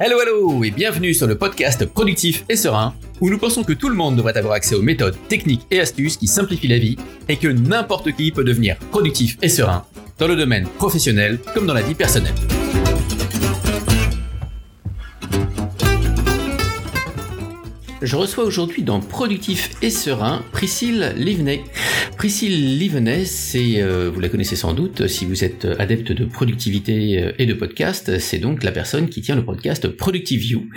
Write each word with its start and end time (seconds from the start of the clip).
Hello 0.00 0.20
hello 0.20 0.64
et 0.64 0.72
bienvenue 0.72 1.14
sur 1.14 1.28
le 1.28 1.38
podcast 1.38 1.86
Productif 1.86 2.44
et 2.48 2.56
Serein 2.56 2.94
où 3.20 3.30
nous 3.30 3.38
pensons 3.38 3.62
que 3.62 3.72
tout 3.72 3.88
le 3.88 3.94
monde 3.94 4.16
devrait 4.16 4.36
avoir 4.36 4.54
accès 4.54 4.74
aux 4.74 4.82
méthodes, 4.82 5.16
techniques 5.28 5.68
et 5.70 5.78
astuces 5.78 6.16
qui 6.16 6.26
simplifient 6.26 6.66
la 6.66 6.78
vie 6.78 6.96
et 7.28 7.36
que 7.36 7.46
n'importe 7.46 8.10
qui 8.10 8.32
peut 8.32 8.42
devenir 8.42 8.76
productif 8.90 9.38
et 9.40 9.48
serein 9.48 9.86
dans 10.18 10.26
le 10.26 10.34
domaine 10.34 10.66
professionnel 10.66 11.38
comme 11.54 11.66
dans 11.68 11.74
la 11.74 11.82
vie 11.82 11.94
personnelle. 11.94 12.34
Je 18.04 18.16
reçois 18.16 18.44
aujourd'hui 18.44 18.82
dans 18.82 19.00
Productif 19.00 19.70
et 19.80 19.88
Serein 19.88 20.44
Priscille 20.52 21.14
Livenet. 21.16 21.62
Priscille 22.18 22.76
Livenet, 22.78 23.24
c'est, 23.24 23.80
euh, 23.80 24.10
vous 24.12 24.20
la 24.20 24.28
connaissez 24.28 24.56
sans 24.56 24.74
doute, 24.74 25.06
si 25.06 25.24
vous 25.24 25.42
êtes 25.42 25.66
adepte 25.78 26.12
de 26.12 26.26
productivité 26.26 27.18
euh, 27.18 27.32
et 27.38 27.46
de 27.46 27.54
podcast, 27.54 28.18
c'est 28.18 28.36
donc 28.36 28.62
la 28.62 28.72
personne 28.72 29.08
qui 29.08 29.22
tient 29.22 29.36
le 29.36 29.44
podcast 29.44 29.88
Productive 29.88 30.44
You, 30.44 30.68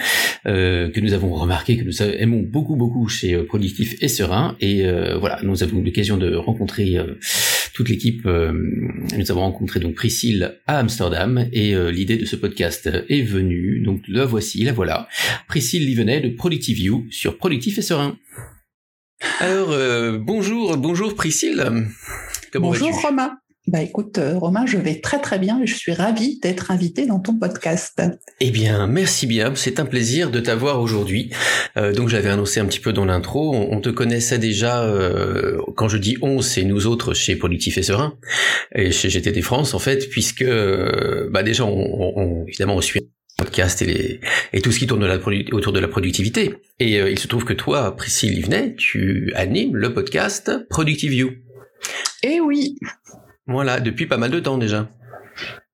euh, 0.46 0.90
que 0.90 1.02
nous 1.02 1.12
avons 1.12 1.34
remarqué, 1.34 1.76
que 1.76 1.84
nous 1.84 2.02
aimons 2.02 2.44
beaucoup 2.44 2.78
beaucoup 2.78 3.10
chez 3.10 3.38
Productif 3.44 3.96
et 4.00 4.08
Serein. 4.08 4.56
Et 4.62 4.86
voilà, 5.20 5.40
nous 5.44 5.64
avons 5.64 5.80
eu 5.80 5.84
l'occasion 5.84 6.16
de 6.16 6.34
rencontrer 6.34 6.98
toute 7.78 7.90
l'équipe. 7.90 8.26
nous 8.26 9.32
avons 9.32 9.42
rencontré 9.42 9.80
donc 9.80 9.96
Priscille 9.96 10.60
à 10.66 10.80
Amsterdam 10.80 11.48
et 11.54 11.76
l'idée 11.92 12.18
de 12.18 12.26
ce 12.26 12.36
podcast 12.36 12.90
est 13.08 13.22
venue. 13.22 13.82
Donc 13.82 14.02
la 14.08 14.26
voici, 14.26 14.64
la 14.64 14.74
voilà. 14.74 15.08
Priscille 15.48 15.86
Livenet 15.86 16.22
de 16.22 16.30
Productive 16.30 16.80
You 16.80 17.06
sur 17.12 17.38
Productif 17.38 17.78
et 17.78 17.82
Serein. 17.82 18.18
Alors, 19.40 19.72
euh, 19.72 20.18
bonjour, 20.20 20.78
bonjour 20.78 21.16
Priscille. 21.16 21.64
bonjour 22.54 23.02
Romain. 23.02 23.38
Bah 23.68 23.82
écoute, 23.82 24.18
euh, 24.18 24.38
Romain, 24.38 24.66
je 24.66 24.78
vais 24.78 25.02
très 25.02 25.20
très 25.20 25.40
bien 25.40 25.62
et 25.62 25.68
je 25.68 25.76
suis 25.76 25.92
ravie 25.92 26.40
d'être 26.40 26.72
invitée 26.72 27.06
dans 27.06 27.20
ton 27.20 27.38
podcast. 27.38 28.02
Eh 28.40 28.50
bien, 28.50 28.88
merci 28.88 29.28
bien. 29.28 29.54
C'est 29.56 29.80
un 29.80 29.86
plaisir 29.86 30.32
de 30.32 30.40
t'avoir 30.40 30.82
aujourd'hui. 30.82 31.32
Euh, 31.76 31.94
donc, 31.94 32.08
j'avais 32.08 32.30
annoncé 32.30 32.60
un 32.62 32.66
petit 32.66 32.80
peu 32.80 32.94
dans 32.94 33.06
l'intro. 33.06 33.54
On, 33.54 33.82
te 33.82 33.90
connaissait 33.90 34.40
déjà. 34.40 34.90
quand 35.76 35.88
je 35.88 35.98
dis 35.98 36.18
on, 36.22 36.42
c'est 36.42 36.64
nous 36.64 36.88
autres 36.88 37.14
chez 37.14 37.36
Productif 37.36 37.78
et 37.78 37.84
Serein 37.84 38.18
et 38.74 38.92
chez 38.92 39.10
GTD 39.10 39.42
France 39.42 39.74
en 39.74 39.80
fait, 39.80 40.10
puisque 40.10 40.46
bah 41.30 41.44
déjà, 41.44 41.66
on, 41.66 42.46
évidemment, 42.48 42.76
on 42.76 42.82
suit 42.82 43.02
podcast 43.38 43.82
et, 43.82 43.86
les, 43.86 44.20
et 44.52 44.62
tout 44.62 44.72
ce 44.72 44.80
qui 44.80 44.88
tourne 44.88 45.04
autour 45.52 45.72
de 45.72 45.80
la 45.80 45.88
productivité. 45.88 46.56
Et 46.80 47.00
euh, 47.00 47.10
il 47.10 47.20
se 47.20 47.28
trouve 47.28 47.46
que 47.46 47.54
toi, 47.54 47.96
Priscille 47.96 48.34
Livenet, 48.34 48.76
tu 48.76 49.32
animes 49.36 49.76
le 49.76 49.94
podcast 49.94 50.52
Productive 50.70 51.14
You. 51.14 51.32
Eh 52.24 52.42
oui. 52.42 52.76
Voilà, 53.48 53.80
depuis 53.80 54.06
pas 54.06 54.18
mal 54.18 54.32
de 54.32 54.40
temps 54.40 54.58
déjà. 54.58 54.90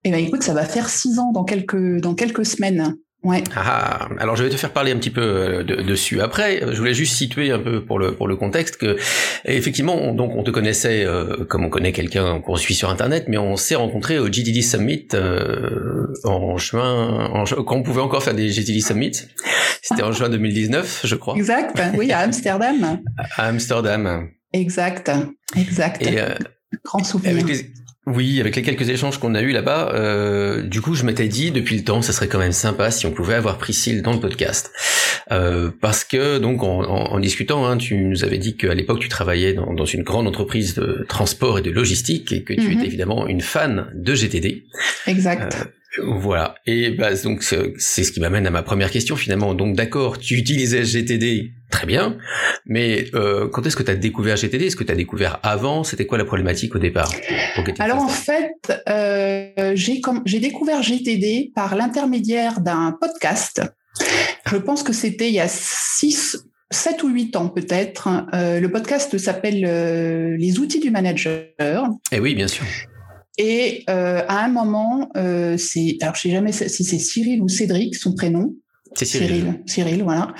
Eh 0.03 0.11
ben 0.11 0.23
écoute, 0.23 0.43
ça 0.43 0.53
va 0.53 0.66
faire 0.66 0.89
six 0.89 1.17
ans 1.19 1.31
dans 1.31 1.43
quelques 1.43 1.99
dans 2.02 2.13
quelques 2.13 2.45
semaines. 2.45 2.97
Ouais. 3.23 3.41
Ah, 3.55 4.09
alors 4.19 4.35
je 4.35 4.43
vais 4.43 4.49
te 4.49 4.57
faire 4.57 4.73
parler 4.73 4.91
un 4.91 4.97
petit 4.97 5.09
peu 5.09 5.21
euh, 5.21 5.63
dessus 5.63 6.19
après. 6.19 6.59
Je 6.59 6.77
voulais 6.77 6.93
juste 6.93 7.15
situer 7.15 7.52
un 7.52 7.59
peu 7.59 7.85
pour 7.85 7.97
le 7.97 8.15
pour 8.15 8.27
le 8.27 8.35
contexte 8.35 8.75
que 8.75 8.97
effectivement 9.45 9.95
on, 9.95 10.13
donc 10.13 10.35
on 10.35 10.43
te 10.43 10.52
connaissait 10.52 11.05
euh, 11.05 11.45
comme 11.45 11.63
on 11.63 11.69
connaît 11.69 11.93
quelqu'un 11.93 12.41
qu'on 12.41 12.57
suit 12.57 12.73
sur 12.73 12.89
internet, 12.89 13.25
mais 13.30 13.38
on 13.38 13.55
s'est 13.55 13.75
rencontré 13.75 14.19
au 14.19 14.27
GTD 14.27 14.61
Summit 14.61 15.08
euh, 15.13 16.08
en 16.25 16.58
juin, 16.58 17.30
en, 17.33 17.45
quand 17.45 17.77
on 17.77 17.83
pouvait 17.83 18.02
encore 18.02 18.23
faire 18.23 18.35
des 18.35 18.49
GTD 18.49 18.81
Summit. 18.81 19.13
C'était 19.81 20.03
en 20.03 20.11
juin 20.11 20.27
2019, 20.27 21.02
je 21.05 21.15
crois. 21.15 21.35
Exact. 21.35 21.81
Oui, 21.97 22.11
à 22.11 22.19
Amsterdam. 22.19 22.99
à 23.37 23.47
Amsterdam. 23.47 24.30
Exact. 24.52 25.11
Exact. 25.55 26.02
Et, 26.05 26.19
Grand 26.83 27.03
souvenir. 27.03 27.45
Oui, 28.05 28.41
avec 28.41 28.57
les 28.57 28.63
quelques 28.63 28.89
échanges 28.89 29.17
qu'on 29.17 29.33
a 29.33 29.41
eus 29.41 29.52
là-bas, 29.52 29.93
euh, 29.93 30.61
du 30.61 30.81
coup, 30.81 30.93
je 30.93 31.05
m'étais 31.05 31.30
dit 31.30 31.52
depuis 31.52 31.77
le 31.77 31.85
temps, 31.85 32.02
ça 32.02 32.11
serait 32.11 32.27
quand 32.27 32.39
même 32.39 32.52
sympa 32.52 32.91
si 32.91 33.05
on 33.05 33.11
pouvait 33.11 33.35
avoir 33.35 33.57
Priscille 33.57 34.02
dans 34.02 34.11
le 34.11 34.19
podcast, 34.19 34.73
euh, 35.31 35.71
parce 35.80 36.03
que 36.03 36.38
donc 36.38 36.63
en, 36.63 37.17
discutant, 37.21 37.65
hein, 37.65 37.77
tu 37.77 37.95
nous 37.95 38.25
avais 38.25 38.39
dit 38.39 38.57
qu'à 38.57 38.73
l'époque 38.73 38.99
tu 38.99 39.07
travaillais 39.07 39.53
dans, 39.53 39.85
une 39.85 40.03
grande 40.03 40.27
entreprise 40.27 40.75
de 40.75 41.05
transport 41.07 41.59
et 41.59 41.61
de 41.61 41.71
logistique 41.71 42.33
et 42.33 42.43
que 42.43 42.53
tu 42.53 42.61
mhm. 42.61 42.71
étais 42.73 42.87
évidemment 42.87 43.25
une 43.25 43.42
fan 43.42 43.87
de 43.93 44.14
GTD. 44.14 44.65
Exact. 45.08 45.55
Euh, 45.61 45.83
voilà. 46.02 46.55
Et 46.65 46.92
bah, 46.92 47.14
donc 47.15 47.43
c'est 47.43 48.04
ce 48.04 48.11
qui 48.11 48.20
m'amène 48.20 48.48
à 48.48 48.49
ma 48.49 48.64
première 48.64 48.89
question 48.89 49.15
finalement. 49.15 49.54
Donc 49.54 49.76
d'accord, 49.76 50.17
tu 50.17 50.36
utilisais 50.36 50.83
GTD, 50.83 51.52
très 51.70 51.86
bien, 51.86 52.17
mais 52.65 53.05
euh, 53.14 53.48
quand 53.48 53.65
est-ce 53.65 53.76
que 53.76 53.83
tu 53.83 53.92
as 53.92 53.95
découvert 53.95 54.37
GTD 54.37 54.65
Est-ce 54.65 54.76
que 54.76 54.83
tu 54.83 54.92
as 54.92 54.95
découvert 54.95 55.39
avant? 55.43 55.83
C'était 55.83 56.05
quoi 56.05 56.17
la 56.17 56.26
problématique 56.26 56.76
au 56.76 56.80
départ? 56.80 57.11
Alors 57.80 58.02
en 58.02 58.08
fait, 58.08 58.55
euh, 58.89 59.73
j'ai 59.76 60.39
découvert 60.39 60.81
GTD 60.81 61.52
par 61.54 61.76
l'intermédiaire 61.76 62.61
d'un 62.61 62.98
podcast. 62.99 63.61
Je 64.45 64.58
pense 64.58 64.83
que 64.83 64.93
c'était 64.93 65.27
il 65.27 65.33
y 65.36 65.39
a 65.39 65.48
6, 65.48 66.45
7 66.71 67.04
ou 67.04 67.10
8 67.10 67.36
ans 67.36 67.49
peut-être. 67.49 68.10
Euh, 68.33 68.60
le 68.60 68.71
podcast 68.71 69.17
s'appelle 69.17 69.64
euh, 69.67 70.36
Les 70.37 70.60
outils 70.60 70.80
du 70.80 70.92
manager. 70.92 71.45
Eh 72.11 72.20
oui, 72.20 72.36
bien 72.36 72.48
sûr. 72.48 72.65
Et 73.38 73.83
euh, 73.89 74.21
à 74.27 74.45
un 74.45 74.48
moment, 74.48 75.10
euh, 75.17 75.58
c'est 75.58 75.98
alors 76.02 76.16
je 76.16 76.21
sais 76.21 76.32
jamais 76.32 76.52
si 76.52 76.83
c'est 76.83 76.99
Cyril 76.99 77.42
ou 77.42 77.48
Cédric 77.48 77.95
son 77.95 78.14
prénom. 78.14 78.54
C'est 78.95 79.05
Cyril. 79.05 79.61
Cyril. 79.66 80.04
voilà. 80.04 80.33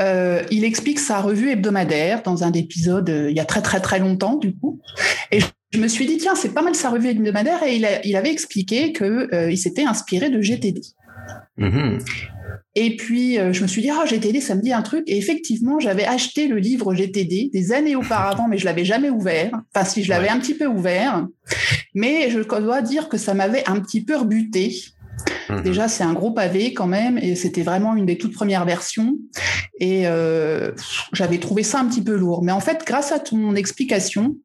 Euh, 0.00 0.42
il 0.50 0.64
explique 0.64 0.98
sa 0.98 1.20
revue 1.20 1.50
hebdomadaire 1.50 2.22
dans 2.24 2.42
un 2.42 2.52
épisode 2.52 3.10
euh, 3.10 3.30
il 3.30 3.36
y 3.36 3.40
a 3.40 3.44
très 3.44 3.62
très 3.62 3.80
très 3.80 4.00
longtemps 4.00 4.36
du 4.36 4.56
coup. 4.56 4.80
Et 5.30 5.38
je 5.72 5.78
me 5.78 5.86
suis 5.86 6.06
dit 6.06 6.16
tiens 6.16 6.34
c'est 6.34 6.52
pas 6.52 6.62
mal 6.62 6.74
sa 6.74 6.90
revue 6.90 7.10
hebdomadaire 7.10 7.62
et 7.62 7.76
il, 7.76 7.84
a, 7.84 8.04
il 8.04 8.16
avait 8.16 8.32
expliqué 8.32 8.92
que 8.92 9.48
il 9.48 9.56
s'était 9.56 9.84
inspiré 9.84 10.28
de 10.28 10.40
GTD. 10.40 10.80
Mm-hmm. 11.58 12.00
Et 12.74 12.96
puis, 12.96 13.38
euh, 13.38 13.52
je 13.52 13.62
me 13.62 13.66
suis 13.66 13.82
dit, 13.82 13.90
ah, 13.90 14.04
GTD, 14.06 14.40
ça 14.40 14.54
me 14.54 14.62
dit 14.62 14.72
un 14.72 14.82
truc. 14.82 15.04
Et 15.06 15.18
effectivement, 15.18 15.80
j'avais 15.80 16.04
acheté 16.04 16.48
le 16.48 16.58
livre 16.58 16.94
GTD 16.94 17.50
des 17.52 17.72
années 17.72 17.96
auparavant, 17.96 18.48
mais 18.48 18.58
je 18.58 18.64
l'avais 18.64 18.84
jamais 18.84 19.10
ouvert. 19.10 19.50
Enfin, 19.74 19.84
si 19.84 20.02
je 20.02 20.10
l'avais 20.10 20.28
un 20.28 20.38
petit 20.38 20.54
peu 20.54 20.66
ouvert. 20.66 21.26
Mais 21.94 22.30
je 22.30 22.40
dois 22.40 22.82
dire 22.82 23.08
que 23.08 23.18
ça 23.18 23.34
m'avait 23.34 23.68
un 23.68 23.80
petit 23.80 24.04
peu 24.04 24.16
rebuté. 24.16 24.74
Mhm. 25.48 25.62
Déjà, 25.62 25.88
c'est 25.88 26.04
un 26.04 26.12
gros 26.12 26.32
pavé 26.32 26.72
quand 26.74 26.86
même, 26.86 27.18
et 27.18 27.34
c'était 27.34 27.62
vraiment 27.62 27.94
une 27.96 28.06
des 28.06 28.18
toutes 28.18 28.34
premières 28.34 28.64
versions. 28.64 29.16
Et 29.80 30.02
euh, 30.06 30.70
j'avais 31.12 31.38
trouvé 31.38 31.62
ça 31.62 31.80
un 31.80 31.86
petit 31.86 32.02
peu 32.02 32.16
lourd. 32.16 32.42
Mais 32.42 32.52
en 32.52 32.60
fait, 32.60 32.84
grâce 32.86 33.10
à 33.10 33.18
ton 33.18 33.54
explication, 33.54 34.36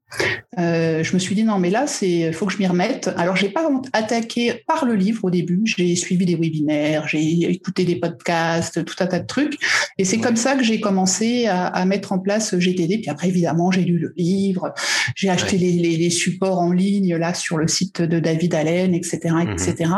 euh, 0.57 1.03
je 1.03 1.13
me 1.13 1.19
suis 1.19 1.35
dit 1.35 1.43
non, 1.43 1.59
mais 1.59 1.69
là, 1.69 1.85
c'est 1.85 2.31
faut 2.31 2.45
que 2.45 2.53
je 2.53 2.57
m'y 2.57 2.65
remette. 2.65 3.11
Alors, 3.17 3.35
j'ai 3.35 3.49
pas 3.49 3.69
attaqué 3.93 4.63
par 4.65 4.85
le 4.85 4.95
livre 4.95 5.25
au 5.25 5.29
début. 5.29 5.61
J'ai 5.65 5.95
suivi 5.95 6.25
des 6.25 6.35
webinaires, 6.35 7.07
j'ai 7.07 7.51
écouté 7.51 7.83
des 7.83 7.97
podcasts, 7.97 8.83
tout 8.83 8.95
un 8.99 9.05
tas 9.05 9.19
de 9.19 9.27
trucs. 9.27 9.57
Et 9.97 10.05
c'est 10.05 10.17
comme 10.17 10.37
ça 10.37 10.55
que 10.55 10.63
j'ai 10.63 10.79
commencé 10.79 11.47
à, 11.47 11.85
mettre 11.85 12.13
en 12.13 12.19
place 12.19 12.57
GTD. 12.57 12.99
Puis 12.99 13.09
après, 13.09 13.27
évidemment, 13.27 13.69
j'ai 13.69 13.83
lu 13.83 13.99
le 13.99 14.13
livre, 14.17 14.73
j'ai 15.15 15.29
acheté 15.29 15.57
les, 15.57 16.09
supports 16.09 16.59
en 16.59 16.71
ligne 16.71 17.15
là 17.15 17.33
sur 17.33 17.57
le 17.57 17.67
site 17.67 18.01
de 18.01 18.19
David 18.19 18.55
Allen, 18.55 18.93
etc., 18.95 19.19
etc. 19.43 19.91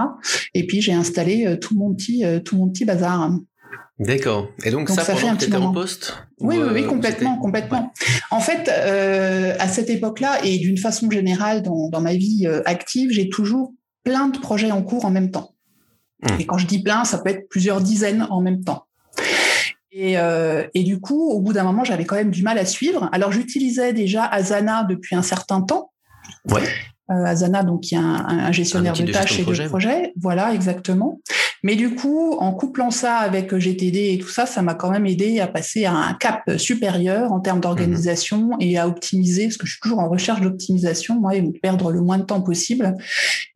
Et 0.54 0.66
puis 0.66 0.82
j'ai 0.90 0.96
installé 0.96 1.46
euh, 1.46 1.56
tout 1.56 1.78
mon 1.78 1.94
petit, 1.94 2.26
euh, 2.26 2.40
tout 2.40 2.58
mon 2.58 2.70
petit 2.70 2.84
bazar. 2.84 3.32
D'accord. 4.00 4.50
Et 4.64 4.72
donc, 4.72 4.90
ça, 4.90 5.04
fait 5.04 5.28
un 5.28 5.36
petit 5.36 5.54
en 5.54 5.72
poste 5.72 6.16
Oui, 6.40 6.58
oui, 6.58 6.70
oui, 6.74 6.84
euh, 6.84 6.88
complètement, 6.88 7.38
complètement. 7.38 7.94
En 8.32 8.40
fait, 8.40 8.70
à 8.70 9.68
cette 9.68 9.90
époque-là 9.90 10.40
et 10.44 10.58
d'une 10.58 10.78
façon 10.78 11.12
générale 11.12 11.62
dans, 11.62 11.90
dans 11.90 12.02
ma 12.02 12.14
vie 12.14 12.48
active, 12.66 13.12
j'ai 13.12 13.30
toujours 13.30 13.74
plein 14.04 14.30
de 14.30 14.40
projets 14.40 14.72
en 14.72 14.82
cours 14.82 15.06
en 15.06 15.12
même 15.12 15.32
temps. 15.32 15.54
Hum. 16.24 16.38
Et 16.40 16.46
quand 16.46 16.58
je 16.58 16.66
dis 16.66 16.82
plein, 16.82 17.04
ça 17.04 17.20
peut 17.20 17.30
être 17.30 17.50
plusieurs 17.50 17.82
dizaines 17.82 18.26
en 18.30 18.42
même 18.42 18.64
temps. 18.64 18.86
Et, 19.92 20.16
et 20.74 20.84
du 20.84 21.02
coup, 21.02 21.30
au 21.30 21.42
bout 21.42 21.52
d'un 21.52 21.64
moment, 21.64 21.84
j'avais 21.84 22.06
quand 22.06 22.16
même 22.16 22.32
du 22.32 22.42
mal 22.42 22.58
à 22.58 22.66
suivre. 22.66 23.10
Alors, 23.12 23.34
j'utilisais 23.34 23.92
déjà 23.92 24.24
Asana 24.24 24.86
depuis 24.86 25.16
un 25.16 25.24
certain 25.24 25.62
temps. 25.62 25.92
Ouais. 26.50 26.64
Euh, 27.12 27.26
Asana, 27.26 27.64
donc 27.64 27.82
qui 27.82 27.96
est 27.96 27.98
un, 27.98 28.52
gestionnaire 28.52 28.94
de, 28.94 29.12
tâches 29.12 29.40
et 29.40 29.44
de 29.44 29.68
projets. 29.68 30.14
Voilà, 30.16 30.54
exactement. 30.54 31.20
Mais 31.64 31.76
du 31.76 31.96
coup, 31.96 32.36
en 32.40 32.54
couplant 32.54 32.92
ça 32.92 33.18
avec 33.18 33.54
GTD 33.54 34.14
et 34.14 34.20
tout 34.20 34.30
ça, 34.30 34.46
ça 34.46 34.62
m'a 34.62 34.76
quand 34.76 34.92
même 34.92 35.06
aidé 35.06 35.40
à 35.40 35.48
passer 35.48 35.86
à 35.86 35.94
un 35.94 36.14
cap 36.14 36.44
supérieur 36.58 37.32
en 37.34 37.40
termes 37.40 37.60
d'organisation 37.60 38.52
et 38.60 38.78
à 38.78 38.88
optimiser, 38.88 39.46
parce 39.46 39.58
que 39.58 39.66
je 39.66 39.72
suis 39.72 39.82
toujours 39.82 40.00
en 40.00 40.08
recherche 40.08 40.40
d'optimisation, 40.40 41.20
moi, 41.20 41.36
et 41.36 41.42
perdre 41.62 41.92
le 41.92 42.00
moins 42.00 42.20
de 42.20 42.24
temps 42.24 42.42
possible. 42.42 42.96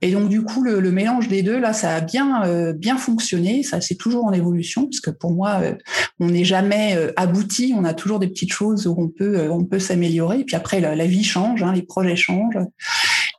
Et 0.01 0.11
donc, 0.11 0.29
du 0.29 0.41
coup, 0.43 0.63
le, 0.63 0.81
mélange 0.91 1.27
des 1.27 1.43
deux, 1.43 1.59
là, 1.59 1.73
ça 1.73 1.95
a 1.95 2.01
bien, 2.01 2.43
euh, 2.45 2.73
bien 2.73 2.97
fonctionné. 2.97 3.63
Ça, 3.63 3.79
c'est 3.81 3.95
toujours 3.95 4.25
en 4.25 4.33
évolution, 4.33 4.85
parce 4.85 4.99
que 4.99 5.11
pour 5.11 5.31
moi, 5.31 5.59
euh, 5.61 5.75
on 6.19 6.27
n'est 6.27 6.43
jamais 6.43 6.97
abouti. 7.15 7.73
On 7.77 7.85
a 7.85 7.93
toujours 7.93 8.19
des 8.19 8.27
petites 8.27 8.51
choses 8.51 8.85
où 8.87 8.95
on 8.97 9.09
peut, 9.09 9.47
on 9.49 9.63
peut 9.63 9.79
s'améliorer. 9.79 10.39
Et 10.39 10.43
puis 10.43 10.55
après, 10.55 10.81
la, 10.81 11.05
vie 11.05 11.23
change, 11.23 11.63
hein, 11.63 11.71
les 11.73 11.83
projets 11.83 12.15
changent. 12.15 12.57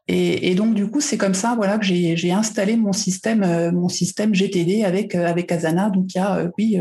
Et, 0.06 0.54
donc 0.54 0.74
du 0.74 0.86
coup, 0.86 1.00
c'est 1.00 1.16
comme 1.16 1.34
ça, 1.34 1.54
voilà, 1.56 1.78
que 1.78 1.84
j'ai 1.84 2.32
installé 2.32 2.76
mon 2.76 2.92
système, 2.92 3.42
euh, 3.42 3.72
mon 3.72 3.88
système 3.88 4.34
GTD 4.34 4.84
avec 4.84 5.14
euh, 5.14 5.26
avec 5.26 5.50
Asana. 5.50 5.88
Donc 5.88 6.14
il 6.14 6.18
y 6.18 6.20
a, 6.20 6.36
euh, 6.36 6.48
oui, 6.58 6.78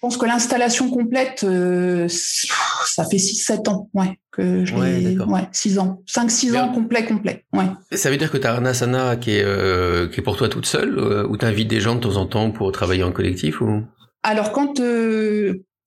pense 0.00 0.16
que 0.16 0.26
l'installation 0.26 0.90
complète, 0.90 1.40
ça 1.40 3.04
fait 3.04 3.16
6-7 3.16 3.68
ans, 3.68 3.90
ouais, 3.94 4.16
que 4.30 4.64
je 4.64 4.76
ouais, 4.76 5.48
6 5.50 5.80
ans, 5.80 6.02
5-6 6.06 6.56
ans 6.56 6.72
complet, 6.72 7.04
complet, 7.04 7.44
ouais. 7.52 7.64
Ça 7.90 8.08
veut 8.08 8.16
dire 8.16 8.30
que 8.30 8.38
tu 8.38 8.46
as 8.46 8.54
un 8.54 8.64
asana 8.64 9.16
qui 9.16 9.32
est, 9.32 10.12
qui 10.12 10.20
est 10.20 10.22
pour 10.22 10.36
toi 10.36 10.48
toute 10.48 10.66
seule, 10.66 11.26
ou 11.28 11.36
tu 11.36 11.44
invites 11.44 11.68
des 11.68 11.80
gens 11.80 11.96
de 11.96 12.00
temps 12.00 12.16
en 12.16 12.26
temps 12.26 12.52
pour 12.52 12.70
travailler 12.70 13.02
en 13.02 13.10
collectif 13.10 13.60
ou? 13.60 13.82
Alors 14.22 14.52
quand 14.52 14.80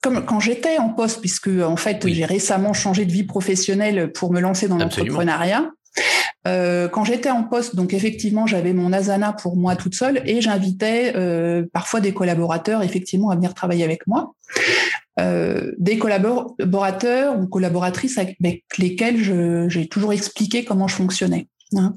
comme 0.02 0.26
quand 0.26 0.40
j'étais 0.42 0.78
en 0.78 0.90
poste, 0.90 1.22
puisque 1.22 1.48
en 1.64 1.78
fait 1.78 2.06
j'ai 2.06 2.26
récemment 2.26 2.74
changé 2.74 3.06
de 3.06 3.12
vie 3.14 3.24
professionnelle 3.24 4.12
pour 4.12 4.34
me 4.34 4.42
lancer 4.42 4.68
dans 4.68 4.78
l'entrepreneuriat. 4.78 5.72
Euh, 6.48 6.88
quand 6.88 7.04
j'étais 7.04 7.30
en 7.30 7.44
poste, 7.44 7.76
donc 7.76 7.94
effectivement, 7.94 8.48
j'avais 8.48 8.74
mon 8.74 8.94
asana 8.94 9.34
pour 9.34 9.56
moi 9.58 9.76
toute 9.76 9.96
seule 9.96 10.22
et 10.26 10.42
j'invitais 10.42 11.14
euh, 11.16 11.66
parfois 11.74 12.00
des 12.00 12.14
collaborateurs 12.14 12.82
effectivement 12.82 13.30
à 13.30 13.36
venir 13.36 13.54
travailler 13.54 13.84
avec 13.84 14.08
moi. 14.08 14.34
Euh, 15.20 15.74
des 15.78 15.98
collaborateurs 15.98 17.38
ou 17.38 17.46
collaboratrices 17.48 18.18
avec 18.18 18.38
lesquels 18.78 19.70
j'ai 19.70 19.88
toujours 19.88 20.14
expliqué 20.14 20.64
comment 20.64 20.88
je 20.88 20.96
fonctionnais. 20.96 21.48
Hein, 21.74 21.94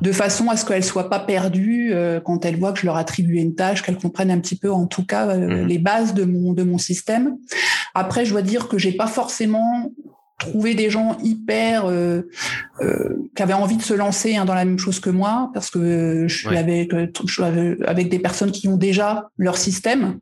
de 0.00 0.12
façon 0.12 0.48
à 0.48 0.56
ce 0.56 0.64
qu'elles 0.64 0.84
soient 0.84 1.10
pas 1.10 1.18
perdues 1.18 1.92
euh, 1.92 2.20
quand 2.20 2.44
elles 2.44 2.56
voient 2.56 2.72
que 2.72 2.78
je 2.78 2.86
leur 2.86 2.96
attribue 2.96 3.38
une 3.38 3.56
tâche, 3.56 3.82
qu'elles 3.82 3.98
comprennent 3.98 4.30
un 4.30 4.38
petit 4.38 4.54
peu, 4.54 4.70
en 4.70 4.86
tout 4.86 5.04
cas, 5.04 5.26
euh, 5.30 5.62
mhm. 5.62 5.66
les 5.66 5.78
bases 5.78 6.14
de 6.14 6.22
mon 6.22 6.52
de 6.52 6.62
mon 6.62 6.78
système. 6.78 7.36
Après, 7.94 8.24
je 8.24 8.30
dois 8.30 8.42
dire 8.42 8.68
que 8.68 8.78
j'ai 8.78 8.92
pas 8.92 9.08
forcément 9.08 9.90
trouver 10.38 10.74
des 10.74 10.88
gens 10.88 11.18
hyper 11.22 11.86
euh, 11.86 12.22
euh, 12.80 13.28
qui 13.34 13.42
avaient 13.42 13.52
envie 13.52 13.76
de 13.76 13.82
se 13.82 13.92
lancer 13.92 14.36
hein, 14.36 14.44
dans 14.44 14.54
la 14.54 14.64
même 14.64 14.78
chose 14.78 15.00
que 15.00 15.10
moi 15.10 15.50
parce 15.52 15.68
que 15.68 16.26
je 16.28 16.36
suis, 16.36 16.56
avec, 16.56 16.92
je 16.92 17.32
suis 17.32 17.42
avec 17.42 18.08
des 18.08 18.18
personnes 18.20 18.52
qui 18.52 18.68
ont 18.68 18.76
déjà 18.76 19.30
leur 19.36 19.58
système. 19.58 20.18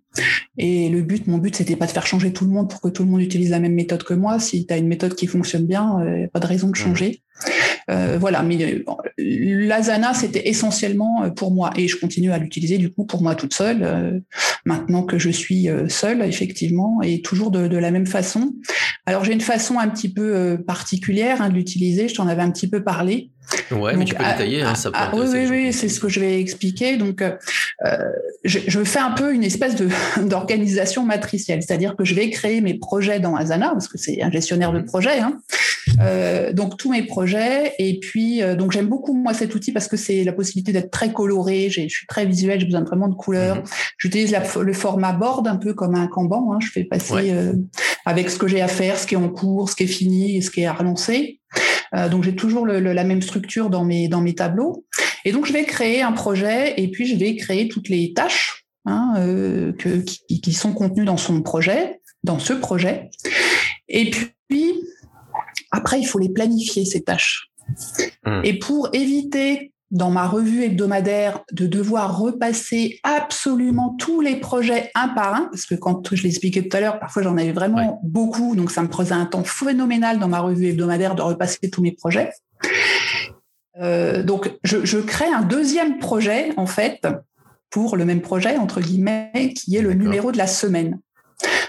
Et 0.57 0.89
le 0.89 1.03
but 1.03 1.27
mon 1.27 1.37
but 1.37 1.55
c'était 1.55 1.77
pas 1.77 1.87
de 1.87 1.91
faire 1.91 2.07
changer 2.07 2.33
tout 2.33 2.47
le 2.47 2.51
monde 2.51 2.71
pour 2.71 2.81
que 2.81 2.89
tout 2.89 3.05
le 3.05 3.11
monde 3.11 3.21
utilise 3.21 3.51
la 3.51 3.61
même 3.61 3.75
méthode 3.75 4.03
que 4.03 4.15
moi. 4.15 4.39
Si 4.39 4.67
tu 4.67 4.73
as 4.73 4.79
une 4.79 4.89
méthode 4.89 5.15
qui 5.15 5.27
fonctionne 5.27 5.67
bien 5.67 6.01
euh, 6.01 6.27
pas 6.33 6.41
de 6.41 6.47
raison 6.47 6.71
de 6.71 6.77
changer. 6.77 7.23
Euh, 7.91 8.17
voilà 8.19 8.43
mais 8.43 8.57
euh, 8.65 8.83
l'asana 9.19 10.15
c'était 10.15 10.49
essentiellement 10.49 11.31
pour 11.31 11.53
moi. 11.53 11.73
Et 11.77 11.89
je 11.89 11.99
continue 11.99 12.33
à 12.33 12.39
l'utiliser 12.39 12.79
du 12.79 12.91
coup 12.91 13.05
pour 13.05 13.23
moi 13.23 13.35
toute 13.35 13.53
seule 13.53 14.23
maintenant 14.67 15.05
que 15.05 15.19
je 15.19 15.31
suis 15.31 15.69
seule 15.89 16.23
effectivement 16.23 17.01
et 17.03 17.23
toujours 17.23 17.51
de, 17.51 17.69
de 17.69 17.77
la 17.79 17.91
même 17.91 18.07
façon 18.07 18.53
alors 19.09 19.23
j'ai 19.23 19.33
une 19.33 19.41
façon 19.41 19.79
un 19.79 19.89
petit 19.89 20.13
peu 20.13 20.35
euh, 20.35 20.57
particulière 20.57 21.41
hein, 21.41 21.49
de 21.49 21.55
l'utiliser. 21.55 22.09
Je 22.09 22.15
t'en 22.17 22.27
avais 22.27 22.43
un 22.43 22.51
petit 22.51 22.69
peu 22.69 22.83
parlé. 22.83 23.31
Ouais, 23.71 23.97
mais 23.97 24.05
tu 24.05 24.15
peux 24.15 24.25
détailler, 24.25 24.63
hein, 24.63 24.75
ça 24.75 24.91
peut 24.91 24.99
Oui, 25.13 25.27
oui, 25.33 25.47
oui, 25.49 25.73
c'est 25.73 25.89
ce 25.89 26.01
que 26.01 26.09
je 26.09 26.21
vais 26.21 26.41
expliquer. 26.41 26.97
Donc, 26.97 27.23
euh, 27.23 27.33
euh 27.85 27.97
je, 28.45 28.59
je, 28.67 28.85
fais 28.85 28.99
un 28.99 29.13
peu 29.13 29.33
une 29.33 29.45
espèce 29.45 29.75
d'organisation 30.23 31.05
matricielle, 31.05 31.63
c'est-à-dire 31.63 31.97
que 31.97 32.05
je 32.05 32.15
vais 32.15 32.31
créer 32.31 32.61
mes 32.61 32.75
projets 32.75 33.21
dans 33.21 33.37
Asana 33.37 33.71
parce 33.71 33.89
que 33.89 33.99
c'est 33.99 34.23
un 34.23 34.31
gestionnaire 34.31 34.73
de 34.73 34.79
mhm. 34.79 34.87
projet. 34.87 35.19
Hein. 35.19 35.39
Euh, 36.01 36.53
donc 36.53 36.77
tous 36.77 36.91
mes 36.91 37.05
projets 37.05 37.73
et 37.79 38.01
puis 38.01 38.43
euh, 38.43 38.57
donc 38.57 38.73
j'aime 38.73 38.89
beaucoup 38.89 39.15
moi 39.15 39.33
cet 39.33 39.55
outil 39.55 39.73
parce 39.73 39.87
que 39.87 39.97
c'est 39.97 40.25
la 40.25 40.33
possibilité 40.33 40.73
d'être 40.73 40.91
très 40.91 41.13
coloré. 41.13 41.71
Je 41.71 41.89
suis 41.89 42.07
très 42.07 42.27
visuel, 42.27 42.59
j'ai 42.61 42.67
besoin 42.67 42.83
vraiment 42.83 43.09
de 43.09 43.15
couleurs. 43.15 43.57
Mhm. 43.57 43.65
J'utilise 43.99 44.37
le 44.61 44.73
format 44.73 45.13
board 45.13 45.47
un 45.47 45.57
peu 45.57 45.75
comme 45.75 45.95
un 45.95 46.09
Kanban. 46.09 46.53
Hein. 46.53 46.59
Je 46.61 46.71
fais 46.71 46.85
passer 46.85 47.37
avec 48.05 48.31
ce 48.31 48.39
que 48.39 48.47
j'ai 48.47 48.61
à 48.61 48.69
faire, 48.69 48.99
ce 48.99 49.07
qui 49.07 49.15
est 49.15 49.19
en 49.19 49.29
cours, 49.29 49.71
ce 49.71 49.77
qui 49.77 49.85
est 49.85 49.89
fini 49.89 50.37
et 50.37 50.41
ce 50.41 50.51
qui 50.51 50.63
est 50.63 50.67
à 50.67 50.73
relancer. 50.73 51.41
Euh, 51.95 52.09
donc 52.09 52.25
j'ai 52.25 52.35
toujours 52.35 52.67
le, 52.67 52.81
la 52.81 53.05
même 53.05 53.23
structure 53.23 53.71
dans 53.71 53.85
mes 53.85 54.09
dans 54.09 54.21
mes 54.21 54.35
tableaux. 54.35 54.85
Et 55.25 55.33
donc 55.33 55.47
je 55.47 55.53
vais 55.53 55.65
créer 55.65 56.03
un 56.03 56.13
projet 56.13 56.81
et 56.81 56.89
puis 56.91 57.07
je 57.07 57.17
vais 57.17 57.37
créer 57.37 57.69
toutes 57.69 57.89
les 57.89 58.13
tâches 58.13 58.67
hein, 58.85 59.15
euh, 59.19 59.73
que, 59.73 59.99
qui, 59.99 60.41
qui, 60.41 60.53
sont 60.53 60.73
contenues 60.73 61.05
dans 61.05 61.17
son 61.17 61.43
projet, 61.43 62.01
dans 62.23 62.39
ce 62.39 62.53
projet. 62.53 63.11
Et 63.89 64.11
puis 64.11 64.75
après 65.71 66.01
il 66.01 66.05
faut 66.05 66.19
les 66.19 66.29
planifier 66.29 66.85
ces 66.85 67.03
tâches. 67.03 67.49
Mmh. 68.25 68.41
Et 68.45 68.59
pour 68.59 68.91
éviter 68.93 69.73
dans 69.91 70.11
ma 70.11 70.27
revue 70.27 70.65
hebdomadaire 70.65 71.41
de 71.53 71.67
devoir 71.67 72.19
repasser 72.19 72.99
absolument 73.03 73.95
tous 73.99 74.21
les 74.21 74.37
projets 74.37 74.91
un 74.95 75.09
par 75.09 75.35
un, 75.35 75.45
parce 75.45 75.67
que 75.67 75.75
quand 75.75 76.15
je 76.15 76.23
l'expliquais 76.25 76.67
tout 76.67 76.77
à 76.77 76.81
l'heure, 76.81 76.99
parfois 76.99 77.23
j'en 77.23 77.37
avais 77.37 77.53
vraiment 77.53 78.01
beaucoup, 78.03 78.57
donc 78.57 78.71
ça 78.71 78.83
me 78.83 78.89
prenait 78.89 79.13
un 79.13 79.27
temps 79.27 79.45
phénoménal 79.45 80.19
dans 80.19 80.29
ma 80.29 80.41
revue 80.41 80.67
hebdomadaire 80.69 81.15
de 81.15 81.23
repasser 81.23 81.71
tous 81.71 81.83
mes 81.83 81.93
projets. 81.93 82.31
Euh, 83.79 84.23
donc 84.23 84.53
je, 84.65 84.85
je, 84.85 84.99
crée 84.99 85.27
un 85.27 85.43
deuxième 85.43 85.99
projet 85.99 86.53
en 86.57 86.67
fait 86.67 87.07
pour 87.69 87.97
le 87.97 88.07
même 88.07 88.23
projet 88.23 88.57
entre 88.57 88.81
guillemets 88.81 89.53
qui 89.55 89.77
est 89.77 89.83
le 89.83 89.93
numéro 89.93 90.33
de 90.33 90.39
la 90.39 90.47
semaine. 90.47 90.99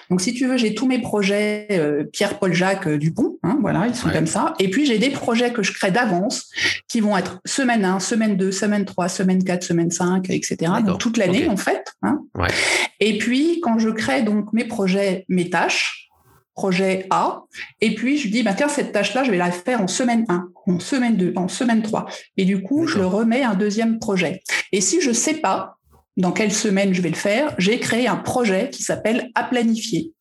Donc, 0.10 0.22
si 0.22 0.34
tu 0.34 0.48
veux, 0.48 0.58
j'ai 0.58 0.74
tous 0.74 0.88
mes 0.88 1.00
projets 1.00 1.68
euh, 1.72 2.04
Pierre-Paul 2.06 2.54
Jacques 2.54 2.88
euh, 2.88 2.98
Dupont, 2.98 3.38
hein, 3.44 3.58
voilà, 3.62 3.88
ils 3.88 3.96
sont 3.96 4.10
comme 4.10 4.28
ça. 4.28 4.54
Et 4.60 4.70
puis, 4.70 4.86
j'ai 4.86 5.00
des 5.00 5.10
projets 5.10 5.52
que 5.52 5.64
je 5.64 5.74
crée 5.74 5.92
d'avance 5.92 6.50
qui 6.88 7.02
vont 7.02 7.18
être 7.18 7.42
semaine 7.46 7.84
1, 7.84 8.00
semaine 8.00 8.38
2, 8.38 8.52
semaine 8.52 8.86
3, 8.86 9.10
semaine 9.10 9.44
4, 9.44 9.64
semaine 9.64 9.92
5, 9.92 10.30
etc. 10.30 10.72
Donc, 10.86 11.00
toute 11.00 11.18
l'année, 11.18 11.50
en 11.50 11.58
fait. 11.58 11.94
Hein. 12.04 12.20
Ouais. 12.36 12.48
Et 13.00 13.18
puis, 13.18 13.60
quand 13.62 13.80
je 13.80 13.90
crée 13.90 14.22
donc 14.22 14.54
mes 14.54 14.66
projets, 14.66 15.26
mes 15.28 15.50
tâches, 15.50 16.10
projet 16.58 17.06
A, 17.12 17.44
et 17.82 17.94
puis 17.94 18.18
je 18.18 18.30
dis, 18.30 18.42
bah, 18.42 18.54
tiens, 18.56 18.68
cette 18.68 18.92
tâche-là, 18.92 19.24
je 19.24 19.30
vais 19.30 19.38
la 19.38 19.52
faire 19.52 19.80
en 19.80 19.88
semaine 19.88 20.26
1, 20.28 20.50
en 20.66 20.80
semaine 20.80 21.16
2, 21.16 21.34
en 21.36 21.48
semaine 21.48 21.84
3. 21.84 22.08
Et 22.38 22.46
du 22.46 22.64
coup, 22.64 22.88
je 22.88 22.98
le 22.98 23.06
remets 23.06 23.44
un 23.44 23.54
deuxième 23.54 24.00
projet. 24.00 24.42
Et 24.72 24.82
si 24.82 25.00
je 25.00 25.12
sais 25.12 25.36
pas, 25.36 25.77
dans 26.18 26.32
quelle 26.32 26.52
semaine 26.52 26.94
je 26.94 27.02
vais 27.02 27.10
le 27.10 27.16
faire, 27.16 27.54
j'ai 27.58 27.80
créé 27.80 28.08
un 28.08 28.18
projet 28.18 28.70
qui 28.72 28.84
s'appelle 28.84 29.30
à 29.36 29.44
planifier. 29.44 30.12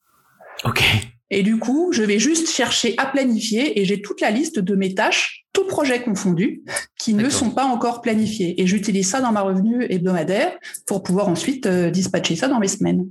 OK. 0.65 0.83
Et 1.31 1.43
du 1.43 1.59
coup, 1.59 1.91
je 1.93 2.03
vais 2.03 2.21
juste 2.21 2.49
chercher 2.49 2.95
à 2.99 3.07
planifier 3.07 3.81
et 3.81 3.85
j'ai 3.85 4.01
toute 4.01 4.21
la 4.21 4.31
liste 4.31 4.61
de 4.61 4.77
mes 4.77 4.95
tâches, 4.95 5.45
tout 5.53 5.67
projet 5.67 6.01
confondu, 6.01 6.63
qui 6.99 7.15
ne 7.15 7.29
sont 7.29 7.51
pas 7.51 7.65
encore 7.65 8.01
planifiés. 8.01 8.61
Et 8.61 8.67
j'utilise 8.67 9.09
ça 9.09 9.21
dans 9.21 9.33
ma 9.33 9.41
revenu 9.41 9.85
hebdomadaire 9.91 10.53
pour 10.87 11.03
pouvoir 11.03 11.29
ensuite 11.29 11.67
euh, 11.67 11.91
dispatcher 11.91 12.37
ça 12.37 12.47
dans 12.47 12.61
mes 12.61 12.69
semaines. 12.69 13.07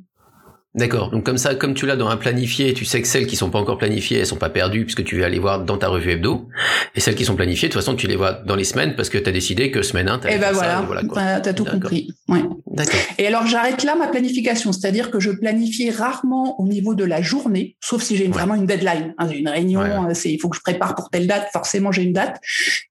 D'accord. 0.75 1.09
Donc 1.09 1.23
comme 1.23 1.37
ça, 1.37 1.55
comme 1.55 1.73
tu 1.73 1.85
l'as 1.85 1.95
dans 1.95 2.09
un 2.09 2.17
planifié, 2.17 2.73
tu 2.73 2.83
sais 2.83 3.01
que 3.01 3.07
celles 3.07 3.27
qui 3.27 3.37
sont 3.37 3.49
pas 3.49 3.59
encore 3.59 3.77
planifiées, 3.77 4.19
elles 4.19 4.25
sont 4.25 4.35
pas 4.35 4.49
perdues 4.49 4.83
puisque 4.83 5.05
tu 5.05 5.19
vas 5.19 5.25
aller 5.25 5.39
voir 5.39 5.63
dans 5.63 5.77
ta 5.77 5.87
revue 5.87 6.11
hebdo. 6.11 6.49
Et 6.95 6.99
celles 6.99 7.15
qui 7.15 7.23
sont 7.23 7.37
planifiées, 7.37 7.69
de 7.69 7.73
toute 7.73 7.81
façon, 7.81 7.95
tu 7.95 8.07
les 8.07 8.17
vois 8.17 8.33
dans 8.33 8.57
les 8.57 8.65
semaines 8.65 8.93
parce 8.95 9.09
que 9.09 9.17
tu 9.17 9.29
as 9.29 9.31
décidé 9.31 9.71
que 9.71 9.81
semaine 9.81 10.09
1, 10.09 10.19
tu 10.19 10.27
Et 10.27 10.37
ben 10.37 10.51
voilà, 10.51 10.81
voilà 10.81 11.39
tu 11.39 11.47
as 11.47 11.53
tout 11.53 11.63
compris. 11.63 12.11
D'accord. 12.27 12.99
Et 13.17 13.27
alors 13.27 13.45
j'arrête 13.45 13.83
là 13.83 13.95
ma 13.95 14.07
planification, 14.07 14.73
c'est-à-dire 14.73 15.11
que 15.11 15.19
je 15.19 15.31
planifie 15.31 15.91
rarement 15.91 16.59
au 16.59 16.67
niveau 16.67 16.95
de 16.95 17.03
la 17.03 17.21
journée, 17.21 17.77
sauf 17.81 18.01
si 18.01 18.17
j'ai 18.17 18.27
vraiment 18.27 18.55
une 18.55 18.65
deadline, 18.65 19.13
hein, 19.17 19.29
une 19.29 19.47
réunion, 19.47 19.81
euh, 19.81 20.13
c'est 20.13 20.31
il 20.31 20.39
faut 20.39 20.49
que 20.49 20.57
je 20.57 20.61
prépare 20.61 20.95
pour 20.95 21.09
telle 21.09 21.27
date, 21.27 21.47
forcément 21.53 21.91
j'ai 21.91 22.03
une 22.03 22.13
date. 22.13 22.41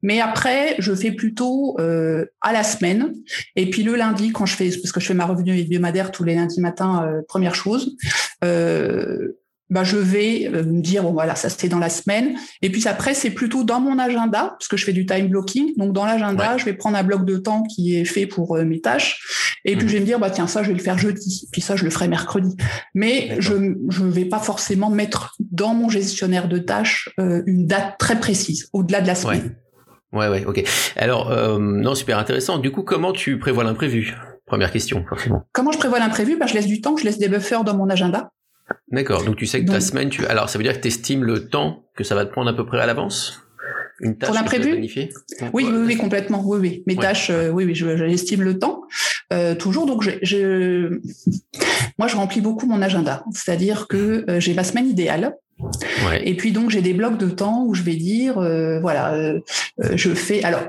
Mais 0.02 0.20
après, 0.20 0.76
je 0.78 0.94
fais 0.94 1.10
plutôt 1.10 1.76
euh, 1.80 2.24
à 2.40 2.52
la 2.52 2.62
semaine. 2.62 3.14
Et 3.56 3.68
puis 3.68 3.82
le 3.82 3.96
lundi, 3.96 4.32
quand 4.32 4.46
je 4.46 4.56
fais, 4.56 4.70
parce 4.70 4.92
que 4.92 5.00
je 5.00 5.06
fais 5.06 5.14
ma 5.14 5.26
revue 5.26 5.58
hebdomadaire 5.58 6.12
tous 6.12 6.24
les 6.24 6.34
lundis 6.34 6.60
matin, 6.60 7.04
euh, 7.06 7.22
première 7.28 7.54
chose 7.54 7.96
euh, 8.44 9.36
bah, 9.74 9.82
je 9.82 9.96
vais 9.96 10.46
euh, 10.46 10.62
me 10.62 10.80
dire 10.80 11.02
bon 11.02 11.12
voilà 11.12 11.34
ça 11.34 11.48
c'était 11.48 11.68
dans 11.68 11.80
la 11.80 11.88
semaine. 11.88 12.36
Et 12.62 12.70
puis 12.70 12.86
après 12.86 13.12
c'est 13.12 13.30
plutôt 13.30 13.64
dans 13.64 13.80
mon 13.80 13.98
agenda 13.98 14.54
parce 14.56 14.68
que 14.68 14.76
je 14.76 14.84
fais 14.84 14.92
du 14.92 15.04
time 15.04 15.26
blocking. 15.26 15.72
Donc 15.76 15.92
dans 15.92 16.06
l'agenda 16.06 16.56
je 16.58 16.64
vais 16.64 16.74
prendre 16.74 16.96
un 16.96 17.02
bloc 17.02 17.24
de 17.24 17.36
temps 17.36 17.64
qui 17.64 17.96
est 17.96 18.04
fait 18.04 18.26
pour 18.26 18.56
euh, 18.56 18.64
mes 18.64 18.80
tâches. 18.80 19.58
Et 19.64 19.74
puis 19.74 19.84
mhm. 19.84 19.88
je 19.88 19.94
vais 19.94 20.00
me 20.00 20.06
dire 20.06 20.18
bah 20.20 20.30
tiens 20.30 20.46
ça 20.46 20.62
je 20.62 20.68
vais 20.68 20.74
le 20.74 20.82
faire 20.82 20.96
jeudi. 20.96 21.48
Puis 21.50 21.60
ça 21.60 21.74
je 21.74 21.82
le 21.82 21.90
ferai 21.90 22.06
mercredi. 22.06 22.56
Mais 22.94 23.36
je 23.40 23.54
ne 23.54 24.10
vais 24.10 24.26
pas 24.26 24.38
forcément 24.38 24.90
mettre 24.90 25.34
dans 25.40 25.74
mon 25.74 25.88
gestionnaire 25.88 26.46
de 26.46 26.58
tâches 26.58 27.08
une 27.18 27.66
date 27.66 27.98
très 27.98 28.20
précise 28.20 28.68
au-delà 28.72 29.00
de 29.00 29.08
la 29.08 29.16
semaine. 29.16 29.56
Ouais 30.12 30.28
ouais, 30.28 30.44
ok. 30.44 30.62
Alors 30.96 31.58
non 31.58 31.96
super 31.96 32.18
intéressant. 32.18 32.58
Du 32.58 32.70
coup 32.70 32.82
comment 32.82 33.12
tu 33.12 33.38
prévois 33.38 33.64
l'imprévu? 33.64 34.14
Première 34.46 34.70
question, 34.70 35.04
forcément. 35.08 35.42
Comment 35.52 35.72
je 35.72 35.78
prévois 35.78 35.98
l'imprévu? 35.98 36.36
Bah, 36.36 36.46
Je 36.46 36.54
laisse 36.54 36.66
du 36.66 36.80
temps, 36.80 36.96
je 36.96 37.04
laisse 37.04 37.18
des 37.18 37.28
buffers 37.28 37.64
dans 37.64 37.76
mon 37.76 37.88
agenda. 37.88 38.30
D'accord, 38.90 39.24
donc 39.24 39.36
tu 39.36 39.46
sais 39.46 39.64
que 39.64 39.70
ta 39.70 39.80
semaine, 39.80 40.08
tu... 40.08 40.24
alors 40.26 40.48
ça 40.48 40.58
veut 40.58 40.64
dire 40.64 40.74
que 40.74 40.80
tu 40.80 40.88
estimes 40.88 41.24
le 41.24 41.48
temps 41.48 41.84
que 41.96 42.04
ça 42.04 42.14
va 42.14 42.24
te 42.24 42.32
prendre 42.32 42.50
à 42.50 42.54
peu 42.54 42.64
près 42.64 42.80
à 42.80 42.86
l'avance? 42.86 43.40
Une 44.00 44.16
tâche 44.16 44.28
Pour 44.28 44.34
l'imprévu 44.34 44.74
oui, 44.74 45.08
oui, 45.52 45.64
oui, 45.86 45.96
complètement. 45.96 46.42
Oui, 46.44 46.58
oui. 46.60 46.82
Mes 46.86 46.96
tâches, 46.96 47.30
euh, 47.30 47.50
oui, 47.50 47.64
oui, 47.64 47.74
j'estime 47.74 48.42
le 48.42 48.58
temps. 48.58 48.82
Euh, 49.32 49.54
toujours, 49.54 49.86
donc 49.86 50.02
je, 50.02 50.98
moi, 51.98 52.08
je 52.08 52.16
remplis 52.16 52.40
beaucoup 52.40 52.66
mon 52.66 52.82
agenda. 52.82 53.24
C'est-à-dire 53.32 53.86
que 53.86 54.24
euh, 54.28 54.40
j'ai 54.40 54.54
ma 54.54 54.64
semaine 54.64 54.88
idéale. 54.88 55.36
Ouais. 56.06 56.28
Et 56.28 56.36
puis 56.36 56.50
donc 56.50 56.70
j'ai 56.70 56.82
des 56.82 56.92
blocs 56.92 57.16
de 57.16 57.30
temps 57.30 57.64
où 57.64 57.74
je 57.74 57.82
vais 57.82 57.94
dire, 57.94 58.34
voilà, 58.80 59.34
je 59.78 60.14
fais. 60.14 60.42
Alors 60.42 60.62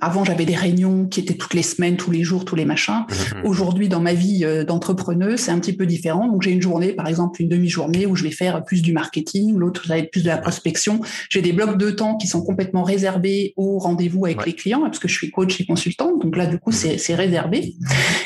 Avant, 0.00 0.24
j'avais 0.24 0.44
des 0.44 0.56
réunions 0.56 1.06
qui 1.06 1.20
étaient 1.20 1.34
toutes 1.34 1.54
les 1.54 1.62
semaines, 1.62 1.96
tous 1.96 2.10
les 2.10 2.24
jours, 2.24 2.44
tous 2.44 2.56
les 2.56 2.64
machins. 2.64 3.04
Mmh. 3.08 3.46
Aujourd'hui, 3.46 3.88
dans 3.88 4.00
ma 4.00 4.12
vie 4.12 4.44
euh, 4.44 4.64
d'entrepreneuse, 4.64 5.40
c'est 5.40 5.52
un 5.52 5.58
petit 5.60 5.72
peu 5.72 5.86
différent. 5.86 6.26
Donc, 6.26 6.42
j'ai 6.42 6.50
une 6.50 6.60
journée, 6.60 6.92
par 6.92 7.06
exemple, 7.06 7.40
une 7.40 7.48
demi-journée 7.48 8.04
où 8.04 8.16
je 8.16 8.24
vais 8.24 8.32
faire 8.32 8.64
plus 8.64 8.82
du 8.82 8.92
marketing, 8.92 9.56
l'autre, 9.56 9.86
ça 9.86 9.94
va 9.94 9.98
être 9.98 10.10
plus 10.10 10.22
de 10.22 10.28
la 10.28 10.38
prospection. 10.38 11.00
J'ai 11.30 11.42
des 11.42 11.52
blocs 11.52 11.78
de 11.78 11.90
temps 11.90 12.16
qui 12.16 12.26
sont 12.26 12.42
complètement 12.42 12.82
réservés 12.82 13.54
au 13.56 13.78
rendez-vous 13.78 14.24
avec 14.24 14.44
les 14.44 14.54
clients, 14.54 14.80
parce 14.80 14.98
que 14.98 15.06
je 15.06 15.14
suis 15.14 15.30
coach 15.30 15.60
et 15.60 15.66
consultante. 15.66 16.20
Donc 16.20 16.36
là, 16.36 16.46
du 16.46 16.58
coup, 16.58 16.72
c'est 16.72 17.14
réservé. 17.14 17.76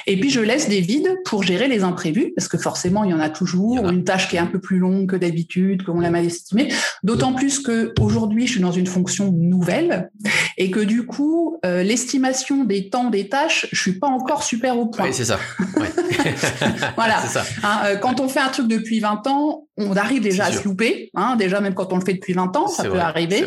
Et 0.06 0.18
puis, 0.18 0.30
je 0.30 0.40
laisse 0.40 0.68
des 0.68 0.80
vides 0.80 1.18
pour 1.26 1.42
gérer 1.42 1.68
les 1.68 1.82
imprévus, 1.82 2.32
parce 2.34 2.48
que 2.48 2.56
forcément, 2.56 3.04
il 3.04 3.10
y 3.10 3.14
en 3.14 3.20
a 3.20 3.28
toujours. 3.28 3.88
Une 3.88 4.04
tâche 4.04 4.28
qui 4.28 4.36
est 4.36 4.40
un 4.40 4.46
peu 4.46 4.60
plus 4.60 4.78
longue 4.78 5.10
que 5.10 5.16
d'habitude, 5.16 5.82
qu'on 5.82 6.00
l'a 6.00 6.10
mal 6.10 6.24
estimée. 6.24 6.68
D'autant 7.02 7.34
plus 7.34 7.60
que 7.60 7.92
aujourd'hui, 8.00 8.46
je 8.46 8.52
suis 8.52 8.60
dans 8.60 8.72
une 8.72 8.86
fonction 8.86 9.32
nouvelle 9.32 10.10
et 10.56 10.70
que 10.70 10.80
du 10.80 11.04
coup, 11.04 11.57
euh, 11.64 11.82
l'estimation 11.82 12.64
des 12.64 12.88
temps 12.88 13.10
des 13.10 13.28
tâches, 13.28 13.66
je 13.72 13.80
suis 13.80 13.98
pas 13.98 14.06
encore 14.06 14.42
super 14.42 14.78
au 14.78 14.86
point. 14.86 15.06
Oui, 15.06 15.14
c'est 15.14 15.24
ça. 15.24 15.38
voilà. 16.96 17.20
ça. 17.22 17.44
Hein, 17.62 17.80
euh, 17.84 17.96
quand 17.96 18.20
on 18.20 18.28
fait 18.28 18.40
un 18.40 18.48
truc 18.48 18.68
depuis 18.68 19.00
20 19.00 19.26
ans, 19.26 19.66
on 19.76 19.96
arrive 19.96 20.22
déjà 20.22 20.46
à 20.46 20.52
se 20.52 20.64
louper. 20.64 21.10
Hein, 21.14 21.36
déjà, 21.36 21.60
même 21.60 21.74
quand 21.74 21.92
on 21.92 21.96
le 21.96 22.04
fait 22.04 22.14
depuis 22.14 22.32
20 22.32 22.56
ans, 22.56 22.68
ça 22.68 22.84
peut 22.84 22.98
arriver. 22.98 23.46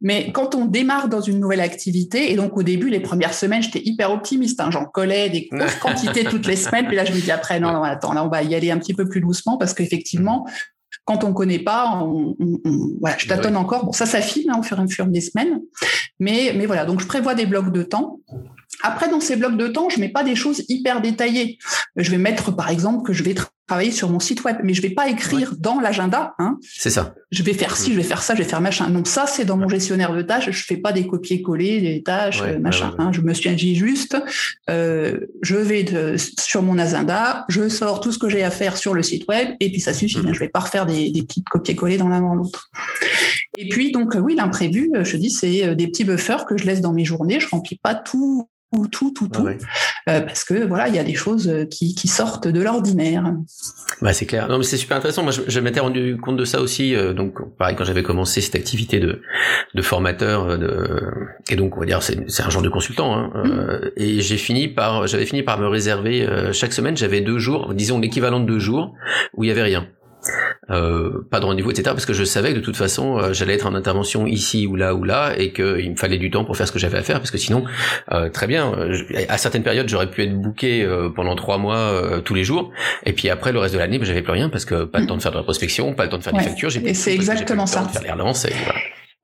Mais 0.00 0.30
quand 0.32 0.54
on 0.54 0.66
démarre 0.66 1.08
dans 1.08 1.20
une 1.20 1.40
nouvelle 1.40 1.60
activité, 1.60 2.32
et 2.32 2.36
donc 2.36 2.56
au 2.56 2.62
début, 2.62 2.90
les 2.90 3.00
premières 3.00 3.34
semaines, 3.34 3.62
j'étais 3.62 3.82
hyper 3.84 4.12
optimiste. 4.12 4.60
Hein, 4.60 4.70
J'en 4.70 4.84
collais 4.84 5.28
des 5.30 5.48
grosses 5.50 5.74
quantités 5.80 6.24
toutes 6.24 6.46
les 6.46 6.56
semaines. 6.56 6.86
Puis 6.86 6.96
là, 6.96 7.04
je 7.04 7.12
me 7.12 7.20
dis 7.20 7.30
après, 7.30 7.60
non, 7.60 7.72
non, 7.72 7.82
attends, 7.82 8.12
là, 8.12 8.24
on 8.24 8.28
va 8.28 8.42
y 8.42 8.54
aller 8.54 8.70
un 8.70 8.78
petit 8.78 8.94
peu 8.94 9.08
plus 9.08 9.20
doucement 9.20 9.56
parce 9.56 9.74
qu'effectivement, 9.74 10.46
quand 11.08 11.24
on 11.24 11.32
connaît 11.32 11.58
pas, 11.58 12.02
on, 12.02 12.36
voilà, 13.00 13.16
je 13.16 13.26
tâtonne 13.26 13.56
encore. 13.56 13.86
Bon, 13.86 13.92
ça 13.92 14.04
s'affine 14.04 14.50
hein, 14.50 14.58
au 14.58 14.62
fur 14.62 14.76
et 14.76 14.80
à 14.80 14.84
mesure 14.84 15.06
des 15.06 15.22
semaines, 15.22 15.62
mais 16.20 16.52
mais 16.54 16.66
voilà. 16.66 16.84
Donc 16.84 17.00
je 17.00 17.06
prévois 17.06 17.34
des 17.34 17.46
blocs 17.46 17.72
de 17.72 17.82
temps. 17.82 18.20
Après, 18.82 19.08
dans 19.08 19.18
ces 19.18 19.36
blocs 19.36 19.56
de 19.56 19.68
temps, 19.68 19.88
je 19.88 20.00
mets 20.00 20.10
pas 20.10 20.22
des 20.22 20.36
choses 20.36 20.64
hyper 20.68 21.00
détaillées. 21.00 21.56
Je 21.96 22.10
vais 22.10 22.18
mettre, 22.18 22.54
par 22.54 22.68
exemple, 22.68 23.06
que 23.06 23.14
je 23.14 23.24
vais 23.24 23.34
travailler 23.68 23.90
sur 23.90 24.08
mon 24.08 24.18
site 24.18 24.42
web, 24.44 24.56
mais 24.64 24.72
je 24.72 24.80
vais 24.80 24.90
pas 24.90 25.08
écrire 25.08 25.54
dans 25.58 25.78
l'agenda. 25.78 26.34
Hein, 26.38 26.58
c'est 26.62 26.90
ça. 26.90 27.14
Je 27.30 27.42
vais 27.42 27.52
faire 27.52 27.76
ci, 27.76 27.92
je 27.92 27.96
vais 27.98 28.02
faire 28.02 28.22
ça, 28.22 28.34
je 28.34 28.38
vais 28.38 28.48
faire 28.48 28.62
machin. 28.62 28.88
Donc 28.88 29.06
ça, 29.06 29.26
c'est 29.26 29.44
dans 29.44 29.58
mon 29.58 29.68
gestionnaire 29.68 30.14
de 30.14 30.22
tâches. 30.22 30.50
Je 30.50 30.64
fais 30.64 30.78
pas 30.78 30.92
des 30.92 31.06
copier-coller 31.06 31.82
des 31.82 32.02
tâches, 32.02 32.42
machin. 32.60 32.94
Hein. 32.98 33.12
je 33.12 33.20
me 33.20 33.34
suis 33.34 33.54
dit 33.54 33.76
juste, 33.76 34.16
euh, 34.70 35.20
je 35.42 35.56
vais 35.56 35.84
de, 35.84 36.16
sur 36.16 36.62
mon 36.62 36.78
agenda, 36.78 37.44
je 37.50 37.68
sors 37.68 38.00
tout 38.00 38.10
ce 38.10 38.18
que 38.18 38.30
j'ai 38.30 38.42
à 38.42 38.50
faire 38.50 38.78
sur 38.78 38.94
le 38.94 39.02
site 39.02 39.28
web, 39.28 39.50
et 39.60 39.70
puis 39.70 39.80
ça 39.80 39.92
suffit. 39.92 40.18
Hein. 40.18 40.32
Je 40.32 40.38
vais 40.38 40.48
pas 40.48 40.60
refaire 40.60 40.86
des, 40.86 41.10
des 41.10 41.22
petites 41.22 41.48
copier-coller 41.48 41.98
dans 41.98 42.08
l'un 42.08 42.22
dans 42.22 42.34
l'autre. 42.34 42.70
Et 43.58 43.68
puis 43.68 43.92
donc 43.92 44.16
oui, 44.18 44.34
l'imprévu, 44.34 44.90
je 45.02 45.16
dis, 45.18 45.30
c'est 45.30 45.66
euh, 45.66 45.74
des 45.74 45.88
petits 45.88 46.04
buffers 46.04 46.46
que 46.46 46.56
je 46.56 46.64
laisse 46.64 46.80
dans 46.80 46.94
mes 46.94 47.04
journées. 47.04 47.38
Je 47.38 47.48
remplis 47.48 47.78
pas 47.82 47.94
tout 47.94 48.48
tout, 48.72 48.86
tout, 48.88 49.10
tout, 49.12 49.28
tout, 49.28 49.46
euh, 49.48 50.20
parce 50.20 50.44
que 50.44 50.66
voilà, 50.66 50.88
il 50.88 50.94
y 50.94 50.98
a 50.98 51.04
des 51.04 51.14
choses 51.14 51.50
qui, 51.70 51.94
qui 51.94 52.08
sortent 52.08 52.48
de 52.48 52.60
l'ordinaire. 52.60 53.34
Bah 54.02 54.12
c'est 54.12 54.26
clair. 54.26 54.48
Non 54.48 54.58
mais 54.58 54.64
c'est 54.64 54.76
super 54.76 54.96
intéressant. 54.98 55.22
Moi, 55.22 55.32
je, 55.32 55.42
je 55.46 55.60
m'étais 55.60 55.80
rendu 55.80 56.18
compte 56.18 56.36
de 56.36 56.44
ça 56.44 56.60
aussi. 56.60 56.94
Euh, 56.94 57.14
donc, 57.14 57.34
pareil, 57.56 57.76
quand 57.76 57.84
j'avais 57.84 58.02
commencé 58.02 58.40
cette 58.40 58.54
activité 58.54 59.00
de, 59.00 59.22
de 59.74 59.82
formateur, 59.82 60.48
euh, 60.48 60.56
de, 60.58 61.10
et 61.50 61.56
donc 61.56 61.76
on 61.76 61.80
va 61.80 61.86
dire 61.86 62.02
c'est, 62.02 62.28
c'est 62.28 62.42
un 62.42 62.50
genre 62.50 62.62
de 62.62 62.68
consultant. 62.68 63.14
Hein, 63.14 63.30
mmh. 63.34 63.90
et 63.96 64.20
j'ai 64.20 64.36
fini 64.36 64.68
par, 64.68 65.06
j'avais 65.06 65.26
fini 65.26 65.42
par 65.42 65.58
me 65.58 65.66
réserver 65.66 66.28
chaque 66.52 66.72
semaine, 66.72 66.96
j'avais 66.96 67.20
deux 67.20 67.38
jours, 67.38 67.74
disons 67.74 67.98
l'équivalent 67.98 68.40
de 68.40 68.46
deux 68.46 68.58
jours 68.58 68.94
où 69.34 69.44
il 69.44 69.48
y 69.48 69.50
avait 69.50 69.62
rien. 69.62 69.86
Euh, 70.70 71.26
pas 71.30 71.40
de 71.40 71.44
rendez-vous, 71.44 71.70
etc. 71.70 71.90
Parce 71.90 72.06
que 72.06 72.12
je 72.12 72.24
savais 72.24 72.50
que 72.52 72.58
de 72.58 72.64
toute 72.64 72.76
façon, 72.76 73.18
euh, 73.18 73.32
j'allais 73.32 73.54
être 73.54 73.66
en 73.66 73.74
intervention 73.74 74.26
ici 74.26 74.66
ou 74.66 74.76
là 74.76 74.94
ou 74.94 75.04
là, 75.04 75.32
et 75.36 75.52
qu'il 75.52 75.90
me 75.90 75.96
fallait 75.96 76.18
du 76.18 76.30
temps 76.30 76.44
pour 76.44 76.56
faire 76.56 76.66
ce 76.66 76.72
que 76.72 76.78
j'avais 76.78 76.98
à 76.98 77.02
faire, 77.02 77.18
parce 77.18 77.30
que 77.30 77.38
sinon, 77.38 77.64
euh, 78.12 78.28
très 78.28 78.46
bien, 78.46 78.72
à 79.28 79.38
certaines 79.38 79.62
périodes, 79.62 79.88
j'aurais 79.88 80.10
pu 80.10 80.22
être 80.22 80.34
booké 80.34 80.86
pendant 81.14 81.36
trois 81.36 81.58
mois 81.58 82.20
tous 82.24 82.34
les 82.34 82.44
jours, 82.44 82.72
et 83.06 83.12
puis 83.12 83.30
après 83.30 83.52
le 83.52 83.58
reste 83.58 83.74
de 83.74 83.78
l'année, 83.78 83.98
ben, 83.98 84.04
j'avais 84.04 84.22
plus 84.22 84.32
rien 84.32 84.48
parce 84.48 84.64
que 84.64 84.84
pas 84.84 85.00
le 85.00 85.06
temps 85.06 85.16
de 85.16 85.22
faire 85.22 85.32
de 85.32 85.36
la 85.36 85.42
prospection, 85.42 85.94
pas 85.94 86.04
le 86.04 86.10
temps 86.10 86.18
de 86.18 86.22
faire 86.22 86.32
des 86.32 86.42
factures, 86.42 86.70
j'ai 86.70 86.86
et 86.86 86.94
c'est 86.94 87.14
exactement 87.14 87.66
ça. 87.66 87.84
De 87.84 87.88
faire 87.88 88.02
les 88.02 88.12
relances, 88.12 88.44
et 88.44 88.52
voilà. 88.64 88.80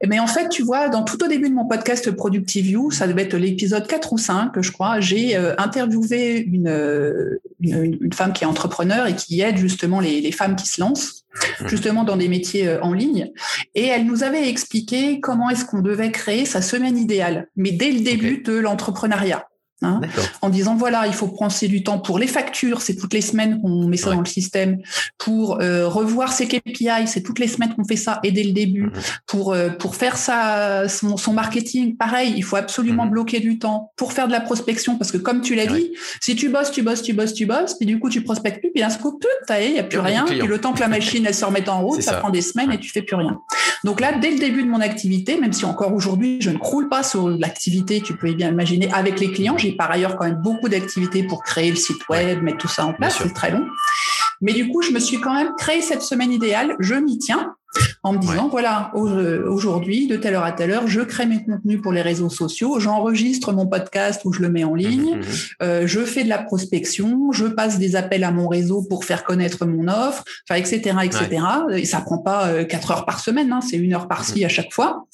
Mais 0.09 0.19
en 0.19 0.27
fait, 0.27 0.49
tu 0.49 0.63
vois, 0.63 0.89
dans 0.89 1.03
tout 1.03 1.23
au 1.23 1.29
début 1.29 1.49
de 1.49 1.55
mon 1.55 1.67
podcast 1.67 2.11
Productive 2.11 2.67
You, 2.67 2.91
ça 2.91 3.07
devait 3.07 3.23
être 3.23 3.37
l'épisode 3.37 3.87
4 3.87 4.13
ou 4.13 4.19
5, 4.19 4.61
je 4.61 4.71
crois, 4.71 5.01
j'ai 5.01 5.37
euh, 5.37 5.55
interviewé 5.59 6.39
une, 6.39 7.39
une, 7.61 7.99
une, 8.01 8.13
femme 8.13 8.33
qui 8.33 8.45
est 8.45 8.47
entrepreneur 8.47 9.07
et 9.07 9.15
qui 9.15 9.41
aide 9.41 9.57
justement 9.57 10.01
les, 10.01 10.21
les 10.21 10.33
femmes 10.33 10.57
qui 10.57 10.69
se 10.69 10.81
lancent 10.81 11.25
mmh. 11.61 11.69
justement 11.69 12.05
dans 12.05 12.17
des 12.17 12.29
métiers 12.29 12.69
euh, 12.69 12.81
en 12.83 12.93
ligne. 12.93 13.31
Et 13.75 13.87
elle 13.87 14.07
nous 14.07 14.23
avait 14.23 14.49
expliqué 14.49 15.21
comment 15.21 15.51
est-ce 15.51 15.65
qu'on 15.65 15.81
devait 15.81 16.11
créer 16.11 16.45
sa 16.45 16.63
semaine 16.63 16.99
idéale, 16.99 17.49
mais 17.57 17.73
dès 17.73 17.91
le 17.91 18.01
début 18.01 18.43
de 18.43 18.55
l'entrepreneuriat. 18.55 19.47
Hein, 19.85 20.01
en 20.43 20.49
disant 20.49 20.75
voilà, 20.75 21.07
il 21.07 21.13
faut 21.13 21.29
prendre 21.29 21.53
du 21.63 21.83
temps 21.83 21.99
pour 21.99 22.19
les 22.19 22.27
factures, 22.27 22.83
c'est 22.83 22.97
toutes 22.97 23.15
les 23.15 23.21
semaines 23.21 23.61
qu'on 23.61 23.87
met 23.87 23.97
ça 23.97 24.11
dans 24.11 24.21
le 24.21 24.27
système, 24.27 24.79
pour 25.19 25.61
euh, 25.61 25.89
revoir 25.89 26.33
ses 26.33 26.47
KPI, 26.47 27.07
c'est 27.07 27.23
toutes 27.23 27.39
les 27.39 27.49
semaines 27.49 27.75
qu'on 27.75 27.85
fait 27.85 27.97
ça 27.97 28.21
et 28.23 28.33
dès 28.33 28.43
le 28.43 28.53
début, 28.53 28.85
mhm. 28.85 28.93
pour 29.27 29.53
euh, 29.53 29.69
pour 29.69 29.97
faire 29.97 30.17
ça 30.17 30.89
son, 30.89 31.17
son, 31.17 31.33
marketing, 31.33 31.97
pareil, 31.97 32.35
il 32.37 32.43
faut 32.43 32.57
absolument 32.57 33.05
mhm. 33.05 33.11
bloquer 33.11 33.41
du 33.41 33.59
temps 33.59 33.93
pour 33.97 34.13
faire 34.13 34.27
de 34.27 34.33
la 34.33 34.41
prospection 34.41 34.97
parce 34.97 35.13
que 35.13 35.19
comme 35.19 35.41
tu 35.41 35.55
l'as 35.55 35.67
dit, 35.67 35.93
si 36.21 36.35
tu 36.35 36.49
bosses, 36.49 36.71
tu 36.71 36.83
bosses, 36.83 37.03
tu 37.03 37.13
bosses, 37.13 37.35
tu 37.35 37.47
bosses, 37.47 37.75
puis 37.75 37.87
du 37.87 37.99
coup 37.99 38.09
tu 38.09 38.23
prospectes 38.23 38.61
plus, 38.61 38.71
puis 38.73 38.83
un 38.83 38.91
coup, 38.91 39.19
il 39.51 39.73
y 39.73 39.79
a 39.79 39.85
plus 39.85 39.99
rien, 39.99 40.25
puis 40.25 40.39
le 40.39 40.61
temps 40.61 40.73
que 40.73 40.81
la 40.81 40.89
machine 40.89 41.25
elle 41.27 41.35
se 41.35 41.45
remette 41.45 41.69
en 41.69 41.83
route, 41.83 42.03
ça, 42.03 42.15
prend 42.15 42.31
des 42.31 42.43
semaines 42.43 42.73
et 42.73 42.79
tu 42.79 42.91
fais 42.91 43.03
plus 43.03 43.17
rien. 43.17 43.41
Donc 43.85 44.01
là, 44.01 44.13
dès 44.19 44.31
le 44.31 44.39
début 44.39 44.63
de 44.63 44.69
mon 44.69 44.81
activité, 44.81 45.39
même 45.39 45.53
si 45.53 45.65
encore 45.65 45.93
aujourd'hui 45.93 46.39
je 46.41 46.51
ne 46.51 46.59
croule 46.59 46.89
pas 46.89 47.03
sur 47.03 47.29
l'activité, 47.29 48.01
tu 48.01 48.17
peux 48.17 48.33
bien 48.33 48.51
imaginer 48.51 48.91
avec 48.93 49.21
les 49.21 49.31
clients, 49.31 49.59
j'ai 49.59 49.74
par 49.75 49.91
ailleurs 49.91 50.17
quand 50.17 50.25
même 50.25 50.41
beaucoup 50.41 50.69
d'activités 50.69 51.23
pour 51.23 51.43
créer 51.43 51.71
le 51.71 51.77
site 51.77 52.09
web, 52.09 52.43
mettre 52.43 52.59
tout 52.59 52.69
ça 52.69 52.87
en 52.87 52.93
place, 52.93 53.19
c'est 53.23 53.33
très 53.33 53.51
long. 53.51 53.67
Mais 54.41 54.53
du 54.53 54.69
coup, 54.69 54.83
je 54.83 54.91
me 54.91 54.99
suis 54.99 55.21
quand 55.21 55.35
même 55.35 55.53
créé 55.57 55.81
cette 55.81 56.03
semaine 56.03 56.33
idéale, 56.33 56.77
je 56.81 56.95
m'y 56.95 57.19
tiens 57.19 57.55
en 58.03 58.13
me 58.13 58.19
disant, 58.19 58.49
voilà, 58.49 58.93
aujourd'hui, 58.95 60.07
de 60.07 60.17
telle 60.17 60.35
heure 60.35 60.45
à 60.45 60.53
telle 60.53 60.71
heure, 60.71 60.87
je 60.87 61.01
crée 61.01 61.27
mes 61.27 61.43
contenus 61.43 61.81
pour 61.81 61.93
les 61.93 62.03
réseaux 62.03 62.29
sociaux, 62.29 62.79
j'enregistre 62.79 63.53
mon 63.53 63.67
podcast 63.67 64.21
où 64.25 64.33
je 64.33 64.43
le 64.43 64.51
mets 64.51 64.65
en 64.65 64.75
ligne, 64.75 65.17
mmh, 65.17 65.19
mmh, 65.19 65.21
mmh. 65.21 65.63
Euh, 65.63 65.87
je 65.87 66.01
fais 66.01 66.25
de 66.25 66.29
la 66.29 66.39
prospection, 66.39 67.33
je 67.33 67.47
passe 67.47 67.79
des 67.79 67.97
appels 67.97 68.25
à 68.25 68.31
mon 68.31 68.49
réseau 68.49 68.83
pour 68.83 69.05
faire 69.05 69.25
connaître 69.25 69.67
mon 69.67 69.89
offre, 69.89 70.25
enfin, 70.49 70.59
etc., 70.59 70.97
etc. 71.05 71.43
Et 71.73 71.85
ça 71.85 72.01
prend 72.01 72.19
pas 72.19 72.49
euh, 72.49 72.65
quatre 72.65 72.91
heures 72.91 73.05
par 73.05 73.21
semaine, 73.21 73.53
hein, 73.53 73.61
c'est 73.61 73.77
une 73.77 73.95
heure 73.95 74.09
par-ci 74.09 74.45
à 74.45 74.49
chaque 74.49 74.73
fois. 74.73 75.07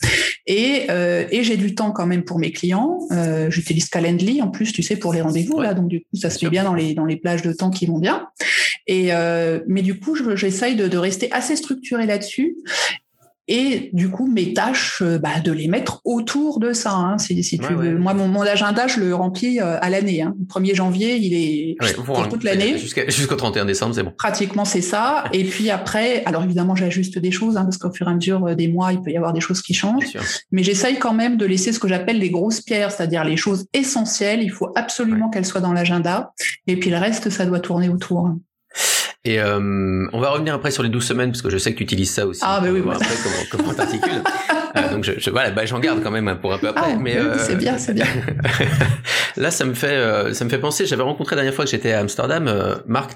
Et, 0.47 0.87
euh, 0.90 1.26
et 1.31 1.45
j'ai 1.45 1.57
du 1.57 1.75
temps 1.75 1.93
quand 1.93 2.07
même 2.07 2.25
pour 2.25 2.38
mes 2.38 2.50
clients. 2.50 2.99
Euh, 3.12 3.50
J'utilise 3.50 3.88
Calendly 3.88 4.43
en 4.43 4.49
plus, 4.49 4.73
tu 4.73 4.83
sais, 4.83 4.97
pour 4.97 5.12
les 5.12 5.21
rendez-vous 5.21 5.61
là, 5.61 5.75
donc 5.75 5.88
du 5.88 6.00
coup, 6.00 6.17
ça 6.17 6.31
se 6.31 6.38
fait 6.38 6.50
bien 6.50 6.64
dans 6.64 6.75
les 6.75 6.95
dans 6.95 7.05
les 7.05 7.17
plages 7.17 7.43
de 7.43 7.52
temps 7.52 7.71
qui 7.71 7.87
vont 7.87 7.99
bien. 7.99 8.26
Et 8.87 9.12
euh, 9.12 9.61
mais 9.69 9.83
du 9.83 10.00
coup, 10.00 10.17
j'essaye 10.35 10.75
de, 10.75 10.88
de 10.88 10.99
rester 10.99 11.31
assez 11.31 11.55
structuré 11.57 12.07
là-dessus 12.07 12.50
et 13.50 13.90
du 13.92 14.09
coup 14.09 14.28
mes 14.28 14.54
tâches 14.54 15.02
euh, 15.02 15.19
bah, 15.19 15.40
de 15.45 15.50
les 15.50 15.66
mettre 15.66 16.00
autour 16.04 16.61
de 16.61 16.73
ça 16.73 16.92
hein, 16.92 17.19
si, 17.19 17.42
si 17.42 17.59
tu 17.59 17.75
veux. 17.75 17.99
moi 17.99 18.14
mon, 18.14 18.28
mon, 18.28 18.42
agenda 18.42 18.87
je 18.87 19.00
le 19.00 19.12
remplis 19.12 19.61
euh, 19.61 19.76
à 19.80 19.90
l'année 19.90 20.23
hein. 20.23 20.35
le 20.38 20.47
1er 20.47 20.75
janvier 20.75 21.16
il 21.16 21.35
est 21.35 21.76
pour 21.97 22.28
toute 22.28 22.45
l'année. 22.45 22.78
jusqu'au 22.78 23.35
31 23.35 23.64
décembre 23.64 23.95
c'est 23.95 24.04
bon. 24.04 24.12
Pratiquement 24.16 24.64
c'est 24.64 24.80
ça. 24.80 25.25
Et 25.33 25.42
puis 25.45 25.69
après 25.71 26.25
alors 26.26 26.45
évidemment 26.45 26.76
j'ajuste 26.76 27.19
des 27.19 27.33
choses 27.33 27.57
hein, 27.57 27.64
parce 27.64 27.76
qu'au 27.76 27.92
fur 27.92 28.07
et 28.07 28.12
à 28.12 28.14
mesure 28.14 28.47
euh, 28.47 28.54
des 28.54 28.69
mois 28.69 28.92
il 28.92 29.00
peut 29.00 29.11
y 29.11 29.16
avoir 29.16 29.33
des 29.33 29.40
choses 29.40 29.62
qui 29.62 29.75
changent. 29.75 30.16
Mais 30.52 30.62
j'essaye 30.62 30.99
quand 30.99 31.14
même 31.14 31.37
de 31.37 31.45
laisser 31.45 31.73
ce 31.73 31.80
que 31.80 31.88
j'appelle 31.88 32.21
les 32.21 32.30
grosses 32.30 32.61
pierres 32.61 32.92
c'est-à-dire 32.92 33.25
les 33.25 33.37
choses 33.37 33.66
essentielles. 33.75 34.42
Il 34.42 34.52
faut 34.52 34.71
absolument 34.76 35.28
qu'elles 35.28 35.47
soient 35.47 35.61
dans 35.61 35.73
l'agenda. 35.73 36.33
Et 36.69 36.76
puis 36.76 36.90
le 36.90 36.99
reste 36.99 37.30
ça 37.30 37.47
doit 37.47 37.61
tourner 37.61 37.88
autour 37.88 38.30
et 39.25 39.39
euh, 39.39 40.07
on 40.15 40.19
va 40.19 40.31
revenir 40.31 40.55
après 40.55 40.71
sur 40.71 40.83
les 40.83 40.89
12 40.89 41.05
semaines 41.05 41.31
parce 41.31 41.43
que 41.43 41.50
je 41.50 41.59
sais 41.59 41.73
que 41.73 41.79
tu 41.79 41.85
utilises 41.85 42.11
ça 42.11 42.27
aussi. 42.27 42.41
Ah 42.43 42.59
bah 42.62 42.69
oui, 42.73 42.81
oui. 42.83 42.95
Après 42.95 43.15
comment 43.23 43.65
comment 43.65 43.75
t'articules. 43.75 44.23
euh, 44.77 44.91
donc 44.91 45.05
je, 45.05 45.12
je 45.19 45.29
voilà, 45.29 45.50
bah, 45.50 45.67
j'en 45.67 45.79
garde 45.79 46.03
quand 46.03 46.11
même 46.11 46.39
pour 46.41 46.55
un 46.55 46.59
peu 46.59 46.69
après. 46.69 46.93
Ah, 46.95 46.99
mais 46.99 47.19
euh... 47.19 47.37
c'est 47.37 47.57
bien, 47.57 47.77
c'est 47.77 47.93
bien. 47.93 48.07
là, 49.37 49.50
ça 49.50 49.67
me 49.67 49.75
fait 49.75 49.89
euh, 49.89 50.33
ça 50.33 50.47
me 50.47 50.50
fait 50.50 50.59
penser. 50.59 50.87
J'avais 50.87 51.03
rencontré 51.03 51.37
la 51.37 51.43
dernière 51.43 51.55
fois 51.55 51.67
que 51.67 51.71
j'étais 51.71 51.93
à 51.93 52.00
Amsterdam 52.00 52.49
euh, 52.49 52.77
Marc 52.87 53.15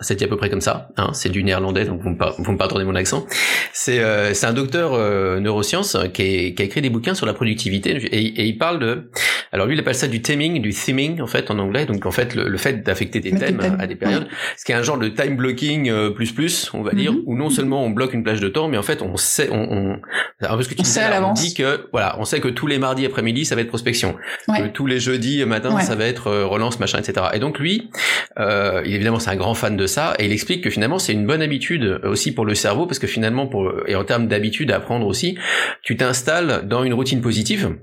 C'est 0.00 0.22
à 0.22 0.26
peu 0.28 0.36
près 0.36 0.50
comme 0.50 0.60
ça. 0.60 0.88
Hein, 0.96 1.10
c'est 1.12 1.28
du 1.28 1.42
néerlandais, 1.44 1.84
donc 1.84 2.00
vous 2.00 2.10
me, 2.10 2.16
vous 2.38 2.52
me 2.52 2.58
pardonnez 2.58 2.84
mon 2.84 2.94
accent. 2.94 3.26
C'est 3.72 4.00
euh, 4.00 4.34
c'est 4.34 4.46
un 4.46 4.52
docteur 4.52 4.92
neurosciences 5.40 5.96
qui, 6.12 6.22
est, 6.22 6.54
qui 6.54 6.62
a 6.62 6.64
écrit 6.66 6.82
des 6.82 6.90
bouquins 6.90 7.14
sur 7.14 7.26
la 7.26 7.34
productivité 7.34 7.96
et, 8.12 8.42
et, 8.42 8.44
il 8.44 8.58
parle 8.58 8.78
de. 8.78 9.10
Alors 9.52 9.66
lui, 9.66 9.74
il 9.74 9.80
appelle 9.80 9.94
ça 9.94 10.08
du 10.08 10.22
theming, 10.22 10.60
du 10.60 10.72
theming 10.72 11.20
en 11.20 11.26
fait 11.26 11.50
en 11.50 11.58
anglais. 11.58 11.86
Donc 11.86 12.06
en 12.06 12.10
fait, 12.10 12.34
le, 12.34 12.48
le 12.48 12.58
fait 12.58 12.82
d'affecter 12.82 13.20
des 13.20 13.32
thèmes, 13.32 13.60
à 13.78 13.86
des 13.86 13.96
périodes, 13.96 14.26
ce 14.56 14.64
qui 14.64 14.72
est 14.72 14.74
un 14.74 14.82
genre 14.82 14.98
de 14.98 15.08
time 15.08 15.36
blocking 15.36 15.90
euh, 15.90 16.10
plus 16.10 16.32
plus, 16.32 16.70
on 16.74 16.82
va 16.82 16.92
dire, 16.92 17.12
mhm. 17.12 17.22
où 17.26 17.36
non 17.36 17.50
seulement 17.50 17.84
on 17.84 17.90
bloque 17.90 18.14
une 18.14 18.22
plage 18.22 18.40
de 18.40 18.48
temps, 18.48 18.68
mais 18.68 18.76
en 18.76 18.82
fait 18.82 19.02
on 19.02 19.16
sait, 19.16 19.48
on, 19.50 19.68
on 19.70 20.00
un 20.40 20.56
peu 20.56 20.62
ce 20.62 20.68
que 20.68 20.74
tu 20.74 20.82
disais, 20.82 21.02
on 21.22 21.32
dit 21.32 21.54
que 21.54 21.88
voilà, 21.92 22.16
on 22.18 22.24
sait 22.24 22.40
que 22.40 22.48
tous 22.48 22.66
les 22.66 22.78
mardis 22.78 23.06
après-midi 23.06 23.44
ça 23.44 23.54
va 23.54 23.62
être 23.62 23.68
prospection, 23.68 24.16
que 24.48 24.68
tous 24.68 24.86
les 24.86 25.00
jeudis 25.00 25.44
matin 25.44 25.78
ça 25.80 25.94
va 25.94 26.06
être 26.06 26.28
euh, 26.28 26.46
relance 26.46 26.78
machin 26.80 26.98
etc. 26.98 27.26
Et 27.34 27.38
donc 27.38 27.58
lui, 27.58 27.90
euh, 28.38 28.82
évidemment 28.84 29.18
c'est 29.18 29.30
un 29.30 29.36
grand 29.36 29.54
fan 29.54 29.76
de 29.76 29.85
et 30.18 30.26
il 30.26 30.32
explique 30.32 30.62
que 30.62 30.70
finalement 30.70 30.98
c'est 30.98 31.12
une 31.12 31.26
bonne 31.26 31.42
habitude 31.42 32.00
aussi 32.04 32.32
pour 32.32 32.44
le 32.44 32.54
cerveau 32.54 32.86
parce 32.86 32.98
que 32.98 33.06
finalement 33.06 33.46
pour 33.46 33.72
et 33.86 33.94
en 33.94 34.04
termes 34.04 34.28
d'habitude 34.28 34.70
à 34.70 34.76
apprendre 34.76 35.06
aussi, 35.06 35.36
tu 35.82 35.96
t'installes 35.96 36.66
dans 36.66 36.84
une 36.84 36.94
routine 36.94 37.20
positive 37.20 37.76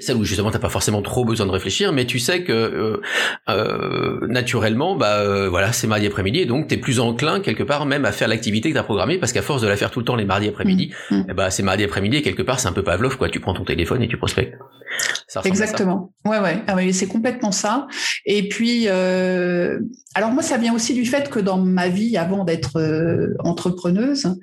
celle 0.00 0.16
où 0.16 0.24
justement 0.24 0.50
t'as 0.50 0.58
pas 0.58 0.68
forcément 0.68 1.02
trop 1.02 1.24
besoin 1.24 1.46
de 1.46 1.52
réfléchir, 1.52 1.92
mais 1.92 2.04
tu 2.04 2.18
sais 2.18 2.42
que 2.42 2.52
euh, 2.52 3.00
euh, 3.48 4.26
naturellement, 4.28 4.96
bah 4.96 5.18
euh, 5.18 5.48
voilà, 5.48 5.72
c'est 5.72 5.86
mardi 5.86 6.06
après-midi, 6.06 6.40
et 6.40 6.46
donc 6.46 6.68
t'es 6.68 6.76
plus 6.76 7.00
enclin 7.00 7.40
quelque 7.40 7.62
part 7.62 7.86
même 7.86 8.04
à 8.04 8.12
faire 8.12 8.28
l'activité 8.28 8.70
que 8.70 8.74
t'as 8.74 8.82
programmée, 8.82 9.18
parce 9.18 9.32
qu'à 9.32 9.42
force 9.42 9.62
de 9.62 9.68
la 9.68 9.76
faire 9.76 9.90
tout 9.90 10.00
le 10.00 10.04
temps 10.04 10.16
les 10.16 10.24
mardis 10.24 10.48
après-midi, 10.48 10.92
mmh. 11.10 11.16
mmh. 11.16 11.26
eh 11.28 11.34
bah 11.34 11.50
c'est 11.50 11.62
mardi 11.62 11.84
après-midi 11.84 12.16
et 12.18 12.22
quelque 12.22 12.42
part 12.42 12.58
c'est 12.60 12.68
un 12.68 12.72
peu 12.72 12.82
Pavlov 12.82 13.16
quoi. 13.16 13.28
Tu 13.28 13.40
prends 13.40 13.54
ton 13.54 13.64
téléphone 13.64 14.02
et 14.02 14.08
tu 14.08 14.16
prospectes. 14.16 14.54
Exactement. 15.44 16.12
Ouais 16.24 16.38
ouais. 16.40 16.62
Ah 16.66 16.76
c'est 16.92 17.06
complètement 17.06 17.52
ça. 17.52 17.86
Et 18.24 18.48
puis 18.48 18.88
alors 18.88 20.30
moi 20.32 20.42
ça 20.42 20.56
vient 20.56 20.74
aussi 20.74 20.94
du 20.94 21.04
fait 21.04 21.30
que 21.30 21.38
dans 21.38 21.58
ma 21.58 21.88
vie 21.88 22.16
avant 22.16 22.44
d'être 22.44 22.80
entrepreneuse, 23.40 24.34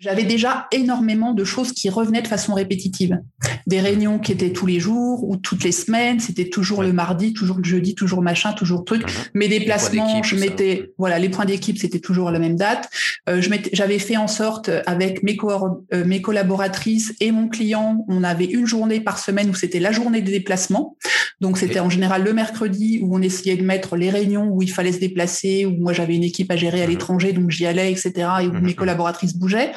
j'avais 0.00 0.24
déjà 0.24 0.66
énormément 0.72 1.32
de 1.32 1.44
choses 1.44 1.72
qui 1.72 1.88
revenaient 1.90 2.22
de 2.22 2.28
façon 2.28 2.54
répétitive. 2.54 3.18
Des 3.66 3.80
réunions 3.80 4.18
qui 4.18 4.32
étaient 4.32 4.52
tous 4.52 4.66
les 4.66 4.80
jours 4.80 5.28
ou 5.28 5.36
toutes 5.36 5.64
les 5.64 5.72
semaines, 5.72 6.20
c'était 6.20 6.48
toujours 6.48 6.82
le 6.82 6.92
mardi, 6.92 7.32
toujours 7.32 7.58
le 7.58 7.64
jeudi, 7.64 7.94
toujours 7.94 8.22
machin, 8.22 8.52
toujours 8.52 8.84
truc. 8.84 9.02
Mhm. 9.02 9.10
Mes 9.34 9.48
déplacements, 9.48 10.22
je 10.22 10.36
mettais, 10.36 10.90
voilà, 10.98 11.18
les 11.18 11.28
points 11.28 11.44
d'équipe, 11.44 11.78
c'était 11.78 12.00
toujours 12.00 12.28
à 12.28 12.32
la 12.32 12.38
même 12.38 12.56
date. 12.56 12.88
Euh, 13.28 13.40
j'avais 13.72 13.98
fait 13.98 14.16
en 14.16 14.28
sorte 14.28 14.70
avec 14.86 15.22
mes, 15.22 15.36
euh, 15.42 16.04
mes 16.04 16.22
collaboratrices 16.22 17.14
et 17.20 17.30
mon 17.30 17.48
client, 17.48 18.04
on 18.08 18.24
avait 18.24 18.46
une 18.46 18.66
journée 18.66 19.00
par 19.00 19.18
semaine 19.18 19.50
où 19.50 19.54
c'était 19.54 19.80
la 19.80 19.92
journée 19.92 20.20
des 20.20 20.32
déplacements. 20.32 20.96
Donc 21.40 21.58
c'était 21.58 21.80
en 21.80 21.90
général 21.90 22.22
le 22.22 22.32
mercredi 22.32 23.00
où 23.02 23.16
on 23.16 23.20
essayait 23.20 23.56
de 23.56 23.64
mettre 23.64 23.96
les 23.96 24.10
réunions 24.10 24.48
où 24.48 24.62
il 24.62 24.70
fallait 24.70 24.92
se 24.92 25.00
déplacer, 25.00 25.66
où 25.66 25.72
moi 25.72 25.92
j'avais 25.92 26.14
une 26.14 26.22
équipe 26.22 26.50
à 26.52 26.56
gérer 26.56 26.82
à 26.82 26.84
mhm. 26.84 26.90
l'étranger, 26.90 27.32
donc 27.32 27.50
j'y 27.50 27.66
allais, 27.66 27.90
etc. 27.90 28.12
Et 28.42 28.46
où 28.46 28.52
mhm. 28.52 28.62
mes 28.62 28.74
collaboratrices 28.74 29.36
bougeaient, 29.36 29.71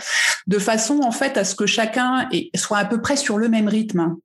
de 0.48 0.60
façon 0.60 1.00
en 1.02 1.12
fait 1.12 1.38
à 1.38 1.44
ce 1.44 1.56
que 1.56 1.66
chacun 1.66 2.30
soit 2.56 2.78
à 2.78 2.86
peu 2.86 3.02
près 3.02 3.18
sur 3.18 3.38
le 3.38 3.50
même 3.50 3.68
rythme. 3.68 4.16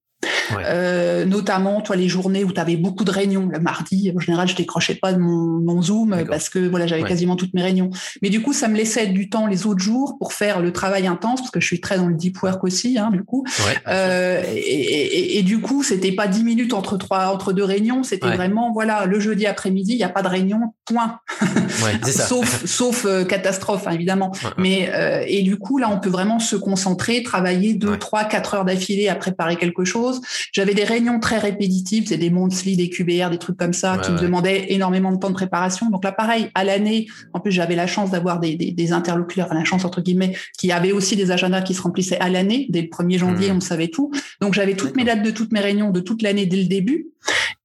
Euh, 0.59 1.25
notamment, 1.25 1.81
toi, 1.81 1.97
les 1.97 2.09
journées 2.09 2.45
où 2.45 2.53
tu 2.53 2.61
avais 2.61 2.77
beaucoup 2.77 3.05
de 3.05 3.11
réunions. 3.11 3.49
Le 3.51 3.61
mardi, 3.61 4.13
en 4.15 4.21
général, 4.21 4.49
je 4.49 4.57
décrochais 4.57 4.95
pas 4.95 5.13
de 5.13 5.19
mon, 5.19 5.81
Zoom 5.83 6.25
parce 6.29 6.51
que 6.51 6.59
voilà, 6.59 6.87
j'avais 6.87 7.05
quasiment 7.05 7.37
toutes 7.37 7.55
mes 7.55 7.63
réunions. 7.63 7.91
Mais 8.23 8.29
du 8.29 8.43
coup, 8.43 8.53
ça 8.53 8.69
me 8.69 8.77
laissait 8.77 9.07
du 9.07 9.31
temps 9.31 9.47
les 9.47 9.67
autres 9.67 9.81
jours 9.81 10.17
pour 10.19 10.35
faire 10.35 10.61
le 10.61 10.73
travail 10.73 11.07
intense 11.07 11.41
parce 11.41 11.51
que 11.51 11.61
je 11.61 11.67
suis 11.67 11.81
très 11.81 11.97
dans 11.97 12.07
le 12.07 12.15
deep 12.15 12.43
work 12.43 12.63
aussi, 12.65 12.99
hein, 12.99 13.11
du 13.11 13.23
coup. 13.23 13.47
Euh, 13.89 14.43
et, 14.55 15.43
du 15.43 15.61
coup, 15.61 15.83
c'était 15.83 16.13
pas 16.13 16.27
dix 16.27 16.45
minutes 16.45 16.75
entre 16.75 16.99
trois, 16.99 17.33
entre 17.33 17.53
deux 17.53 17.65
réunions. 17.65 18.03
C'était 18.03 18.29
vraiment, 18.29 18.73
voilà, 18.73 19.07
le 19.07 19.21
jeudi 19.21 19.47
après-midi, 19.47 19.93
il 19.93 19.97
n'y 19.97 20.05
a 20.05 20.11
pas 20.11 20.23
de 20.23 20.29
réunion, 20.29 20.75
point. 20.85 21.21
sauf, 22.05 22.67
sauf 22.67 23.07
euh, 23.07 23.25
catastrophe, 23.25 23.87
hein, 23.87 23.93
évidemment. 23.93 24.33
Mais 24.59 24.91
et 25.27 25.43
du 25.43 25.57
coup, 25.57 25.79
là, 25.79 25.89
on 25.91 25.99
peut 25.99 26.11
vraiment 26.11 26.39
se 26.39 26.57
concentrer, 26.57 27.23
travailler 27.23 27.75
deux, 27.75 27.97
trois, 27.97 28.25
quatre 28.25 28.55
heures 28.55 28.65
d'affilée 28.65 29.09
à 29.09 29.15
préparer 29.15 29.57
quelque 29.57 29.85
chose. 29.85 30.10
J'avais 30.53 30.75
des 30.75 30.85
réunions 30.85 31.21
très 31.21 31.39
répétitives, 31.39 32.09
c'est 32.09 32.19
des 32.19 32.31
monthly, 32.31 32.77
des 32.77 32.89
QBR, 32.89 33.31
des 33.31 33.39
trucs 33.39 33.57
comme 33.57 33.73
ça, 33.73 33.99
qui 33.99 34.11
me 34.11 34.19
demandaient 34.19 34.73
énormément 34.73 35.13
de 35.13 35.19
temps 35.19 35.29
de 35.29 35.35
préparation. 35.35 35.91
Donc 35.91 36.05
là, 36.05 36.13
pareil, 36.13 36.51
à 36.55 36.65
l'année, 36.65 37.07
en 37.33 37.41
plus, 37.41 37.53
j'avais 37.53 37.77
la 37.77 37.87
chance 37.87 38.11
d'avoir 38.11 38.41
des, 38.41 38.57
des, 38.57 38.93
interlocuteurs, 38.93 39.47
enfin 39.47 39.55
la 39.55 39.65
chance 39.65 39.85
entre 39.85 40.01
guillemets, 40.01 40.37
qui 40.59 40.73
avaient 40.73 40.93
aussi 40.93 41.17
des 41.17 41.31
agendas 41.31 41.63
qui 41.63 41.75
se 41.75 41.83
remplissaient 41.83 42.19
à 42.19 42.29
l'année. 42.29 42.67
Dès 42.71 42.83
le 42.83 42.89
1er 42.89 43.19
janvier, 43.19 43.53
mmh. 43.53 43.57
on 43.57 43.61
savait 43.61 43.89
tout. 43.89 44.11
Donc 44.41 44.55
j'avais 44.55 44.75
toutes 44.75 44.97
mes 44.97 45.05
dates 45.05 45.23
de 45.23 45.31
toutes 45.31 45.53
mes 45.53 45.61
réunions 45.61 45.91
de 45.91 46.01
toute 46.01 46.23
l'année 46.23 46.47
dès 46.47 46.57
le 46.57 46.67
début 46.67 47.11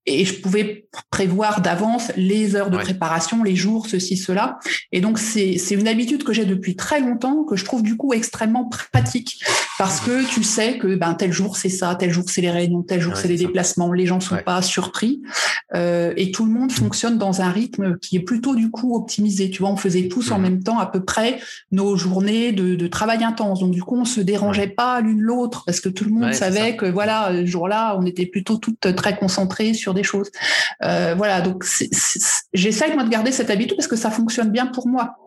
et 0.08 0.24
je 0.24 0.40
pouvais 0.40 0.88
prévoir 1.10 1.62
d'avance 1.62 2.12
les 2.16 2.56
heures 2.56 2.70
de 2.70 2.78
préparation, 2.78 3.44
les 3.44 3.56
jours, 3.56 3.88
ceci, 3.88 4.18
cela. 4.18 4.60
Et 4.92 5.02
donc, 5.02 5.18
c'est 5.18 5.56
une 5.72 5.88
habitude 5.88 6.24
que 6.24 6.32
j'ai 6.32 6.46
depuis 6.46 6.76
très 6.76 7.00
longtemps, 7.00 7.44
que 7.44 7.56
je 7.56 7.66
trouve 7.66 7.82
du 7.82 7.98
coup 7.98 8.14
extrêmement 8.14 8.70
pratique, 8.92 9.44
parce 9.78 10.00
que 10.00 10.26
tu 10.28 10.44
sais 10.44 10.78
que 10.78 10.96
ben, 10.96 11.14
tel 11.14 11.32
jour 11.32 11.58
c'est 11.58 11.70
ça, 11.70 11.96
tel 11.96 12.12
jour 12.12 12.24
c'est 12.28 12.42
les 12.42 12.52
réunions, 12.52 12.84
tel 12.84 13.02
jour 13.02 13.18
c'est 13.18 13.28
les 13.28 13.38
déplacements, 13.38 13.92
les 13.92 14.06
gens 14.06 14.20
sont 14.20 14.38
pas 14.46 14.62
surpris, 14.62 15.22
euh, 15.76 16.14
et 16.18 16.32
tout 16.32 16.46
le 16.46 16.52
monde 16.52 16.72
fonctionne 16.72 17.18
dans 17.18 17.42
un 17.42 17.50
rythme 17.50 17.98
qui 18.00 18.18
est 18.18 18.22
plutôt 18.22 18.56
du 18.56 18.72
coup 18.72 18.96
optimisé. 18.96 19.50
Tu 19.50 19.62
vois, 19.62 19.72
on 19.72 19.78
faisait 19.78 20.08
tous 20.08 20.32
en 20.32 20.40
même 20.40 20.64
temps 20.64 20.80
à 20.80 20.86
peu 20.86 21.04
près 21.04 21.40
nos 21.72 21.96
journées 21.96 22.52
de, 22.52 22.76
de 22.76 22.88
travail 22.88 23.24
intense, 23.24 23.60
donc 23.60 23.72
du 23.72 23.84
coup 23.84 23.98
on 23.98 24.06
se 24.06 24.22
dérangeait 24.22 24.68
pas 24.68 25.02
l'une 25.02 25.22
l'autre, 25.22 25.64
parce 25.66 25.80
que 25.80 25.90
tout 25.90 26.06
le 26.06 26.12
monde 26.12 26.34
savait 26.34 26.76
que 26.76 26.86
voilà, 26.86 27.30
ce 27.32 27.46
jour-là, 27.46 27.98
on 28.00 28.06
était 28.06 28.26
plutôt 28.26 28.58
toutes 28.58 28.96
très 28.96 29.18
concentrées 29.18 29.74
sur 29.74 29.94
des 29.94 30.04
choses. 30.04 30.32
Euh, 30.84 31.14
voilà, 31.18 31.42
donc 31.42 31.66
j'essaye 32.54 32.94
moi 32.94 33.04
de 33.04 33.10
garder 33.10 33.32
cette 33.32 33.50
habitude 33.50 33.78
parce 33.78 33.88
que 33.88 33.96
ça 33.96 34.12
fonctionne 34.12 34.52
bien 34.52 34.68
pour 34.68 34.88
moi. 34.88 35.18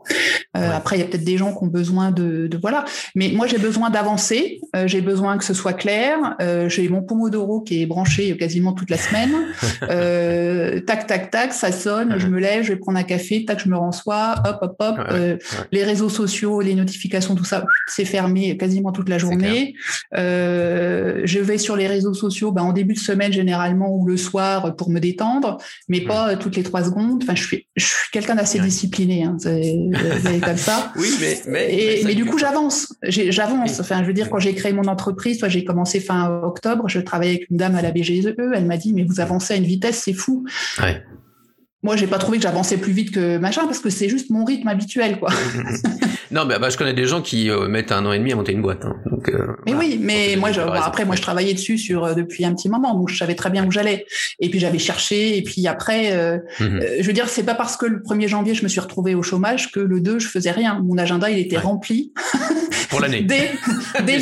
Euh, 0.56 0.70
après, 0.72 0.96
il 0.96 1.00
y 1.00 1.02
a 1.02 1.06
peut-être 1.06 1.24
des 1.24 1.36
gens 1.36 1.52
qui 1.52 1.64
ont 1.64 1.68
besoin 1.68 2.10
de, 2.10 2.48
voilà, 2.60 2.84
mais 3.14 3.30
moi 3.34 3.46
j'ai 3.46 3.58
besoin 3.58 3.90
d'avancer, 3.90 4.37
euh, 4.76 4.86
j'ai 4.86 5.00
besoin 5.00 5.38
que 5.38 5.44
ce 5.44 5.54
soit 5.54 5.72
clair. 5.72 6.36
j'ai 6.68 6.88
mon 6.88 7.02
Pomodoro 7.02 7.60
qui 7.60 7.82
est 7.82 7.86
branché 7.86 8.36
quasiment 8.36 8.72
toute 8.72 8.90
la 8.90 8.98
semaine. 8.98 9.32
tac, 10.86 11.06
tac, 11.06 11.30
tac, 11.30 11.52
ça 11.52 11.72
sonne, 11.72 12.18
je 12.18 12.26
me 12.26 12.38
lève, 12.38 12.62
je 12.62 12.72
vais 12.72 12.78
prendre 12.78 12.98
un 12.98 13.02
café, 13.02 13.44
tac, 13.44 13.62
je 13.62 13.68
me 13.68 13.76
rensois, 13.76 14.34
hop, 14.46 14.58
hop, 14.62 14.76
hop. 14.78 14.98
les 15.72 15.84
réseaux 15.84 16.08
sociaux, 16.08 16.60
les 16.60 16.74
notifications, 16.74 17.34
tout 17.34 17.44
ça, 17.44 17.64
c'est 17.86 18.04
fermé 18.04 18.56
quasiment 18.56 18.92
toute 18.92 19.08
la 19.08 19.18
journée. 19.18 19.74
je 20.12 21.38
vais 21.38 21.58
sur 21.58 21.76
les 21.76 21.86
réseaux 21.86 22.14
sociaux 22.14 22.52
ben, 22.52 22.62
en 22.62 22.72
début 22.72 22.94
de 22.94 22.98
semaine 22.98 23.32
généralement 23.32 23.94
ou 23.94 24.06
le 24.06 24.16
soir 24.16 24.76
pour 24.76 24.90
me 24.90 25.00
détendre, 25.00 25.58
mais 25.88 26.00
pas 26.00 26.36
toutes 26.36 26.56
les 26.56 26.62
trois 26.62 26.84
secondes. 26.84 27.22
Enfin, 27.22 27.34
je 27.34 27.44
suis, 27.44 27.66
je 27.76 27.84
suis 27.84 28.10
quelqu'un 28.12 28.34
d'assez 28.34 28.58
discipliné, 28.58 29.24
hein, 29.24 29.36
comme 30.42 30.56
ça. 30.56 30.92
oui, 30.96 31.08
mais 31.20 31.38
mais, 31.46 32.00
mais 32.04 32.14
du 32.14 32.24
coup, 32.24 32.38
j'avance. 32.38 32.94
J'avance. 33.02 33.80
Enfin, 33.80 34.02
je 34.02 34.06
veux 34.06 34.12
dire, 34.12 34.27
quand 34.30 34.38
j'ai 34.38 34.54
créé 34.54 34.72
mon 34.72 34.84
entreprise, 34.84 35.38
toi, 35.38 35.48
j'ai 35.48 35.64
commencé 35.64 36.00
fin 36.00 36.40
octobre. 36.42 36.88
Je 36.88 37.00
travaillais 37.00 37.36
avec 37.36 37.50
une 37.50 37.56
dame 37.56 37.74
à 37.74 37.82
la 37.82 37.90
BGE. 37.90 38.34
Elle 38.54 38.66
m'a 38.66 38.76
dit, 38.76 38.92
mais 38.92 39.04
vous 39.04 39.20
avancez 39.20 39.54
à 39.54 39.56
une 39.56 39.64
vitesse, 39.64 40.02
c'est 40.04 40.12
fou. 40.12 40.44
Ouais. 40.80 41.02
Moi, 41.82 41.96
j'ai 41.96 42.06
pas 42.06 42.18
trouvé 42.18 42.38
que 42.38 42.42
j'avançais 42.42 42.76
plus 42.76 42.92
vite 42.92 43.12
que 43.12 43.38
machin 43.38 43.64
parce 43.66 43.78
que 43.78 43.90
c'est 43.90 44.08
juste 44.08 44.30
mon 44.30 44.44
rythme 44.44 44.68
habituel, 44.68 45.18
quoi. 45.18 45.30
non, 46.30 46.44
mais 46.44 46.58
bah, 46.58 46.68
je 46.68 46.76
connais 46.76 46.94
des 46.94 47.06
gens 47.06 47.22
qui 47.22 47.50
euh, 47.50 47.68
mettent 47.68 47.92
un 47.92 48.04
an 48.04 48.12
et 48.12 48.18
demi 48.18 48.32
à 48.32 48.36
monter 48.36 48.52
une 48.52 48.62
boîte. 48.62 48.84
Hein. 48.84 48.96
Donc, 49.10 49.28
euh, 49.28 49.56
mais 49.66 49.74
oui, 49.74 49.98
mais 50.00 50.36
moi, 50.36 50.52
je, 50.52 50.60
après, 50.60 51.04
moi, 51.04 51.16
je 51.16 51.22
travaillais 51.22 51.54
dessus 51.54 51.78
sur 51.78 52.04
euh, 52.04 52.14
depuis 52.14 52.44
un 52.44 52.54
petit 52.54 52.68
moment, 52.68 52.94
donc 52.94 53.08
je 53.08 53.16
savais 53.16 53.34
très 53.34 53.50
bien 53.50 53.66
où 53.66 53.70
j'allais. 53.70 54.06
Et 54.40 54.50
puis 54.50 54.58
j'avais 54.58 54.78
cherché. 54.78 55.36
Et 55.38 55.42
puis 55.42 55.66
après, 55.66 56.12
mhm. 56.60 56.82
je 57.00 57.06
veux 57.06 57.12
dire, 57.12 57.28
c'est 57.28 57.42
pas 57.42 57.54
parce 57.54 57.76
que 57.76 57.86
le 57.86 58.00
1er 58.00 58.28
janvier, 58.28 58.54
je 58.54 58.62
me 58.62 58.68
suis 58.68 58.80
retrouvée 58.80 59.14
au 59.14 59.22
chômage 59.22 59.72
que 59.72 59.80
le 59.80 60.00
2, 60.00 60.18
je 60.18 60.28
faisais 60.28 60.50
rien. 60.50 60.80
Mon 60.84 60.98
agenda, 60.98 61.30
il 61.30 61.38
était 61.38 61.58
rempli. 61.58 62.12
Pour 62.90 63.00
l'année. 63.00 63.26
mais 64.06 64.20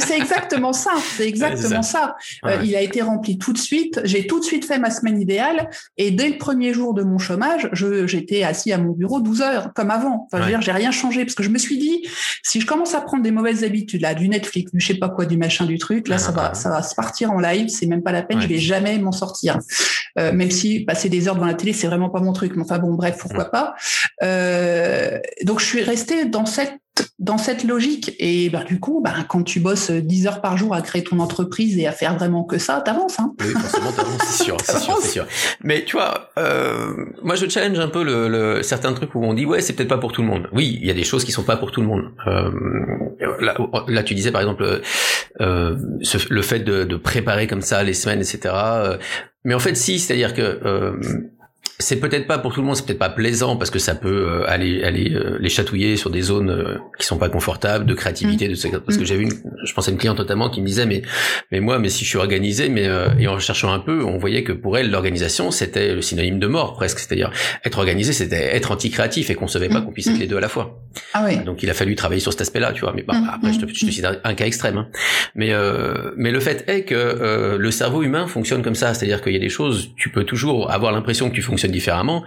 c'est 0.00 0.16
exactement 0.16 0.72
ça. 0.72 0.92
C'est 1.16 1.28
exactement 1.28 1.82
ça. 1.82 2.16
il 2.62 2.74
a 2.74 2.80
été 2.80 3.02
rempli 3.02 3.38
tout 3.38 3.52
de 3.52 3.58
suite. 3.58 4.00
J'ai 4.04 4.26
tout 4.26 4.40
de 4.40 4.44
suite 4.44 4.64
fait 4.64 4.78
ma 4.78 4.90
semaine 4.90 5.20
idéale. 5.20 5.70
Et 5.96 6.10
dès 6.10 6.28
le 6.28 6.38
premier 6.38 6.72
jour 6.72 6.94
de 6.94 7.02
mon 7.02 7.18
chômage, 7.18 7.68
j'étais 7.72 8.42
assis 8.42 8.72
à 8.72 8.78
mon 8.78 8.92
bureau 8.92 9.20
12 9.20 9.42
heures, 9.42 9.72
comme 9.74 9.90
avant. 9.90 10.26
Enfin, 10.26 10.38
je 10.38 10.42
veux 10.44 10.50
dire, 10.50 10.62
j'ai 10.62 10.72
rien 10.72 10.90
changé 10.90 11.24
parce 11.24 11.34
que 11.34 11.39
je 11.42 11.48
me 11.48 11.58
suis 11.58 11.78
dit, 11.78 12.06
si 12.42 12.60
je 12.60 12.66
commence 12.66 12.94
à 12.94 13.00
prendre 13.00 13.22
des 13.22 13.30
mauvaises 13.30 13.64
habitudes, 13.64 14.00
là, 14.00 14.14
du 14.14 14.28
Netflix, 14.28 14.72
du 14.72 14.80
je 14.80 14.86
sais 14.86 14.94
pas 14.94 15.08
quoi, 15.08 15.26
du 15.26 15.36
machin, 15.36 15.66
du 15.66 15.78
truc, 15.78 16.08
là, 16.08 16.18
ça 16.18 16.32
va, 16.32 16.54
ça 16.54 16.70
va 16.70 16.82
se 16.82 16.94
partir 16.94 17.30
en 17.30 17.38
live. 17.38 17.68
C'est 17.68 17.86
même 17.86 18.02
pas 18.02 18.12
la 18.12 18.22
peine. 18.22 18.40
Je 18.40 18.46
vais 18.46 18.58
jamais 18.58 18.98
m'en 18.98 19.12
sortir. 19.12 19.58
Euh, 20.18 20.32
même 20.32 20.50
si 20.50 20.80
passer 20.80 21.08
des 21.08 21.28
heures 21.28 21.34
devant 21.34 21.46
la 21.46 21.54
télé, 21.54 21.72
c'est 21.72 21.86
vraiment 21.86 22.10
pas 22.10 22.20
mon 22.20 22.32
truc. 22.32 22.56
Mais 22.56 22.62
enfin 22.62 22.78
bon, 22.78 22.94
bref, 22.94 23.16
pourquoi 23.18 23.50
pas. 23.50 23.74
Euh, 24.22 25.18
donc, 25.44 25.60
je 25.60 25.66
suis 25.66 25.82
restée 25.82 26.24
dans 26.24 26.46
cette 26.46 26.74
dans 27.18 27.38
cette 27.38 27.64
logique. 27.64 28.14
Et 28.18 28.50
bah, 28.50 28.64
du 28.64 28.80
coup, 28.80 29.00
bah, 29.02 29.14
quand 29.28 29.42
tu 29.42 29.60
bosses 29.60 29.90
10 29.90 30.26
heures 30.26 30.40
par 30.40 30.56
jour 30.56 30.74
à 30.74 30.82
créer 30.82 31.04
ton 31.04 31.18
entreprise 31.20 31.78
et 31.78 31.86
à 31.86 31.92
faire 31.92 32.16
vraiment 32.16 32.44
que 32.44 32.58
ça, 32.58 32.82
t'avances. 32.84 33.18
Hein 33.20 33.32
oui, 33.40 33.52
forcément, 33.52 33.92
t'avances, 33.92 34.22
c'est 34.26 34.44
sûr, 34.44 34.56
c'est 34.62 34.78
sûr, 34.78 35.02
sûr. 35.02 35.26
Mais 35.62 35.84
tu 35.84 35.96
vois, 35.96 36.30
euh, 36.38 37.06
moi, 37.22 37.34
je 37.34 37.48
challenge 37.48 37.78
un 37.78 37.88
peu 37.88 38.02
le, 38.02 38.28
le, 38.28 38.62
certains 38.62 38.92
trucs 38.92 39.14
où 39.14 39.24
on 39.24 39.34
dit, 39.34 39.46
ouais, 39.46 39.60
c'est 39.60 39.74
peut-être 39.74 39.88
pas 39.88 39.98
pour 39.98 40.12
tout 40.12 40.22
le 40.22 40.28
monde. 40.28 40.48
Oui, 40.52 40.78
il 40.80 40.86
y 40.86 40.90
a 40.90 40.94
des 40.94 41.04
choses 41.04 41.24
qui 41.24 41.32
sont 41.32 41.44
pas 41.44 41.56
pour 41.56 41.72
tout 41.72 41.80
le 41.80 41.86
monde. 41.86 42.10
Euh, 42.26 42.50
là, 43.40 43.56
là, 43.88 44.02
tu 44.02 44.14
disais, 44.14 44.30
par 44.30 44.40
exemple, 44.40 44.80
euh, 45.40 45.76
le 46.30 46.42
fait 46.42 46.60
de, 46.60 46.84
de, 46.84 46.96
préparer 46.96 47.46
comme 47.46 47.62
ça 47.62 47.82
les 47.82 47.94
semaines, 47.94 48.20
etc. 48.20 48.54
Euh, 48.54 48.98
mais 49.44 49.54
en 49.54 49.58
fait, 49.58 49.74
si, 49.74 49.98
c'est-à-dire 49.98 50.34
que 50.34 50.42
euh, 50.42 50.92
c'est 51.80 51.96
peut-être 51.96 52.26
pas 52.26 52.38
pour 52.38 52.52
tout 52.52 52.60
le 52.60 52.66
monde, 52.66 52.76
c'est 52.76 52.86
peut-être 52.86 52.98
pas 52.98 53.10
plaisant 53.10 53.56
parce 53.56 53.70
que 53.70 53.78
ça 53.78 53.94
peut 53.94 54.08
euh, 54.28 54.50
aller 54.50 54.82
aller 54.82 55.12
euh, 55.14 55.38
les 55.40 55.48
chatouiller 55.48 55.96
sur 55.96 56.10
des 56.10 56.22
zones 56.22 56.50
euh, 56.50 56.78
qui 56.98 57.06
sont 57.06 57.18
pas 57.18 57.28
confortables 57.28 57.86
de 57.86 57.94
créativité 57.94 58.48
de 58.48 58.54
parce 58.78 58.96
que 58.96 59.02
mm. 59.02 59.06
j'avais 59.06 59.22
une 59.22 59.32
je 59.64 59.72
pensais 59.72 59.90
à 59.90 59.92
une 59.92 59.98
cliente 59.98 60.18
notamment 60.18 60.50
qui 60.50 60.60
me 60.60 60.66
disait 60.66 60.86
mais 60.86 61.02
mais 61.50 61.60
moi 61.60 61.78
mais 61.78 61.88
si 61.88 62.04
je 62.04 62.10
suis 62.10 62.18
organisé 62.18 62.68
mais 62.68 62.88
et 63.18 63.28
en 63.28 63.38
cherchant 63.38 63.72
un 63.72 63.78
peu 63.78 64.04
on 64.04 64.18
voyait 64.18 64.44
que 64.44 64.52
pour 64.52 64.78
elle 64.78 64.90
l'organisation 64.90 65.50
c'était 65.50 65.94
le 65.94 66.02
synonyme 66.02 66.38
de 66.38 66.46
mort 66.46 66.74
presque. 66.74 66.98
C'est-à-dire 66.98 67.30
être 67.64 67.78
organisé 67.78 68.12
c'était 68.12 68.56
être 68.56 68.70
anti-créatif 68.72 69.30
et 69.30 69.34
qu'on 69.34 69.48
savait 69.48 69.68
pas 69.68 69.80
mm. 69.80 69.84
qu'on 69.84 69.92
puisse 69.92 70.06
être 70.08 70.18
les 70.18 70.26
deux 70.26 70.36
à 70.36 70.40
la 70.40 70.48
fois. 70.48 70.80
Ah 71.14 71.24
oui. 71.24 71.38
donc 71.44 71.62
il 71.62 71.70
a 71.70 71.74
fallu 71.74 71.94
travailler 71.94 72.20
sur 72.20 72.32
cet 72.32 72.42
aspect-là 72.42 72.72
tu 72.72 72.82
vois. 72.82 72.92
Mais 72.94 73.02
bah, 73.02 73.14
après 73.32 73.52
je 73.52 73.60
te, 73.60 73.66
je 73.66 73.86
te 73.86 73.90
cite 73.90 74.06
un, 74.24 74.34
cas 74.34 74.46
extrême 74.46 74.78
hein. 74.78 74.88
mais 75.34 75.52
mais 76.16 76.30
le 76.30 76.40
fait 76.40 76.64
est 76.68 76.82
que 76.82 77.56
le 77.58 77.70
cerveau 77.70 78.02
humain 78.02 78.26
fonctionne 78.26 78.62
comme 78.62 78.74
ça. 78.74 78.94
C'est-à-dire 78.94 79.22
qu'il 79.22 79.32
y 79.32 79.36
a 79.36 79.40
des 79.40 79.48
choses 79.48 79.90
tu 79.96 80.10
peux 80.10 80.24
toujours 80.24 80.70
avoir 80.70 80.92
l'impression 80.92 81.30
que 81.30 81.34
tu 81.34 81.42
fonctionnes 81.42 81.60
fonctionne 81.60 81.69
différemment. 81.70 82.24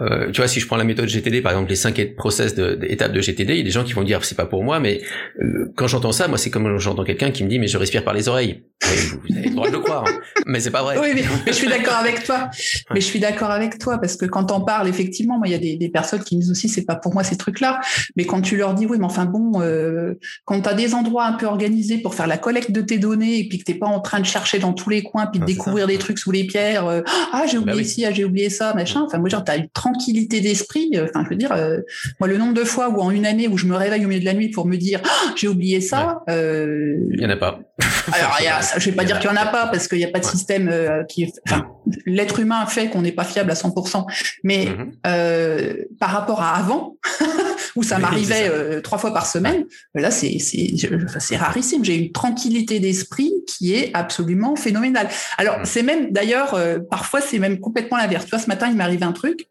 Euh, 0.00 0.30
tu 0.30 0.40
vois, 0.40 0.48
si 0.48 0.60
je 0.60 0.66
prends 0.66 0.76
la 0.76 0.84
méthode 0.84 1.08
GTD, 1.08 1.42
par 1.42 1.52
exemple, 1.52 1.70
les 1.70 1.76
cinq 1.76 2.14
process 2.16 2.54
d'étapes 2.54 3.12
de, 3.12 3.16
de, 3.16 3.22
GTD, 3.22 3.54
il 3.54 3.58
y 3.58 3.60
a 3.60 3.64
des 3.64 3.70
gens 3.70 3.84
qui 3.84 3.92
vont 3.92 4.02
dire 4.02 4.24
c'est 4.24 4.34
pas 4.34 4.46
pour 4.46 4.62
moi, 4.62 4.80
mais 4.80 5.00
euh, 5.40 5.72
quand 5.76 5.86
j'entends 5.86 6.12
ça, 6.12 6.28
moi 6.28 6.38
c'est 6.38 6.50
comme 6.50 6.78
j'entends 6.78 7.04
quelqu'un 7.04 7.30
qui 7.30 7.44
me 7.44 7.48
dit 7.48 7.58
mais 7.58 7.68
je 7.68 7.78
respire 7.78 8.04
par 8.04 8.14
les 8.14 8.28
oreilles. 8.28 8.62
vous 8.82 9.36
avez 9.36 9.48
le 9.48 9.54
droit 9.54 9.68
de 9.68 9.72
le 9.72 9.78
croire, 9.80 10.04
hein. 10.06 10.18
mais 10.46 10.60
c'est 10.60 10.70
pas 10.70 10.82
vrai. 10.82 10.98
Oui, 10.98 11.08
mais, 11.14 11.24
je 11.46 11.52
suis 11.52 11.68
d'accord 11.68 11.96
avec 11.96 12.24
toi. 12.24 12.50
Mais 12.92 13.00
je 13.00 13.06
suis 13.06 13.18
d'accord 13.18 13.50
avec 13.50 13.78
toi 13.78 13.98
parce 13.98 14.16
que 14.16 14.26
quand 14.26 14.52
on 14.52 14.60
parle, 14.60 14.88
effectivement, 14.88 15.38
moi 15.38 15.46
il 15.48 15.52
y 15.52 15.54
a 15.54 15.58
des, 15.58 15.76
des, 15.76 15.88
personnes 15.88 16.22
qui 16.22 16.36
me 16.36 16.42
disent 16.42 16.50
aussi 16.50 16.68
c'est 16.68 16.84
pas 16.84 16.96
pour 16.96 17.14
moi 17.14 17.24
ces 17.24 17.36
trucs-là. 17.36 17.80
Mais 18.16 18.24
quand 18.24 18.42
tu 18.42 18.56
leur 18.56 18.74
dis 18.74 18.86
oui, 18.86 18.98
mais 18.98 19.04
enfin 19.04 19.24
bon, 19.24 19.60
euh, 19.62 20.14
quand 20.44 20.60
tu 20.60 20.68
as 20.68 20.74
des 20.74 20.94
endroits 20.94 21.24
un 21.24 21.32
peu 21.32 21.46
organisés 21.46 21.98
pour 21.98 22.14
faire 22.14 22.26
la 22.26 22.38
collecte 22.38 22.70
de 22.70 22.80
tes 22.80 22.98
données 22.98 23.40
et 23.40 23.48
puis 23.48 23.58
que 23.58 23.64
t'es 23.64 23.74
pas 23.74 23.86
en 23.86 24.00
train 24.00 24.20
de 24.20 24.26
chercher 24.26 24.58
dans 24.58 24.72
tous 24.72 24.90
les 24.90 25.02
coins 25.02 25.26
puis 25.26 25.40
de 25.40 25.44
découvrir 25.44 25.86
des 25.86 25.98
trucs 25.98 26.18
sous 26.18 26.30
les 26.30 26.44
pierres, 26.44 26.86
euh, 26.86 27.02
ah 27.32 27.44
j'ai 27.50 27.58
bah 27.58 27.72
oublié 27.72 27.84
ci, 27.84 28.04
ah 28.04 28.12
j'ai 28.12 28.24
oublié 28.24 28.50
ça, 28.50 28.74
machin. 28.76 29.02
Enfin 29.06 29.18
moi 29.18 29.28
genre 29.28 29.44
t'as 29.44 29.56
une 29.56 29.68
tranquillité 29.70 30.40
d'esprit. 30.40 30.90
Euh, 30.94 31.06
enfin 31.08 31.24
je 31.24 31.30
veux 31.30 31.36
dire, 31.36 31.52
euh, 31.52 31.80
moi 32.20 32.28
le 32.28 32.38
nombre 32.38 32.54
de 32.54 32.64
fois 32.64 32.88
où 32.88 33.00
en 33.00 33.10
une 33.10 33.26
année 33.26 33.48
où 33.48 33.58
je 33.58 33.66
me 33.66 33.74
réveille 33.74 34.04
au 34.04 34.08
milieu 34.08 34.20
de 34.20 34.24
la 34.24 34.34
nuit 34.34 34.50
pour 34.50 34.66
me 34.66 34.76
dire 34.76 35.00
ah, 35.04 35.32
j'ai 35.36 35.48
oublié 35.48 35.80
ça. 35.80 36.22
il 36.28 37.18
y 37.18 37.26
en 37.26 37.30
a 37.30 37.36
pas. 37.36 37.58
alors 38.12 38.36
y 38.40 38.46
a, 38.46 38.60
je 38.78 38.90
vais 38.90 38.96
pas 38.96 39.04
dire 39.04 39.18
qu'il 39.18 39.28
y 39.28 39.32
en 39.32 39.36
a 39.36 39.46
pas 39.46 39.66
parce 39.66 39.88
qu'il 39.88 39.98
n'y 39.98 40.04
a 40.04 40.10
pas 40.10 40.20
de 40.20 40.24
système 40.24 40.70
qui, 41.08 41.32
enfin 41.46 41.66
l'être 42.06 42.40
humain 42.40 42.64
fait 42.66 42.88
qu'on 42.88 43.02
n'est 43.02 43.12
pas 43.12 43.24
fiable 43.24 43.50
à 43.50 43.54
100%, 43.54 44.04
mais 44.44 44.66
mm-hmm. 44.66 45.96
par 45.98 46.10
rapport 46.10 46.40
à 46.42 46.56
avant. 46.56 46.96
où 47.76 47.82
ça 47.82 47.98
m'arrivait 47.98 48.48
euh, 48.48 48.80
trois 48.80 48.98
fois 48.98 49.12
par 49.12 49.26
semaine. 49.26 49.66
Là, 49.94 50.10
c'est 50.10 50.38
c'est 50.38 51.36
rarissime. 51.36 51.84
J'ai 51.84 51.96
une 51.96 52.12
tranquillité 52.12 52.80
d'esprit 52.80 53.32
qui 53.46 53.74
est 53.74 53.90
absolument 53.94 54.56
phénoménale. 54.56 55.08
Alors, 55.38 55.58
c'est 55.64 55.82
même 55.82 56.10
d'ailleurs 56.10 56.54
euh, 56.54 56.78
parfois 56.90 57.20
c'est 57.20 57.38
même 57.38 57.60
complètement 57.60 57.98
l'inverse. 57.98 58.24
Tu 58.24 58.30
vois, 58.30 58.38
ce 58.38 58.48
matin, 58.48 58.55
il 58.68 58.76
m'est 58.76 58.84
arrivé 58.84 59.04
un 59.04 59.12
truc. 59.12 59.46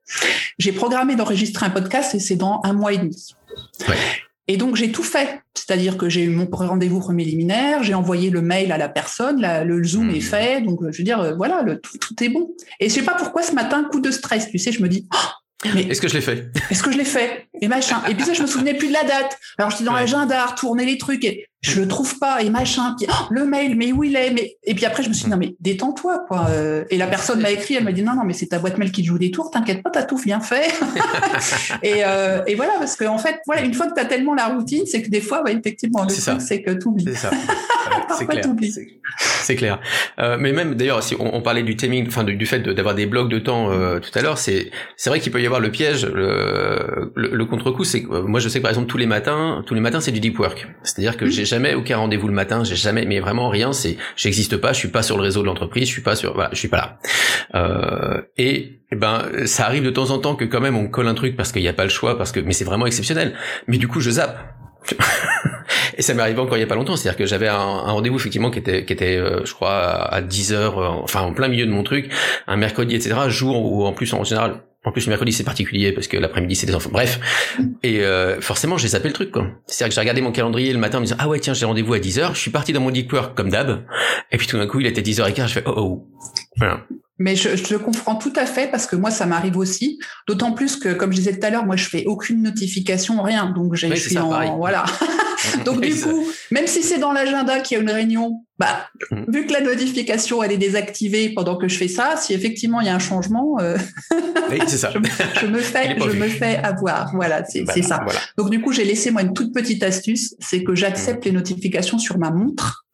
J'ai 0.58 0.72
programmé 0.72 1.16
d'enregistrer 1.16 1.66
un 1.66 1.70
podcast 1.70 2.16
et 2.16 2.20
c'est 2.20 2.36
dans 2.36 2.62
un 2.64 2.74
mois 2.74 2.94
et 2.94 2.98
demi. 2.98 3.36
Et 4.48 4.58
donc 4.58 4.76
j'ai 4.76 4.92
tout 4.92 5.04
fait, 5.04 5.42
c'est-à-dire 5.56 5.98
que 5.98 6.08
j'ai 6.08 6.24
eu 6.24 6.30
mon 6.30 6.48
rendez-vous 6.52 7.00
préliminaire, 7.00 7.84
j'ai 7.84 7.96
envoyé 7.96 8.30
le 8.30 8.42
mail 8.42 8.72
à 8.72 8.78
la 8.78 8.90
personne, 8.90 9.42
le 9.42 9.84
Zoom 9.84 10.12
est 10.12 10.18
hmm. 10.18 10.22
fait, 10.22 10.62
donc 10.62 10.80
je 10.92 10.98
veux 10.98 11.04
dire 11.04 11.36
voilà, 11.36 11.64
le, 11.64 11.80
tout, 11.80 11.98
tout, 11.98 12.24
est 12.24 12.30
bon. 12.30 12.54
Et 12.80 12.90
je 12.90 12.94
sais 12.94 13.02
pas 13.02 13.16
pourquoi 13.16 13.42
ce 13.42 13.54
matin 13.54 13.88
coup 13.92 14.00
de 14.00 14.12
stress, 14.12 14.50
tu 14.50 14.60
sais, 14.60 14.72
je 14.72 14.84
me 14.84 14.88
dis 14.88 15.08
oh, 15.14 15.72
mais 15.74 15.84
est-ce 15.84 16.02
que 16.02 16.08
je 16.08 16.14
l'ai 16.14 16.22
fait? 16.22 16.52
Est-ce 16.70 16.84
que 16.84 16.92
je 16.92 16.98
l'ai 16.98 17.06
fait? 17.06 17.48
Et 17.62 17.68
machin. 17.68 18.02
Et 18.10 18.14
puis 18.14 18.26
ça, 18.26 18.34
je 18.34 18.42
me 18.42 18.48
souvenais 18.48 18.76
plus 18.76 18.90
de 18.90 18.94
la 18.94 19.04
date. 19.04 19.38
Alors 19.58 19.72
j'étais 19.72 19.84
dans 19.84 19.94
l'agenda 19.94 20.44
à 20.44 20.46
retourner 20.48 20.86
les 20.86 20.98
trucs 20.98 21.24
et 21.26 21.48
je 21.66 21.82
le 21.82 21.88
trouve 21.88 22.20
pas 22.20 22.42
et 22.42 22.50
machin. 22.50 22.96
Puis 22.98 23.08
oh, 23.10 23.28
le 23.32 23.46
mail, 23.46 23.76
mais 23.76 23.92
où 23.92 24.04
il 24.04 24.16
est 24.16 24.32
Mais 24.32 24.58
et 24.64 24.76
puis 24.76 24.86
après, 24.86 25.04
je 25.04 25.10
me 25.10 25.14
suis 25.14 25.26
dit 25.26 25.32
non 25.32 25.38
mais 25.38 25.56
détends-toi 25.60 26.26
quoi. 26.28 26.48
Euh, 26.50 26.84
et 26.90 26.98
la 26.98 27.08
personne 27.08 27.42
m'a 27.42 27.52
écrit, 27.52 27.76
elle 27.76 27.84
m'a 27.84 27.92
dit 27.92 28.04
non 28.04 28.16
non 28.16 28.24
mais 28.24 28.34
c'est 28.34 28.48
ta 28.48 28.60
boîte 28.60 28.78
mail 28.78 28.92
qui 28.92 29.04
joue 29.04 29.18
des 29.18 29.32
tours. 29.32 29.52
T'inquiète 29.52 29.84
pas, 29.84 29.90
t'as 29.90 30.04
tout 30.04 30.22
bien 30.24 30.40
fait. 30.40 30.68
et, 31.84 32.06
euh, 32.06 32.42
et 32.48 32.56
voilà 32.56 32.74
parce 32.78 32.96
qu'en 32.96 33.16
en 33.16 33.18
fait, 33.18 33.40
voilà, 33.46 33.64
une 33.64 33.74
fois 33.74 33.88
que 33.88 33.94
t'as 33.94 34.06
tellement 34.06 34.34
la 34.34 34.48
routine, 34.48 34.84
c'est 34.86 35.02
que 35.02 35.10
des 35.10 35.22
fois, 35.22 35.42
bah, 35.44 35.52
effectivement, 35.52 36.04
le 36.04 36.08
truc 36.08 36.42
c'est 36.42 36.62
que 36.62 36.72
t'oublies. 36.72 37.06
C'est 37.06 37.16
ça. 37.16 37.32
c'est 38.18 38.26
clair. 38.26 38.46
C'est 39.18 39.56
clair. 39.56 39.80
Euh, 40.20 40.38
mais 40.40 40.52
même 40.52 40.76
d'ailleurs, 40.76 41.04
si 41.04 41.16
on, 41.20 41.36
on, 41.36 41.42
parlait 41.42 41.64
du 41.64 41.76
timing, 41.76 42.08
enfin 42.08 42.24
du, 42.24 42.46
fait 42.46 42.60
d'avoir 42.60 42.96
des 42.96 43.06
blocs 43.06 43.30
de 43.30 43.40
temps 43.40 43.72
euh, 43.72 44.00
tout 44.00 44.18
à 44.18 44.22
l'heure, 44.22 44.38
c'est 44.38 44.72
c'est 44.98 45.10
vrai 45.10 45.20
qu'il 45.20 45.32
peut 45.32 45.42
y 45.42 45.46
avoir 45.46 45.62
le 45.62 45.72
piège, 45.72 46.06
le, 46.06 47.12
le, 47.16 47.46
contre-coup, 47.46 47.84
c'est 47.84 48.04
que 48.04 48.22
moi 48.22 48.40
je 48.40 48.50
sais 48.50 48.60
que 48.60 48.64
par 48.64 48.72
exemple 48.72 48.88
tous 48.88 48.98
les 48.98 49.06
matins, 49.06 49.64
tous 49.66 49.74
les 49.74 49.82
matins 49.82 50.00
c'est 50.00 50.12
du 50.12 50.20
deep 50.20 50.40
work. 50.40 50.68
C'est-à-dire 50.84 51.18
que 51.18 51.26
mmh. 51.26 51.32
j'ai 51.32 51.55
jamais 51.56 51.74
aucun 51.74 51.98
rendez-vous 51.98 52.28
le 52.28 52.34
matin, 52.34 52.64
j'ai 52.64 52.76
jamais, 52.76 53.06
mais 53.06 53.20
vraiment 53.20 53.50
rien. 53.50 53.72
C'est, 53.72 53.98
j'existe 54.18 54.58
pas, 54.58 54.74
je 54.74 54.80
suis 54.80 54.90
pas 54.90 55.04
sur 55.04 55.16
le 55.18 55.24
réseau 55.24 55.42
de 55.42 55.46
l'entreprise, 55.46 55.88
je 55.88 55.94
suis 55.94 56.02
pas 56.02 56.16
sur, 56.16 56.34
voilà, 56.34 56.50
je 56.52 56.58
suis 56.58 56.68
pas 56.68 56.78
là. 56.78 57.00
Euh, 57.56 58.22
et, 58.38 58.82
eh 58.92 58.96
ben, 58.96 59.24
ça 59.46 59.66
arrive 59.66 59.84
de 59.84 59.90
temps 59.90 60.10
en 60.12 60.20
temps 60.20 60.36
que 60.36 60.44
quand 60.44 60.60
même 60.60 60.76
on 60.76 60.88
colle 60.88 61.08
un 61.08 61.14
truc 61.14 61.38
parce 61.38 61.52
qu'il 61.52 61.62
n'y 61.62 61.70
a 61.70 61.74
pas 61.74 61.84
le 61.84 61.90
choix, 61.90 62.18
parce 62.18 62.34
que, 62.34 62.42
mais 62.42 62.52
c'est 62.52 62.66
vraiment 62.66 62.86
exceptionnel. 62.86 63.36
Mais 63.68 63.78
du 63.78 63.88
coup, 63.88 64.02
je 64.02 64.12
zappe. 64.12 64.38
Et 65.98 66.02
ça 66.02 66.14
m'est 66.14 66.22
arrivé 66.22 66.40
encore 66.40 66.58
il 66.58 66.62
y 66.62 66.64
a 66.64 66.68
pas 66.68 66.76
longtemps, 66.76 66.96
c'est-à-dire 66.96 67.18
que 67.18 67.26
j'avais 67.26 67.48
un, 67.48 67.56
rendez-vous 67.56 68.18
effectivement 68.18 68.52
qui 68.52 68.60
était, 68.60 68.86
qui 68.86 68.94
était, 68.94 69.18
euh, 69.18 69.46
je 69.46 69.54
crois, 69.54 70.14
à 70.14 70.22
10 70.22 70.54
heures, 70.54 70.80
euh, 70.80 70.90
enfin 71.04 71.22
en 71.22 71.34
plein 71.34 71.48
milieu 71.48 71.66
de 71.66 71.72
mon 71.72 71.84
truc, 71.84 72.12
un 72.48 72.58
mercredi, 72.58 72.96
etc. 72.96 73.16
Jour 73.28 73.64
où 73.64 73.86
en 73.86 73.94
plus 73.94 74.14
en 74.14 74.24
général 74.24 74.62
en 74.86 74.92
plus, 74.92 75.08
le 75.08 75.10
mercredi, 75.10 75.34
c'est 75.34 75.44
particulier 75.44 75.92
parce 75.92 76.08
que 76.08 76.16
l'après-midi, 76.16 76.56
c'est 76.56 76.68
des 76.68 76.76
enfants. 76.76 76.92
Bref. 76.94 77.20
Et 77.82 78.04
euh, 78.04 78.40
forcément, 78.40 78.78
j'ai 78.78 78.90
zappé 78.90 79.08
le 79.08 79.16
truc, 79.16 79.32
quoi. 79.32 79.48
C'est-à-dire 79.66 79.90
que 79.90 79.96
j'ai 79.96 80.02
regardé 80.02 80.22
mon 80.22 80.32
calendrier 80.32 80.72
le 80.72 80.78
matin 80.78 81.00
en 81.00 81.02
me 81.02 81.06
disant, 81.08 81.18
ah 81.20 81.28
ouais, 81.28 81.40
tiens, 81.40 81.56
j'ai 81.56 81.66
rendez-vous 81.66 81.96
à 81.96 81.98
10h. 81.98 82.36
Je 82.36 82.40
suis 82.40 82.52
parti 82.52 82.72
dans 82.72 82.82
mon 82.82 82.92
deep 82.92 83.12
work 83.12 83.36
comme 83.36 83.50
d'hab. 83.50 83.84
Et 84.32 84.38
puis 84.38 84.46
tout 84.46 84.58
d'un 84.58 84.68
coup, 84.68 84.80
il 84.80 84.86
était 84.86 85.02
10h15. 85.02 85.48
Je 85.48 85.54
fais, 85.54 85.64
oh, 85.66 85.74
oh. 85.76 86.08
Voilà. 86.58 86.82
Mais 87.18 87.36
je, 87.36 87.56
je 87.56 87.76
comprends 87.78 88.16
tout 88.16 88.34
à 88.36 88.46
fait 88.46 88.70
parce 88.70 88.86
que 88.86 88.96
moi, 88.96 89.10
ça 89.10 89.26
m'arrive 89.26 89.58
aussi. 89.58 90.00
D'autant 90.28 90.52
plus 90.52 90.76
que, 90.76 90.90
comme 90.90 91.12
je 91.12 91.18
disais 91.18 91.40
tout 91.40 91.46
à 91.46 91.50
l'heure, 91.50 91.66
moi, 91.66 91.78
je 91.78 91.88
fais 91.88 92.04
aucune 92.06 92.44
notification, 92.44 93.22
rien. 93.24 93.52
Donc, 93.52 93.74
j'ai, 93.76 93.90
je 93.90 93.96
suis 93.96 94.18
en, 94.18 94.58
voilà. 94.58 94.86
Donc, 95.64 95.82
du 95.82 95.96
coup, 95.96 96.28
même 96.52 96.68
si 96.68 96.84
c'est 96.84 96.98
dans 96.98 97.12
l'agenda 97.12 97.60
qu'il 97.60 97.78
y 97.78 97.80
a 97.80 97.84
une 97.84 97.90
réunion, 97.90 98.44
bah, 98.58 98.88
mm. 99.12 99.32
vu 99.32 99.46
que 99.46 99.54
la 99.54 99.62
notification, 99.62 100.44
elle 100.44 100.52
est 100.52 100.58
désactivée 100.58 101.30
pendant 101.34 101.58
que 101.58 101.68
je 101.68 101.78
fais 101.78 101.88
ça, 101.88 102.16
si 102.18 102.34
effectivement 102.34 102.82
il 102.82 102.88
y 102.88 102.90
a 102.90 102.96
un 102.96 103.00
changement, 103.00 103.58
euh, 103.60 103.78
ça. 104.68 104.92
je, 104.92 104.98
me 104.98 105.06
fais, 105.06 105.30
je 106.00 106.18
me 106.18 106.28
fais 106.28 106.58
avoir. 106.58 107.12
Voilà, 107.14 107.44
c'est, 107.46 107.66
c'est 107.74 107.82
ça. 107.82 108.00
Donc, 108.38 108.50
du 108.50 108.62
coup, 108.62 108.72
j'ai 108.72 108.84
laissé 108.84 109.12
moi 109.12 109.22
une 109.22 109.34
toute 109.34 109.54
petite 109.54 109.84
astuce, 109.84 110.36
c'est 110.40 110.64
que 110.64 110.76
j'accepte 110.76 111.26
mm. 111.26 111.30
les 111.30 111.32
notifications 111.32 111.98
sur 111.98 112.18
ma 112.18 112.32
montre. 112.32 112.86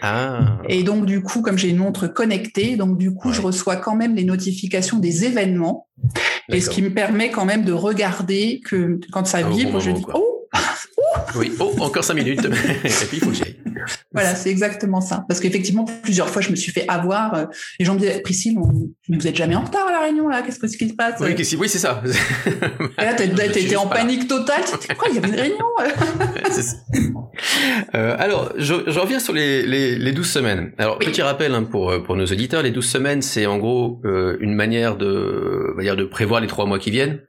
Ah. 0.00 0.58
Et 0.68 0.84
donc 0.84 1.06
du 1.06 1.22
coup, 1.22 1.42
comme 1.42 1.58
j'ai 1.58 1.70
une 1.70 1.78
montre 1.78 2.06
connectée, 2.06 2.76
donc 2.76 2.98
du 2.98 3.12
coup, 3.12 3.32
je 3.32 3.40
reçois 3.40 3.76
quand 3.76 3.96
même 3.96 4.14
les 4.14 4.24
notifications 4.24 4.98
des 4.98 5.24
événements, 5.24 5.88
et 6.50 6.60
ce 6.60 6.70
qui 6.70 6.82
me 6.82 6.90
permet 6.90 7.30
quand 7.30 7.44
même 7.44 7.64
de 7.64 7.72
regarder 7.72 8.60
que 8.64 9.00
quand 9.12 9.26
ça 9.26 9.42
vibre, 9.42 9.80
je 9.80 9.90
dis 9.90 10.04
oh 10.14 10.37
oui, 11.36 11.52
oh, 11.58 11.74
encore 11.80 12.04
cinq 12.04 12.14
minutes. 12.14 12.44
et 12.84 12.88
puis, 12.88 13.18
il 13.18 13.20
faut 13.20 13.30
que 13.30 13.36
j'aille. 13.36 13.56
Voilà, 14.12 14.34
c'est 14.34 14.50
exactement 14.50 15.00
ça. 15.00 15.24
Parce 15.28 15.40
qu'effectivement, 15.40 15.84
plusieurs 16.02 16.28
fois, 16.28 16.42
je 16.42 16.50
me 16.50 16.56
suis 16.56 16.72
fait 16.72 16.84
avoir. 16.88 17.34
Euh, 17.34 17.44
les 17.78 17.86
gens 17.86 17.94
me 17.94 17.98
disaient, 17.98 18.20
Priscille, 18.20 18.58
mais 19.08 19.18
vous 19.18 19.26
êtes 19.26 19.36
jamais 19.36 19.54
en 19.54 19.62
retard 19.62 19.86
à 19.88 19.92
la 19.92 20.00
réunion, 20.00 20.28
là? 20.28 20.42
Qu'est-ce 20.42 20.76
qui 20.76 20.88
se 20.88 20.94
passe? 20.94 21.20
Oui, 21.20 21.34
oui 21.58 21.68
c'est 21.68 21.78
ça. 21.78 22.02
Et 22.46 23.04
là, 23.04 23.14
t'étais 23.52 23.76
en 23.76 23.86
panique 23.86 24.28
totale. 24.28 24.62
Quoi 24.96 25.08
Il 25.10 25.16
y 25.16 25.18
avait 25.18 25.28
une 25.28 25.34
réunion? 25.34 25.66
Euh, 27.94 28.16
Alors, 28.18 28.52
je, 28.56 28.74
je, 28.86 28.98
reviens 28.98 29.20
sur 29.20 29.32
les, 29.32 29.64
les, 29.64 29.96
les 29.96 30.12
12 30.12 30.28
semaines. 30.28 30.72
Alors, 30.78 30.98
petit 30.98 31.22
rappel 31.22 31.54
hein, 31.54 31.62
pour, 31.62 32.02
pour 32.02 32.16
nos 32.16 32.26
auditeurs, 32.26 32.62
les 32.62 32.70
12 32.70 32.84
semaines, 32.84 33.22
c'est 33.22 33.46
en 33.46 33.58
gros 33.58 34.00
euh, 34.04 34.36
une 34.40 34.54
manière 34.54 34.96
de, 34.96 35.76
dire, 35.80 35.96
de 35.96 36.04
prévoir 36.04 36.40
les 36.40 36.48
trois 36.48 36.66
mois 36.66 36.78
qui 36.78 36.90
viennent 36.90 37.20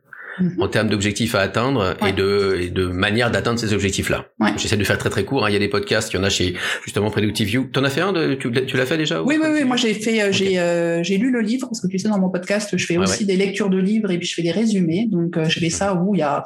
en 0.60 0.67
termes 0.67 0.89
d'objectifs 0.89 1.36
à 1.36 1.39
atteindre 1.39 1.95
et 2.08 2.12
de 2.12 2.58
et 2.60 2.69
de 2.69 2.86
manière 2.86 3.32
d'atteindre 3.32 3.60
ces 3.60 3.73
objectifs-là. 3.73 4.25
J'essaie 4.58 4.78
de 4.78 4.84
faire 4.84 4.97
très 4.97 5.10
très 5.10 5.23
court. 5.23 5.45
Hein. 5.45 5.49
Il 5.49 5.54
y 5.54 5.56
a 5.56 5.60
des 5.60 5.67
podcasts, 5.67 6.12
il 6.13 6.17
y 6.17 6.19
en 6.19 6.23
a 6.23 6.30
chez 6.30 6.56
justement 6.84 7.10
Predictive 7.10 7.47
View. 7.47 7.69
T'en 7.71 7.84
as 7.84 7.89
fait 7.89 8.02
un 8.02 8.13
de, 8.13 8.36
tu, 8.36 8.52
tu 8.52 8.78
l'as 8.78 8.86
fait 8.86 8.97
déjà 8.97 9.21
Oui, 9.21 9.38
oui, 9.41 9.47
oui. 9.52 9.63
Moi, 9.63 9.78
j'ai 9.78 9.93
fait, 9.93 10.21
euh, 10.21 10.32
j'ai 10.32 10.60
euh, 10.60 11.04
j'ai 11.04 11.17
lu 11.17 11.32
le 11.32 11.41
livre 11.41 11.67
parce 11.67 11.82
que 11.82 11.88
tu 11.88 11.99
sais 11.99 12.10
dans 12.10 12.19
mon 12.19 12.30
podcast, 12.30 12.69
je 12.75 12.86
fais 12.86 12.97
aussi 12.97 13.25
des 13.25 13.36
lectures 13.36 13.69
de 13.69 13.78
livres 13.78 14.12
et 14.12 14.17
puis 14.17 14.28
je 14.28 14.34
fais 14.34 14.41
des 14.41 14.52
résumés. 14.52 15.08
Donc, 15.12 15.38
euh, 15.38 15.45
je 15.45 15.60
fais 15.60 15.69
ça 15.69 15.93
où 15.93 16.15
il 16.15 16.19
y 16.19 16.21
a 16.21 16.43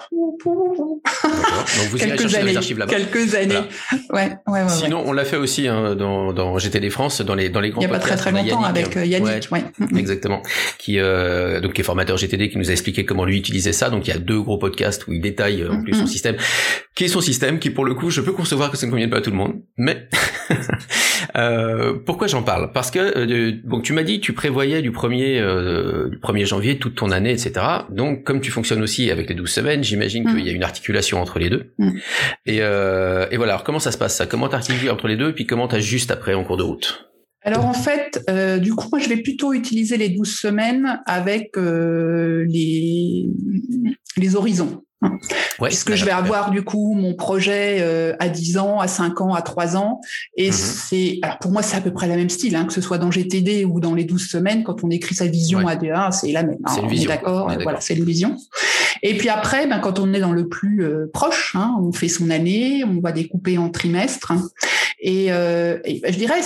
quelques 1.97 2.36
années, 2.36 2.56
quelques 2.88 3.36
années. 3.36 3.56
Ouais, 4.12 4.32
ouais, 4.47 4.63
ouais, 4.63 4.69
Sinon, 4.69 5.03
on 5.06 5.13
l'a 5.13 5.25
fait 5.25 5.38
aussi 5.38 5.67
hein, 5.67 5.95
dans 5.95 6.34
dans 6.34 6.58
GTD 6.58 6.89
France, 6.89 7.21
dans 7.21 7.36
les 7.36 7.49
dans 7.49 7.62
les 7.62 7.69
grands. 7.69 7.82
Il 7.82 7.86
y 7.86 7.88
a 7.88 7.89
pas 7.89 7.99
très 7.99 8.15
très 8.15 8.32
longtemps 8.32 8.63
avec 8.63 8.95
Yannick. 8.95 9.49
Ouais, 9.51 9.63
Exactement. 9.97 10.41
Qui 10.77 10.97
donc 10.97 11.73
qui 11.73 11.82
est 11.82 11.86
formateur 11.86 12.17
GTD, 12.17 12.49
qui 12.49 12.58
nous 12.58 12.69
a 12.69 12.73
expliqué 12.73 13.06
comment 13.06 13.25
lui 13.25 13.38
utilisait 13.38 13.73
ça 13.73 13.83
donc 13.89 14.08
il 14.08 14.12
y 14.12 14.13
a 14.13 14.19
deux 14.19 14.41
gros 14.41 14.58
podcasts 14.58 15.08
où 15.08 15.13
il 15.13 15.22
détaille 15.22 15.62
euh, 15.62 15.72
en 15.72 15.82
plus 15.82 15.93
son 15.93 16.04
mm-hmm. 16.04 16.08
système, 16.08 16.36
qui 16.96 17.06
est 17.06 17.08
son 17.08 17.22
système, 17.22 17.60
qui 17.60 17.69
pour 17.69 17.86
le 17.86 17.96
coup, 17.96 18.10
je 18.10 18.22
peux 18.22 18.32
concevoir 18.32 18.69
que 18.69 18.78
ça 18.78 18.86
ne 18.86 18.91
convienne 18.91 19.10
pas 19.10 19.17
à 19.17 19.22
tout 19.22 19.32
le 19.32 19.36
monde. 19.36 19.62
Mais 19.78 20.08
euh, 21.36 21.93
pourquoi 22.06 22.28
j'en 22.28 22.43
parle? 22.43 22.72
Parce 22.72 22.91
que 22.91 23.00
euh, 23.00 23.54
donc 23.63 23.84
tu 23.84 23.93
m'as 23.93 24.04
dit 24.04 24.19
tu 24.19 24.34
prévoyais 24.34 24.82
du 24.82 24.91
1er 24.91 25.39
euh, 25.39 26.10
du 26.10 26.17
1er 26.17 26.46
janvier 26.46 26.78
toute 26.78 26.96
ton 26.96 27.12
année, 27.12 27.32
etc. 27.32 27.54
Donc 27.89 28.24
comme 28.24 28.41
tu 28.41 28.52
fonctionnes 28.52 28.82
aussi 28.82 29.10
avec 29.10 29.30
les 29.30 29.36
12 29.36 29.50
semaines, 29.50 29.84
j'imagine 29.84 30.26
qu'il 30.26 30.46
y 30.46 30.50
a 30.50 30.54
mm. 30.54 30.58
une 30.58 30.63
articulation 30.63 31.22
entre 31.22 31.39
les 31.39 31.50
deux. 31.50 31.74
Mm. 31.80 31.91
Et, 32.46 32.58
et 32.58 33.38
voilà. 33.38 33.54
Alors 33.54 33.63
comment 33.63 33.80
ça 33.80 33.91
se 33.91 33.98
passe 33.98 34.15
ça? 34.15 34.26
Comment 34.26 34.50
t'articules 34.50 34.91
entre 34.91 35.08
les 35.08 35.17
deux? 35.17 35.30
Et 35.30 35.34
puis 35.34 35.46
comment 35.46 35.67
t'ajustes 35.67 36.12
après 36.12 36.34
en 36.34 36.43
cours 36.43 36.58
de 36.58 36.63
route? 36.63 37.12
Alors 37.43 37.65
en 37.65 37.73
fait, 37.73 38.23
euh, 38.29 38.58
du 38.58 38.73
coup, 38.73 38.88
moi 38.91 38.99
je 38.99 39.10
vais 39.10 39.17
plutôt 39.17 39.53
utiliser 39.53 39.97
les 39.97 40.10
12 40.10 40.29
semaines 40.29 41.01
avec 41.06 41.58
euh, 41.58 42.45
les, 42.47 43.29
les 44.17 44.36
horizons. 44.36 44.84
Ouais, 45.60 45.67
puisque 45.67 45.95
je 45.95 46.06
vais 46.06 46.12
avoir 46.12 46.49
du 46.49 46.63
coup 46.63 46.93
mon 46.93 47.13
projet 47.13 47.79
euh, 47.82 48.15
à 48.19 48.29
10 48.29 48.58
ans, 48.58 48.79
à 48.79 48.88
5 48.88 49.19
ans, 49.19 49.34
à 49.34 49.41
3 49.41 49.75
ans. 49.75 49.99
Et 50.38 50.47
mhm. 50.47 50.53
c'est, 50.53 51.19
alors 51.21 51.39
pour 51.39 51.51
moi, 51.51 51.62
c'est 51.62 51.75
à 51.75 51.82
peu 51.82 51.91
près 51.91 52.08
la 52.08 52.15
même 52.15 52.29
style, 52.29 52.56
hein, 52.56 52.63
que 52.63 52.73
ce 52.73 52.79
soit 52.79 52.97
dans 52.97 53.12
GTD 53.12 53.65
ou 53.65 53.82
dans 53.82 53.93
les 53.93 54.06
12 54.06 54.29
semaines, 54.29 54.63
quand 54.63 54.84
on 54.84 54.89
écrit 54.89 55.13
sa 55.13 55.27
vision 55.27 55.67
à 55.67 55.75
2A, 55.75 56.12
c'est 56.12 56.32
la 56.32 56.43
même. 56.43 56.58
Hein, 56.65 56.75
on, 56.82 56.89
est 56.89 57.06
d'accord, 57.06 57.51
voilà, 57.62 57.82
c'est 57.82 57.95
une 57.95 58.06
vision. 58.06 58.38
Et 59.01 59.17
puis 59.17 59.29
après, 59.29 59.67
ben, 59.67 59.79
quand 59.79 59.99
on 59.99 60.13
est 60.13 60.19
dans 60.19 60.32
le 60.32 60.47
plus 60.47 60.86
proche, 61.13 61.56
hein, 61.56 61.75
on 61.82 61.91
fait 61.91 62.08
son 62.08 62.29
année, 62.29 62.84
on 62.84 62.99
va 62.99 63.12
découper 63.12 63.58
en 63.58 63.69
trimestres. 63.69 64.34
Et, 64.99 65.27
je 65.27 66.17
dirais, 66.17 66.41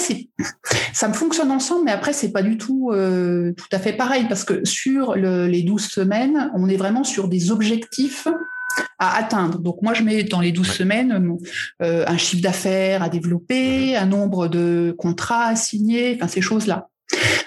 ça 0.94 1.08
me 1.08 1.14
fonctionne 1.14 1.52
ensemble, 1.52 1.86
mais 1.86 1.92
après, 1.92 2.14
c'est 2.14 2.32
pas 2.32 2.42
du 2.42 2.58
tout 2.58 2.92
tout 2.92 3.70
à 3.72 3.80
fait 3.80 3.94
pareil 3.94 4.26
parce 4.28 4.44
que 4.44 4.66
sur 4.66 5.16
les 5.16 5.64
12 5.64 5.84
semaines, 5.84 6.52
on 6.56 6.70
est 6.70 6.78
vraiment 6.78 7.04
sur 7.04 7.28
des 7.28 7.52
objectifs 7.52 8.28
à 9.00 9.18
atteindre. 9.18 9.60
Donc 9.60 9.82
moi, 9.82 9.94
je 9.94 10.04
mets 10.04 10.24
dans 10.24 10.42
les 10.42 10.52
12 10.52 10.68
semaines 10.68 11.38
euh, 11.82 12.04
un 12.08 12.18
chiffre 12.18 12.42
d'affaires 12.42 13.04
à 13.04 13.10
développer, 13.10 13.92
mhm. 13.92 13.96
un 13.96 14.06
nombre 14.06 14.48
de 14.48 14.94
contrats 14.98 15.48
à 15.48 15.56
signer, 15.56 16.16
enfin 16.16 16.28
ces 16.28 16.42
choses-là. 16.42 16.90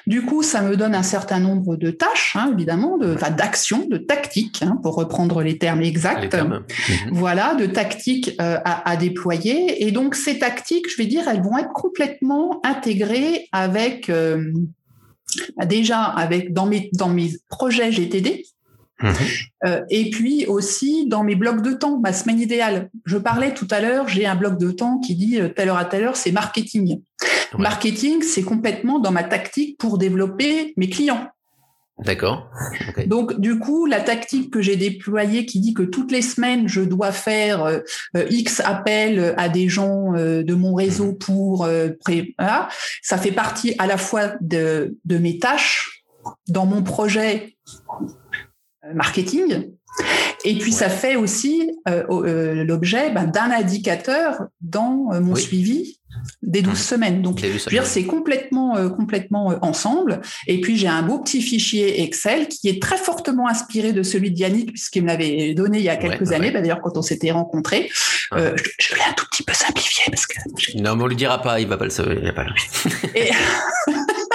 Du 0.06 0.22
coup, 0.22 0.42
ça 0.42 0.62
me 0.62 0.76
donne 0.76 0.94
un 0.94 1.02
certain 1.02 1.38
nombre 1.38 1.76
de 1.76 1.90
tâches, 1.90 2.34
hein, 2.34 2.50
évidemment, 2.52 2.98
de, 2.98 3.14
d'actions, 3.36 3.86
de 3.88 3.98
tactiques, 3.98 4.62
hein, 4.62 4.78
pour 4.82 4.96
reprendre 4.96 5.42
les 5.42 5.58
termes 5.58 5.82
exacts. 5.82 6.34
Mhm. 6.34 6.64
Voilà, 7.12 7.54
de 7.54 7.66
tactiques 7.66 8.34
euh, 8.40 8.58
à, 8.64 8.96
déployer. 8.96 9.86
Et 9.86 9.92
donc, 9.92 10.14
ces 10.14 10.38
tactiques, 10.38 10.90
je 10.90 10.96
vais 10.96 11.06
dire, 11.06 11.28
elles 11.28 11.42
vont 11.42 11.58
être 11.58 11.72
complètement 11.72 12.60
intégrées 12.64 13.48
avec, 13.52 14.08
euh, 14.08 14.52
déjà, 15.66 16.02
avec 16.02 16.52
dans 16.52 16.66
mes 16.66 16.90
dans 16.94 17.08
mes 17.08 17.32
projets 17.48 17.92
GTD. 17.92 18.44
Euh, 19.64 19.82
et 19.90 20.10
puis 20.10 20.46
aussi 20.46 21.06
dans 21.06 21.22
mes 21.22 21.34
blocs 21.34 21.62
de 21.62 21.72
temps, 21.72 21.98
ma 21.98 22.12
semaine 22.12 22.40
idéale. 22.40 22.90
Je 23.04 23.18
parlais 23.18 23.52
tout 23.52 23.68
à 23.70 23.80
l'heure, 23.80 24.08
j'ai 24.08 24.26
un 24.26 24.34
bloc 24.34 24.58
de 24.58 24.70
temps 24.70 24.98
qui 24.98 25.14
dit 25.14 25.38
euh, 25.38 25.48
telle 25.48 25.68
heure 25.68 25.76
à 25.76 25.84
telle 25.84 26.04
heure, 26.04 26.16
c'est 26.16 26.32
marketing. 26.32 27.00
Marketing, 27.58 28.22
c'est 28.22 28.42
complètement 28.42 28.98
dans 29.00 29.10
ma 29.10 29.24
tactique 29.24 29.76
pour 29.78 29.98
développer 29.98 30.72
mes 30.76 30.88
clients. 30.88 31.28
D'accord. 31.98 32.48
Donc 33.06 33.38
du 33.38 33.58
coup, 33.58 33.84
la 33.84 34.00
tactique 34.00 34.50
que 34.50 34.62
j'ai 34.62 34.76
déployée 34.76 35.44
qui 35.44 35.60
dit 35.60 35.74
que 35.74 35.82
toutes 35.82 36.10
les 36.12 36.22
semaines 36.22 36.66
je 36.66 36.80
dois 36.80 37.12
faire 37.12 37.64
euh, 37.64 37.80
X 38.30 38.62
appels 38.64 39.34
à 39.36 39.50
des 39.50 39.68
gens 39.68 40.12
de 40.14 40.54
mon 40.54 40.74
réseau 40.74 41.12
mhm. 41.12 41.18
pour 41.18 41.68
ça 43.02 43.18
fait 43.18 43.32
partie 43.32 43.74
à 43.78 43.86
la 43.86 43.98
fois 43.98 44.32
de, 44.40 44.96
de 45.04 45.18
mes 45.18 45.38
tâches 45.38 46.00
dans 46.48 46.66
mon 46.66 46.82
projet 46.82 47.54
euh, 47.68 48.06
marketing. 48.94 49.70
Et 50.44 50.56
puis 50.56 50.72
ça 50.72 50.88
fait 50.88 51.16
aussi 51.16 51.70
euh, 51.88 52.04
euh, 52.10 52.64
l'objet 52.64 53.10
ben, 53.10 53.26
d'un 53.26 53.50
indicateur 53.50 54.44
dans 54.60 55.10
mon 55.20 55.34
suivi 55.34 55.98
des 56.42 56.60
12 56.60 56.72
mmh. 56.72 56.76
semaines. 56.76 57.22
Donc, 57.22 57.42
c'est 57.84 58.04
complètement, 58.04 58.90
complètement 58.90 59.58
ensemble. 59.62 60.20
Et 60.46 60.60
puis, 60.60 60.76
j'ai 60.76 60.88
un 60.88 61.02
beau 61.02 61.18
petit 61.18 61.40
fichier 61.40 62.02
Excel 62.02 62.48
qui 62.48 62.68
est 62.68 62.82
très 62.82 62.98
fortement 62.98 63.48
inspiré 63.48 63.92
de 63.92 64.02
celui 64.02 64.30
de 64.30 64.38
Yannick, 64.38 64.72
puisqu'il 64.72 65.02
me 65.02 65.06
l'avait 65.06 65.54
donné 65.54 65.78
il 65.78 65.84
y 65.84 65.88
a 65.88 65.96
quelques 65.96 66.32
années. 66.32 66.50
Ben, 66.50 66.60
d'ailleurs, 66.60 66.82
quand 66.82 66.96
on 66.96 67.02
s'était 67.02 67.30
rencontrés, 67.30 67.90
je, 68.32 68.36
l'ai 68.36 69.02
un 69.08 69.12
tout 69.16 69.24
petit 69.30 69.44
peu 69.44 69.54
simplifié 69.54 70.04
parce 70.10 70.26
que. 70.26 70.36
Non, 70.78 70.96
mais 70.96 71.04
on 71.04 71.06
lui 71.06 71.16
dira 71.16 71.40
pas, 71.40 71.58
il 71.60 71.66
va 71.66 71.78
pas 71.78 71.84
le 71.84 71.90
savoir. 71.90 72.16
Il 72.22 72.34
pas 72.34 72.44
Et... 73.14 73.30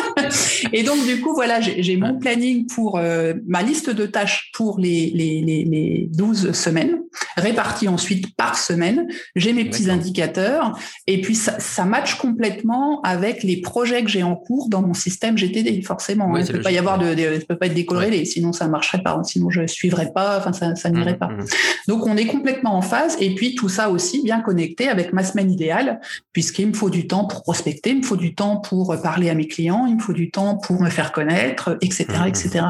Et 0.74 0.84
donc, 0.84 1.06
du 1.06 1.22
coup, 1.22 1.34
voilà, 1.34 1.60
j'ai 1.62 1.98
mon 1.98 2.18
planning 2.18 2.66
pour 2.68 2.98
euh, 2.98 3.34
ma 3.48 3.64
liste 3.64 3.90
de 3.90 4.06
tâches 4.06 4.52
pour 4.54 4.80
les, 4.80 5.12
les, 5.14 5.42
les, 5.42 6.10
12 6.14 6.52
semaines, 6.52 6.98
réparties 7.38 7.88
ensuite 7.88 8.36
par 8.36 8.58
semaine. 8.58 9.08
J'ai 9.36 9.54
mes 9.54 9.66
petits 9.66 9.90
indicateurs 9.90 10.78
et 11.08 11.22
puis 11.22 11.36
ça, 11.36 11.60
ça 11.60 11.86
match 11.86 12.16
complètement 12.16 13.02
avec 13.02 13.44
les 13.44 13.62
projets 13.62 14.04
que 14.04 14.10
j'ai 14.10 14.24
en 14.24 14.36
cours 14.36 14.70
dans 14.70 14.82
mon 14.82 14.94
système 14.94 15.38
GTD, 15.38 15.82
forcément. 15.82 16.36
Hein. 16.36 16.42
il 16.42 16.48
ne 16.48 16.52
peut 16.52 16.62
pas 16.62 16.72
y 16.72 16.78
avoir 16.78 16.98
de, 16.98 17.14
de, 17.14 17.44
peut 17.46 17.58
pas 17.58 17.68
être 17.68 17.74
décorrélé, 17.74 18.26
sinon 18.26 18.54
ça 18.54 18.68
marcherait 18.68 19.02
pas, 19.04 19.20
sinon 19.24 19.50
je 19.50 19.68
suivrais 19.68 20.12
pas, 20.14 20.38
enfin 20.38 20.54
ça, 20.54 20.76
ça 20.76 20.90
n'irait 20.90 21.14
mmh, 21.14 21.20
pas. 21.20 21.28
Mmh. 21.28 21.46
Donc, 21.88 22.06
on 22.06 22.18
est 22.18 22.28
complètement 22.28 22.76
en 22.76 22.82
phase 22.82 23.18
et 23.20 23.34
puis 23.36 23.56
tout 23.56 23.70
ça 23.70 23.90
aussi 23.90 24.22
bien 24.24 24.42
connecté 24.42 24.88
avec 24.88 25.14
ma 25.14 25.24
semaine 25.24 25.52
idéale, 25.52 26.00
puisqu'il 26.34 26.68
me 26.68 26.74
faut 26.74 26.90
du 26.90 27.08
temps 27.08 27.26
pour 27.26 27.44
prospecter, 27.44 27.92
il 27.92 28.00
me 28.00 28.04
faut 28.04 28.18
du 28.18 28.36
temps 28.36 28.58
pour 28.58 28.96
parler 29.02 29.30
à 29.30 29.36
mes 29.36 29.48
clients, 29.48 29.86
il 29.88 29.96
me 29.96 30.02
faut 30.02 30.14
du 30.14 30.32
temps 30.32 30.45
pour 30.54 30.80
me 30.82 30.90
faire 30.90 31.12
connaître, 31.12 31.78
etc., 31.82 32.06
etc. 32.28 32.66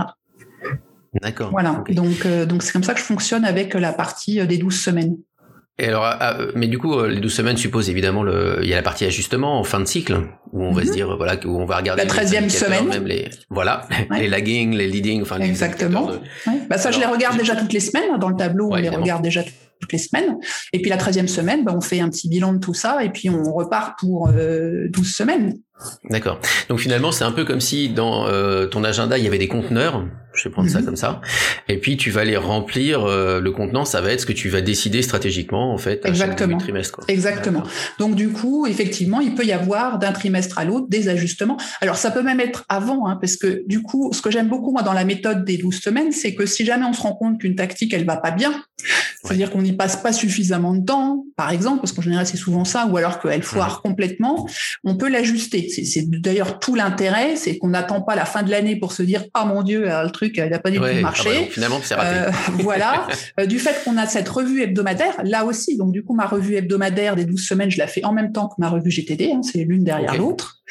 D'accord. 1.21 1.51
Voilà. 1.51 1.83
Donc, 1.89 2.25
euh, 2.25 2.45
donc 2.45 2.63
c'est 2.63 2.73
comme 2.73 2.83
ça 2.83 2.93
que 2.93 2.99
je 2.99 3.05
fonctionne 3.05 3.45
avec 3.45 3.73
la 3.73 3.93
partie 3.93 4.39
euh, 4.39 4.45
des 4.45 4.57
12 4.57 4.77
semaines. 4.77 5.17
Et 5.77 5.87
alors, 5.87 6.05
ah, 6.05 6.37
euh, 6.39 6.51
mais 6.55 6.67
du 6.67 6.77
coup, 6.77 7.03
les 7.03 7.19
12 7.19 7.33
semaines 7.33 7.57
supposent 7.57 7.89
évidemment 7.89 8.23
le, 8.23 8.59
il 8.61 8.69
y 8.69 8.73
a 8.73 8.77
la 8.77 8.81
partie 8.81 9.03
ajustement 9.03 9.59
en 9.59 9.65
fin 9.65 9.81
de 9.81 9.85
cycle 9.85 10.21
où 10.53 10.63
on 10.63 10.71
va 10.71 10.83
se 10.83 10.87
mhm. 10.87 10.93
dire 10.93 11.17
voilà 11.17 11.35
où 11.45 11.59
on 11.59 11.65
va 11.65 11.77
regarder 11.77 12.03
la 12.05 12.09
13e 12.09 12.47
semaine, 12.49 12.87
même 12.87 13.05
les 13.05 13.29
voilà, 13.49 13.85
les 14.17 14.29
lagging, 14.29 14.73
les 14.73 14.87
leading, 14.87 15.21
enfin 15.21 15.37
les 15.37 15.47
exactement. 15.47 16.09
Bah 16.69 16.77
ça, 16.77 16.91
je 16.91 16.99
les 16.99 17.05
regarde 17.05 17.37
déjà 17.37 17.57
toutes 17.57 17.73
les 17.73 17.81
semaines 17.81 18.09
hein, 18.13 18.17
dans 18.17 18.29
le 18.29 18.37
tableau, 18.37 18.69
on 18.71 18.75
les 18.75 18.89
regarde 18.89 19.21
déjà 19.21 19.43
toutes 19.79 19.91
les 19.91 19.99
semaines. 19.99 20.37
Et 20.73 20.81
puis 20.81 20.89
la 20.89 20.97
13e 20.97 21.27
semaine, 21.27 21.63
bah, 21.63 21.73
on 21.75 21.81
fait 21.81 21.99
un 21.99 22.09
petit 22.09 22.29
bilan 22.29 22.53
de 22.53 22.59
tout 22.59 22.73
ça 22.73 23.03
et 23.03 23.09
puis 23.09 23.29
on 23.29 23.53
repart 23.53 23.97
pour 23.99 24.29
12 24.31 24.89
semaines. 25.15 25.55
D'accord. 26.09 26.39
Donc 26.69 26.79
finalement, 26.79 27.11
c'est 27.11 27.25
un 27.25 27.33
peu 27.33 27.43
comme 27.43 27.59
si 27.59 27.89
dans 27.89 28.27
euh, 28.27 28.65
ton 28.65 28.83
agenda, 28.85 29.17
il 29.17 29.23
y 29.23 29.27
avait 29.27 29.37
des 29.37 29.49
conteneurs. 29.49 30.05
Je 30.33 30.45
vais 30.45 30.49
prendre 30.49 30.69
ça 30.69 30.79
mhm. 30.79 30.85
comme 30.85 30.95
ça. 30.95 31.21
Et 31.67 31.79
puis 31.79 31.97
tu 31.97 32.11
vas 32.11 32.23
les 32.23 32.37
remplir. 32.37 33.03
Euh, 33.05 33.41
le 33.41 33.51
contenant, 33.51 33.83
ça 33.83 34.01
va 34.01 34.11
être 34.11 34.21
ce 34.21 34.25
que 34.25 34.33
tu 34.33 34.49
vas 34.49 34.61
décider 34.61 35.01
stratégiquement 35.01 35.73
en 35.73 35.77
fait 35.77 36.05
à 36.05 36.09
Exactement. 36.09 36.57
trimestre. 36.57 37.01
Exactement. 37.09 37.63
Donc 37.99 38.15
du 38.15 38.29
coup, 38.29 38.67
effectivement, 38.67 39.19
il 39.19 39.35
peut 39.35 39.45
y 39.45 39.51
avoir 39.51 39.99
d'un 39.99 40.13
trimestre 40.13 40.57
à 40.59 40.65
l'autre 40.65 40.87
des 40.89 41.09
ajustements. 41.09 41.57
Alors 41.81 41.97
ça 41.97 42.11
peut 42.11 42.23
même 42.23 42.39
être 42.39 42.65
avant, 42.69 43.07
hein, 43.07 43.17
parce 43.19 43.35
que 43.35 43.63
du 43.67 43.81
coup, 43.81 44.11
ce 44.13 44.21
que 44.21 44.31
j'aime 44.31 44.47
beaucoup 44.47 44.71
moi 44.71 44.81
dans 44.81 44.93
la 44.93 45.05
méthode 45.05 45.43
des 45.43 45.57
12 45.57 45.75
semaines, 45.81 46.11
c'est 46.11 46.35
que 46.35 46.45
si 46.45 46.65
jamais 46.65 46.85
on 46.85 46.93
se 46.93 47.01
rend 47.01 47.15
compte 47.15 47.39
qu'une 47.39 47.55
tactique 47.55 47.93
elle 47.93 48.05
va 48.05 48.17
pas 48.17 48.31
bien, 48.31 48.53
c'est-à-dire 49.25 49.51
qu'on 49.51 49.61
n'y 49.61 49.73
passe 49.73 49.97
pas 49.97 50.13
suffisamment 50.13 50.73
de 50.73 50.85
temps, 50.85 51.25
par 51.35 51.51
exemple, 51.51 51.81
parce 51.81 51.91
qu'en 51.91 52.01
général 52.01 52.25
c'est 52.25 52.37
souvent 52.37 52.65
ça, 52.65 52.87
ou 52.87 52.97
alors 52.97 53.19
qu'elle 53.19 53.43
foire 53.43 53.81
complètement, 53.81 54.47
on 54.83 54.95
peut 54.95 55.09
l'ajuster. 55.09 55.67
C'est 55.69 56.09
d'ailleurs 56.09 56.59
tout 56.59 56.75
l'intérêt, 56.75 57.35
c'est 57.35 57.57
qu'on 57.57 57.69
n'attend 57.69 58.01
pas 58.01 58.15
la 58.15 58.25
fin 58.25 58.43
de 58.43 58.51
l'année 58.51 58.75
pour 58.75 58.91
se 58.91 59.03
dire 59.03 59.23
ah 59.33 59.45
mon 59.45 59.63
dieu 59.63 59.85
le 59.85 60.09
truc 60.11 60.33
il 60.37 60.49
n'a 60.49 60.59
pas 60.59 60.71
du 60.71 60.77
tout 60.77 60.83
ah 60.85 60.93
bah 60.93 61.01
marché. 61.01 61.49
finalement 61.51 61.79
c'est 61.83 61.95
raté. 61.95 62.19
Euh, 62.19 62.31
voilà. 62.59 63.07
Euh, 63.39 63.45
du 63.45 63.59
fait 63.59 63.83
qu'on 63.83 63.97
a 63.97 64.05
cette 64.05 64.29
revue 64.29 64.61
hebdomadaire, 64.61 65.15
là 65.23 65.45
aussi, 65.45 65.77
donc 65.77 65.91
du 65.91 66.03
coup 66.03 66.13
ma 66.13 66.25
revue 66.25 66.55
hebdomadaire 66.55 67.15
des 67.15 67.25
12 67.25 67.41
semaines, 67.41 67.71
je 67.71 67.77
la 67.77 67.87
fais 67.87 68.03
en 68.05 68.13
même 68.13 68.31
temps 68.31 68.47
que 68.47 68.55
ma 68.57 68.69
revue 68.69 68.91
GTD, 68.91 69.31
hein, 69.31 69.41
c'est 69.41 69.63
l'une 69.63 69.83
derrière 69.83 70.15
l'autre. 70.15 70.61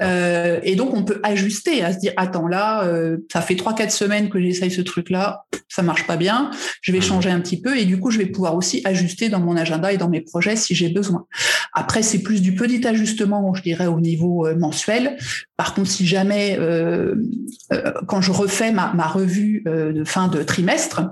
Euh, 0.00 0.60
et 0.62 0.76
donc 0.76 0.94
on 0.94 1.02
peut 1.02 1.20
ajuster 1.22 1.82
à 1.82 1.92
se 1.92 1.98
dire 1.98 2.12
attends 2.16 2.46
là 2.46 2.84
euh, 2.84 3.18
ça 3.32 3.40
fait 3.40 3.56
trois 3.56 3.74
quatre 3.74 3.90
semaines 3.90 4.28
que 4.28 4.40
j'essaye 4.40 4.70
ce 4.70 4.80
truc 4.80 5.10
là 5.10 5.44
ça 5.68 5.82
marche 5.82 6.06
pas 6.06 6.16
bien 6.16 6.50
je 6.82 6.92
vais 6.92 6.98
mmh. 6.98 7.02
changer 7.02 7.30
un 7.30 7.40
petit 7.40 7.60
peu 7.60 7.76
et 7.76 7.84
du 7.84 7.98
coup 7.98 8.10
je 8.10 8.18
vais 8.18 8.26
pouvoir 8.26 8.54
aussi 8.54 8.80
ajuster 8.84 9.28
dans 9.28 9.40
mon 9.40 9.56
agenda 9.56 9.92
et 9.92 9.96
dans 9.96 10.08
mes 10.08 10.20
projets 10.20 10.54
si 10.54 10.74
j'ai 10.74 10.88
besoin. 10.88 11.26
Après 11.72 12.02
c'est 12.02 12.22
plus 12.22 12.42
du 12.42 12.54
petit 12.54 12.86
ajustement 12.86 13.52
je 13.54 13.62
dirais 13.62 13.86
au 13.86 14.00
niveau 14.00 14.46
euh, 14.46 14.54
mensuel. 14.54 15.16
Par 15.56 15.74
contre 15.74 15.90
si 15.90 16.06
jamais 16.06 16.58
quand 18.06 18.20
je 18.20 18.32
refais 18.32 18.72
ma, 18.72 18.92
ma 18.94 19.06
revue 19.06 19.62
de 19.66 20.04
fin 20.04 20.28
de 20.28 20.42
trimestre 20.42 21.02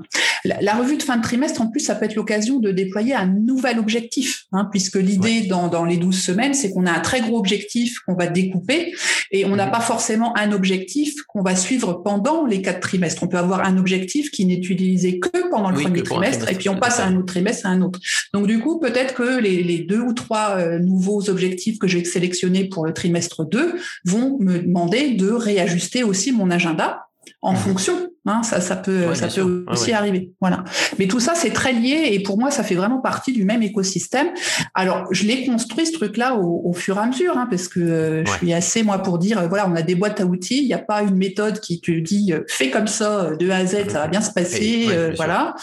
la, 0.44 0.74
revue 0.74 0.96
de 0.96 1.03
fin 1.03 1.16
de 1.16 1.22
trimestre 1.22 1.61
en 1.61 1.68
plus 1.68 1.81
ça 1.81 1.94
peut 1.94 2.05
être 2.05 2.14
l'occasion 2.14 2.59
de 2.59 2.70
déployer 2.70 3.14
un 3.14 3.27
nouvel 3.27 3.79
objectif 3.79 4.44
hein, 4.53 4.68
puisque 4.70 4.96
l'idée 4.96 5.42
dans, 5.42 5.68
dans 5.68 5.85
les 5.85 5.96
12 5.96 6.18
semaines 6.18 6.55
c'est 6.55 6.72
qu'on 6.72 6.87
a 6.87 6.92
un 6.92 7.01
très 7.01 7.20
gros 7.20 7.38
objectif 7.38 8.01
qu'on 8.01 8.14
va 8.14 8.27
découper 8.27 8.94
et 9.31 9.44
on 9.44 9.57
n'a 9.57 9.66
mhm. 9.66 9.72
pas 9.72 9.81
forcément 9.81 10.37
un 10.37 10.53
objectif 10.53 11.22
qu'on 11.27 11.42
va 11.42 11.57
suivre 11.57 12.03
pendant 12.05 12.46
les 12.46 12.62
quatre 12.62 12.81
trimestres. 12.81 13.22
On 13.22 13.29
peut 13.29 13.38
avoir 13.38 13.64
un 13.64 13.77
objectif 13.77 14.31
qui 14.31 14.46
n'est 14.46 14.55
utilisé 14.55 15.18
que 15.18 15.51
pendant 15.51 15.70
le 15.70 15.81
premier 15.81 16.03
trimestre 16.03 16.51
et 16.51 16.55
puis 16.55 16.68
on 16.68 16.77
passe 16.77 17.01
à 17.01 17.07
un 17.07 17.16
autre 17.16 17.27
trimestre 17.27 17.66
à 17.66 17.70
un 17.70 17.83
autre. 17.83 18.01
Donc 18.33 18.46
du 18.46 18.61
coup, 18.61 18.79
peut-être 18.79 19.14
que 19.14 19.38
les, 19.40 19.79
deux 19.79 20.01
ou 20.01 20.12
trois 20.12 20.57
euh, 20.57 20.79
nouveaux 20.79 21.31
objectifs 21.31 21.79
que 21.79 21.87
je 21.87 21.98
vais 21.98 22.05
sélectionner 22.05 22.64
pour 22.64 22.85
le 22.85 22.92
trimestre 22.92 23.44
2 23.44 23.77
vont 24.05 24.38
me 24.40 24.59
demander 24.59 25.14
de 25.14 25.31
réajuster 25.31 26.03
aussi 26.03 26.33
mon 26.33 26.51
agenda 26.51 27.09
en 27.40 27.53
mhm. 27.53 27.59
fonction 27.59 28.09
Hein, 28.29 28.42
ça, 28.42 28.61
ça 28.61 28.77
peut, 28.77 29.14
ça 29.14 29.29
peut 29.29 29.64
aussi 29.68 29.92
arriver. 29.92 30.33
Voilà. 30.40 30.64
Mais 30.98 31.07
tout 31.07 31.20
ça, 31.20 31.33
c'est 31.35 31.51
très 31.51 31.72
lié 31.72 32.11
et 32.12 32.22
pour 32.22 32.38
moi, 32.38 32.51
ça 32.51 32.62
fait 32.62 32.74
vraiment 32.74 33.01
partie 33.01 33.33
du 33.33 33.44
même 33.44 33.62
écosystème. 33.62 34.29
Alors, 34.74 35.07
je 35.12 35.24
l'ai 35.24 35.46
construit 35.46 35.87
ce 35.87 35.92
truc-là 35.92 36.37
au, 36.37 36.72
fur 36.74 36.96
et 36.98 37.01
à 37.01 37.07
mesure, 37.07 37.38
hein, 37.38 37.46
parce 37.51 37.68
que 37.68 37.81
euh, 37.81 38.24
je 38.27 38.31
suis 38.33 38.53
assez 38.53 38.83
moi 38.83 38.98
pour 38.98 39.18
dire, 39.18 39.38
euh, 39.38 39.48
voilà, 39.48 39.68
on 39.68 39.74
a 39.74 39.83
des 39.83 39.94
boîtes 39.94 40.20
à 40.20 40.27
outils. 40.27 40.61
Il 40.61 40.66
n'y 40.66 40.74
a 40.74 40.79
pas 40.79 41.03
une 41.03 41.16
méthode 41.16 41.61
qui 41.61 41.81
te 41.81 41.90
dit 41.90 42.33
euh, 42.33 42.40
fais 42.48 42.70
comme 42.70 42.87
ça 42.87 43.31
de 43.38 43.48
A 43.51 43.57
à 43.57 43.66
Z, 43.66 43.88
ça 43.88 44.01
va 44.01 44.09
bien 44.09 44.20
se 44.20 44.31
passer. 44.31 44.88
voilà. 45.16 45.55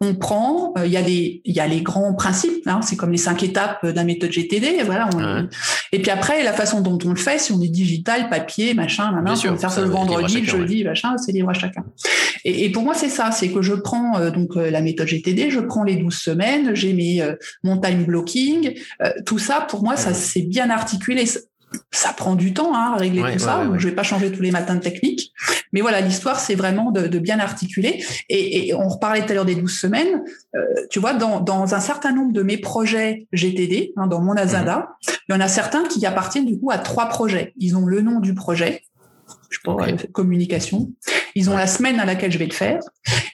On 0.00 0.14
prend. 0.14 0.74
Il 0.84 0.90
y 0.90 0.96
a 0.96 1.02
des, 1.02 1.42
il 1.44 1.54
y 1.54 1.60
a 1.60 1.66
les 1.66 1.80
grands 1.80 2.12
principes. 2.14 2.66
Hein, 2.66 2.80
c'est 2.82 2.96
comme 2.96 3.12
les 3.12 3.18
cinq 3.18 3.42
étapes 3.42 3.86
d'un 3.86 4.04
méthode 4.04 4.30
GTD. 4.30 4.82
Voilà. 4.84 5.08
Et 5.92 6.00
puis 6.00 6.10
après, 6.10 6.42
la 6.42 6.52
façon 6.52 6.80
dont 6.80 6.98
on 7.04 7.10
le 7.10 7.16
fait, 7.16 7.38
si 7.38 7.52
on 7.52 7.60
est 7.60 7.68
digital, 7.68 8.28
papier, 8.28 8.74
machin, 8.74 9.12
maintenant, 9.12 9.34
on 9.34 9.56
faire 9.56 9.70
ça 9.70 9.80
le 9.80 9.88
vendredi, 9.88 10.40
le 10.40 10.46
jeudi, 10.46 10.84
machin, 10.84 11.16
c'est 11.22 11.32
libre 11.32 11.50
à 11.50 11.54
chacun. 11.54 11.84
Et, 12.44 12.70
pour 12.72 12.82
moi, 12.82 12.94
c'est 12.94 13.08
ça, 13.08 13.30
c'est 13.30 13.48
que 13.48 13.62
je 13.62 13.74
prends 13.74 14.18
euh, 14.18 14.30
donc 14.30 14.56
euh, 14.56 14.70
la 14.70 14.80
méthode 14.80 15.06
GTD, 15.06 15.50
je 15.50 15.60
prends 15.60 15.84
les 15.84 15.96
12 15.96 16.14
semaines, 16.14 16.74
j'ai 16.74 16.92
mes 16.92 17.22
euh, 17.22 17.34
mon 17.62 17.78
time 17.78 18.04
blocking, 18.04 18.74
tout 19.24 19.38
ça 19.38 19.66
pour 19.68 19.82
moi, 19.82 19.96
ça 19.96 20.12
c'est 20.14 20.42
bien 20.42 20.70
articulé. 20.70 21.24
ça 21.90 22.12
prend 22.12 22.34
du 22.34 22.52
temps 22.52 22.74
hein, 22.74 22.92
à 22.94 22.96
régler 22.96 23.22
tout 23.32 23.38
ça. 23.38 23.68
Je 23.76 23.88
vais 23.88 23.94
pas 23.94 24.02
changer 24.02 24.30
tous 24.32 24.42
les 24.42 24.50
matins 24.50 24.74
de 24.74 24.80
technique. 24.80 25.32
Mais 25.72 25.80
voilà, 25.80 26.00
l'histoire, 26.00 26.38
c'est 26.38 26.54
vraiment 26.54 26.90
de, 26.90 27.18
bien 27.18 27.40
articuler. 27.40 28.04
Et, 28.28 28.74
on 28.74 28.88
reparlait 28.88 29.24
tout 29.24 29.32
à 29.32 29.34
l'heure 29.34 29.44
des 29.44 29.54
12 29.54 29.72
semaines. 29.72 30.22
Euh, 30.54 30.60
tu 30.90 30.98
vois, 30.98 31.14
dans, 31.14 31.74
un 31.74 31.80
certain 31.80 32.12
nombre 32.12 32.32
de 32.32 32.42
mes 32.42 32.58
projets 32.58 33.26
GTD, 33.32 33.92
hein, 33.96 34.06
dans 34.06 34.20
mon 34.20 34.36
agenda, 34.36 34.76
mhm. 35.08 35.14
il 35.28 35.34
y 35.34 35.38
en 35.38 35.40
a 35.40 35.48
certains 35.48 35.84
qui 35.84 36.04
appartiennent 36.04 36.46
du 36.46 36.58
coup 36.58 36.70
à 36.70 36.78
trois 36.78 37.06
projets. 37.08 37.54
Ils 37.58 37.76
ont 37.76 37.86
le 37.86 38.02
nom 38.02 38.20
du 38.20 38.34
projet, 38.34 38.82
je 39.52 39.60
pense, 39.62 39.82
communication. 40.12 40.90
Ils 41.34 41.50
ont 41.50 41.56
la 41.56 41.66
semaine 41.66 42.00
à 42.00 42.04
laquelle 42.04 42.32
je 42.32 42.38
vais 42.38 42.46
le 42.46 42.52
faire. 42.52 42.80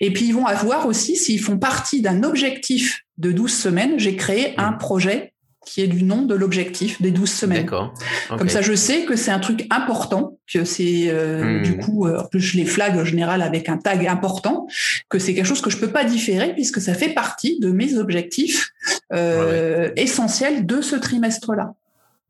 Et 0.00 0.12
puis, 0.12 0.26
ils 0.26 0.34
vont 0.34 0.46
avoir 0.46 0.86
aussi, 0.86 1.16
s'ils 1.16 1.40
font 1.40 1.58
partie 1.58 2.02
d'un 2.02 2.22
objectif 2.22 3.04
de 3.16 3.32
12 3.32 3.52
semaines, 3.52 3.98
j'ai 3.98 4.16
créé 4.16 4.54
un 4.58 4.72
mhm. 4.72 4.78
projet 4.78 5.32
qui 5.68 5.82
est 5.82 5.86
du 5.86 6.02
nom 6.02 6.22
de 6.22 6.34
l'objectif 6.34 7.00
des 7.02 7.10
12 7.10 7.30
semaines. 7.30 7.62
D'accord. 7.64 7.92
Comme 8.28 8.48
ça, 8.48 8.62
je 8.62 8.72
sais 8.72 9.04
que 9.04 9.16
c'est 9.16 9.30
un 9.30 9.38
truc 9.38 9.66
important, 9.70 10.38
que 10.50 10.64
c'est 10.64 11.08
euh, 11.08 11.60
hmm. 11.60 11.62
du 11.62 11.76
coup, 11.76 12.06
euh, 12.06 12.22
je 12.32 12.56
les 12.56 12.64
flag 12.64 12.96
en 12.96 13.04
général 13.04 13.42
avec 13.42 13.68
un 13.68 13.76
tag 13.76 14.06
important, 14.06 14.66
que 15.10 15.18
c'est 15.18 15.34
quelque 15.34 15.46
chose 15.46 15.60
que 15.60 15.68
je 15.68 15.76
peux 15.76 15.90
pas 15.90 16.04
différer 16.04 16.54
puisque 16.54 16.80
ça 16.80 16.94
fait 16.94 17.10
partie 17.10 17.60
de 17.60 17.70
mes 17.70 17.98
objectifs 17.98 18.70
euh, 19.12 19.90
essentiels 19.96 20.64
de 20.64 20.80
ce 20.80 20.96
trimestre-là. 20.96 21.74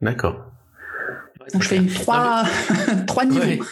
D'accord. 0.00 0.44
Donc 1.52 1.62
je 1.62 1.68
fais 1.68 1.76
une 1.76 1.88
trois, 1.88 2.44
trois 3.06 3.24
niveaux. 3.24 3.64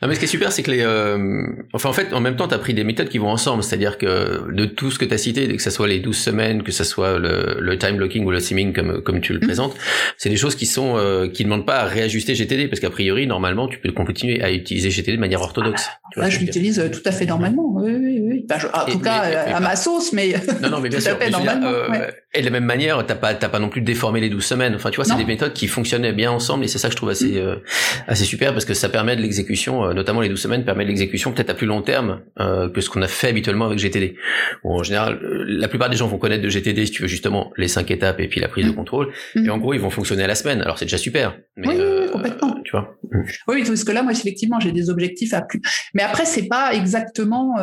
Non, 0.00 0.08
mais 0.08 0.14
ce 0.14 0.20
qui 0.20 0.24
est 0.24 0.28
super, 0.28 0.52
c'est 0.52 0.62
que 0.62 0.70
les, 0.70 0.82
euh, 0.82 1.46
enfin 1.72 1.88
en 1.88 1.92
fait, 1.92 2.12
en 2.12 2.20
même 2.20 2.36
temps, 2.36 2.48
tu 2.48 2.54
as 2.54 2.58
pris 2.58 2.74
des 2.74 2.84
méthodes 2.84 3.08
qui 3.08 3.18
vont 3.18 3.30
ensemble, 3.30 3.62
c'est-à-dire 3.62 3.98
que 3.98 4.50
de 4.50 4.64
tout 4.64 4.90
ce 4.90 4.98
que 4.98 5.04
tu 5.04 5.14
as 5.14 5.18
cité, 5.18 5.54
que 5.54 5.62
ce 5.62 5.70
soit 5.70 5.88
les 5.88 6.00
12 6.00 6.16
semaines, 6.16 6.62
que 6.62 6.72
ce 6.72 6.84
soit 6.84 7.18
le, 7.18 7.56
le 7.60 7.78
time 7.78 7.96
blocking 7.96 8.24
ou 8.24 8.30
le 8.30 8.40
simming 8.40 8.72
comme 8.72 9.02
comme 9.02 9.20
tu 9.20 9.32
le 9.32 9.38
mm. 9.38 9.42
présentes, 9.42 9.76
c'est 10.16 10.30
des 10.30 10.36
choses 10.36 10.54
qui 10.54 10.66
sont 10.66 10.96
euh, 10.96 11.28
qui 11.28 11.44
demandent 11.44 11.66
pas 11.66 11.80
à 11.80 11.84
réajuster 11.84 12.34
GTD 12.34 12.68
parce 12.68 12.80
qu'a 12.80 12.90
priori, 12.90 13.26
normalement, 13.26 13.68
tu 13.68 13.78
peux 13.78 13.92
continuer 13.92 14.42
à 14.42 14.50
utiliser 14.50 14.90
GTD 14.90 15.16
de 15.16 15.20
manière 15.20 15.42
orthodoxe. 15.42 15.88
Ah, 15.88 16.01
là, 16.16 16.30
je 16.30 16.38
l'utilise 16.38 16.78
euh, 16.78 16.88
tout 16.88 17.02
à 17.04 17.12
fait 17.12 17.26
normalement. 17.26 17.72
Oui, 17.74 17.92
oui, 17.92 18.20
oui. 18.22 18.46
en 18.72 18.90
tout 18.90 18.98
cas, 19.00 19.22
à 19.54 19.60
ma 19.60 19.76
sauce, 19.76 20.12
mais 20.12 20.34
non, 20.62 20.70
non, 20.70 20.80
mais 20.80 20.88
bien 20.88 21.00
sûr. 21.00 21.16
euh, 21.20 22.10
Et 22.34 22.40
de 22.40 22.44
la 22.44 22.50
même 22.50 22.64
manière, 22.64 23.04
t'as 23.06 23.14
pas 23.14 23.34
t'as 23.34 23.48
pas 23.48 23.58
non 23.58 23.68
plus 23.68 23.80
déformé 23.80 24.20
les 24.20 24.28
12 24.28 24.44
semaines. 24.44 24.74
Enfin, 24.74 24.90
tu 24.90 24.96
vois, 24.96 25.04
c'est 25.04 25.16
des 25.16 25.24
méthodes 25.24 25.52
qui 25.52 25.68
fonctionnaient 25.68 26.12
bien 26.12 26.30
ensemble 26.30 26.64
et 26.64 26.68
c'est 26.68 26.78
ça 26.78 26.88
que 26.88 26.92
je 26.92 26.96
trouve 26.96 27.10
assez 27.10 27.40
mm. 27.40 27.60
assez 28.08 28.24
super 28.24 28.52
parce 28.52 28.64
que 28.64 28.74
ça 28.74 28.88
permet 28.88 29.16
de 29.16 29.22
l'exécution 29.22 29.72
euh, 29.80 29.94
notamment 29.94 30.20
les 30.20 30.28
12 30.28 30.40
semaines, 30.40 30.64
permet 30.64 30.84
l'exécution 30.84 31.32
peut-être 31.32 31.50
à 31.50 31.54
plus 31.54 31.66
long 31.66 31.82
terme 31.82 32.20
euh, 32.40 32.68
que 32.68 32.80
ce 32.80 32.90
qu'on 32.90 33.02
a 33.02 33.08
fait 33.08 33.28
habituellement 33.28 33.66
avec 33.66 33.78
GTD. 33.78 34.16
Bon, 34.64 34.78
en 34.78 34.82
général, 34.82 35.20
euh, 35.22 35.44
la 35.46 35.68
plupart 35.68 35.90
des 35.90 35.96
gens 35.96 36.06
vont 36.06 36.18
connaître 36.18 36.42
de 36.42 36.48
GTD, 36.48 36.86
si 36.86 36.92
tu 36.92 37.02
veux, 37.02 37.08
justement, 37.08 37.52
les 37.56 37.68
cinq 37.68 37.90
étapes 37.90 38.20
et 38.20 38.28
puis 38.28 38.40
la 38.40 38.48
prise 38.48 38.66
de 38.66 38.72
mm. 38.72 38.74
contrôle. 38.74 39.12
Mm. 39.34 39.46
Et 39.46 39.50
en 39.50 39.58
gros, 39.58 39.74
ils 39.74 39.80
vont 39.80 39.90
fonctionner 39.90 40.24
à 40.24 40.26
la 40.26 40.34
semaine. 40.34 40.60
Alors, 40.62 40.78
c'est 40.78 40.84
déjà 40.84 40.98
super. 40.98 41.36
Mais, 41.56 41.68
oui, 41.68 42.10
complètement. 42.10 42.56
Tu 42.72 42.78
vois 42.78 42.96
mm. 43.12 43.24
Oui, 43.48 43.64
parce 43.66 43.84
que 43.84 43.92
là, 43.92 44.02
moi, 44.02 44.12
effectivement, 44.12 44.58
j'ai 44.58 44.72
des 44.72 44.88
objectifs 44.88 45.34
à 45.34 45.42
plus. 45.42 45.60
Mais 45.94 46.02
après, 46.02 46.24
c'est 46.24 46.48
pas 46.48 46.74
exactement... 46.74 47.56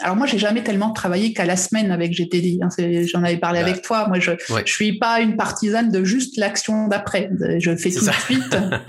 Alors, 0.00 0.16
moi, 0.16 0.26
j'ai 0.26 0.38
jamais 0.38 0.62
tellement 0.62 0.92
travaillé 0.92 1.32
qu'à 1.32 1.44
la 1.44 1.56
semaine 1.56 1.90
avec 1.90 2.12
GTD. 2.12 2.58
Hein. 2.62 2.68
J'en 3.12 3.22
avais 3.22 3.36
parlé 3.36 3.60
bah, 3.60 3.66
avec 3.66 3.82
toi. 3.82 4.08
Moi, 4.08 4.18
je, 4.20 4.32
je 4.64 4.72
suis 4.72 4.98
pas 4.98 5.20
une 5.20 5.36
partisane 5.36 5.90
de 5.90 6.04
juste 6.04 6.38
l'action 6.38 6.88
d'après. 6.88 7.30
Je 7.58 7.76
fais 7.76 7.90
tout 7.90 8.04
de 8.04 8.10
suite. 8.12 8.56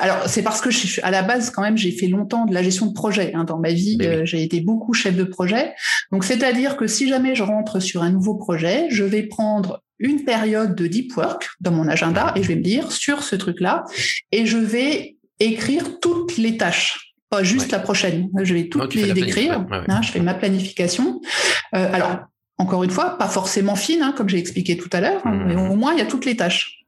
Alors, 0.00 0.28
c'est 0.28 0.42
parce 0.42 0.60
que 0.60 0.70
je, 0.70 1.00
à 1.02 1.10
la 1.10 1.22
base, 1.22 1.50
quand 1.50 1.62
même, 1.62 1.76
j'ai 1.76 1.90
fait 1.90 2.06
longtemps 2.06 2.46
de 2.46 2.54
la 2.54 2.62
gestion 2.62 2.86
de 2.86 2.92
projet 2.92 3.32
hein, 3.34 3.44
dans 3.44 3.58
ma 3.58 3.70
vie. 3.70 3.98
Euh, 4.02 4.24
j'ai 4.24 4.42
été 4.42 4.60
beaucoup 4.60 4.92
chef 4.92 5.16
de 5.16 5.24
projet. 5.24 5.72
Donc, 6.12 6.24
c'est-à-dire 6.24 6.76
que 6.76 6.86
si 6.86 7.08
jamais 7.08 7.34
je 7.34 7.42
rentre 7.42 7.80
sur 7.80 8.02
un 8.02 8.10
nouveau 8.10 8.34
projet, 8.34 8.86
je 8.90 9.04
vais 9.04 9.22
prendre 9.22 9.82
une 9.98 10.24
période 10.24 10.74
de 10.74 10.86
deep 10.86 11.16
work 11.16 11.48
dans 11.60 11.72
mon 11.72 11.88
agenda 11.88 12.32
et 12.36 12.42
je 12.42 12.48
vais 12.48 12.56
me 12.56 12.62
dire 12.62 12.92
sur 12.92 13.22
ce 13.22 13.36
truc-là 13.36 13.84
et 14.32 14.46
je 14.46 14.58
vais 14.58 15.16
écrire 15.40 16.00
toutes 16.00 16.36
les 16.36 16.56
tâches 16.56 17.06
pas 17.30 17.42
juste 17.42 17.72
la 17.72 17.78
prochaine. 17.78 18.28
Je 18.42 18.54
vais 18.54 18.68
toutes 18.68 18.94
les 18.94 19.12
décrire. 19.12 19.64
Hein, 19.70 20.02
je 20.02 20.10
fais 20.10 20.20
ma 20.20 20.34
planification. 20.34 21.20
Euh, 21.74 21.92
alors, 21.92 22.18
encore 22.58 22.84
une 22.84 22.90
fois, 22.90 23.18
pas 23.18 23.28
forcément 23.28 23.74
fine, 23.74 24.02
hein, 24.02 24.14
comme 24.16 24.28
j'ai 24.28 24.38
expliqué 24.38 24.76
tout 24.76 24.90
à 24.92 25.00
l'heure, 25.00 25.22
hein, 25.26 25.44
mais 25.46 25.56
mmh. 25.56 25.70
au 25.70 25.76
moins 25.76 25.92
il 25.92 25.98
y 25.98 26.02
a 26.02 26.06
toutes 26.06 26.24
les 26.24 26.36
tâches. 26.36 26.84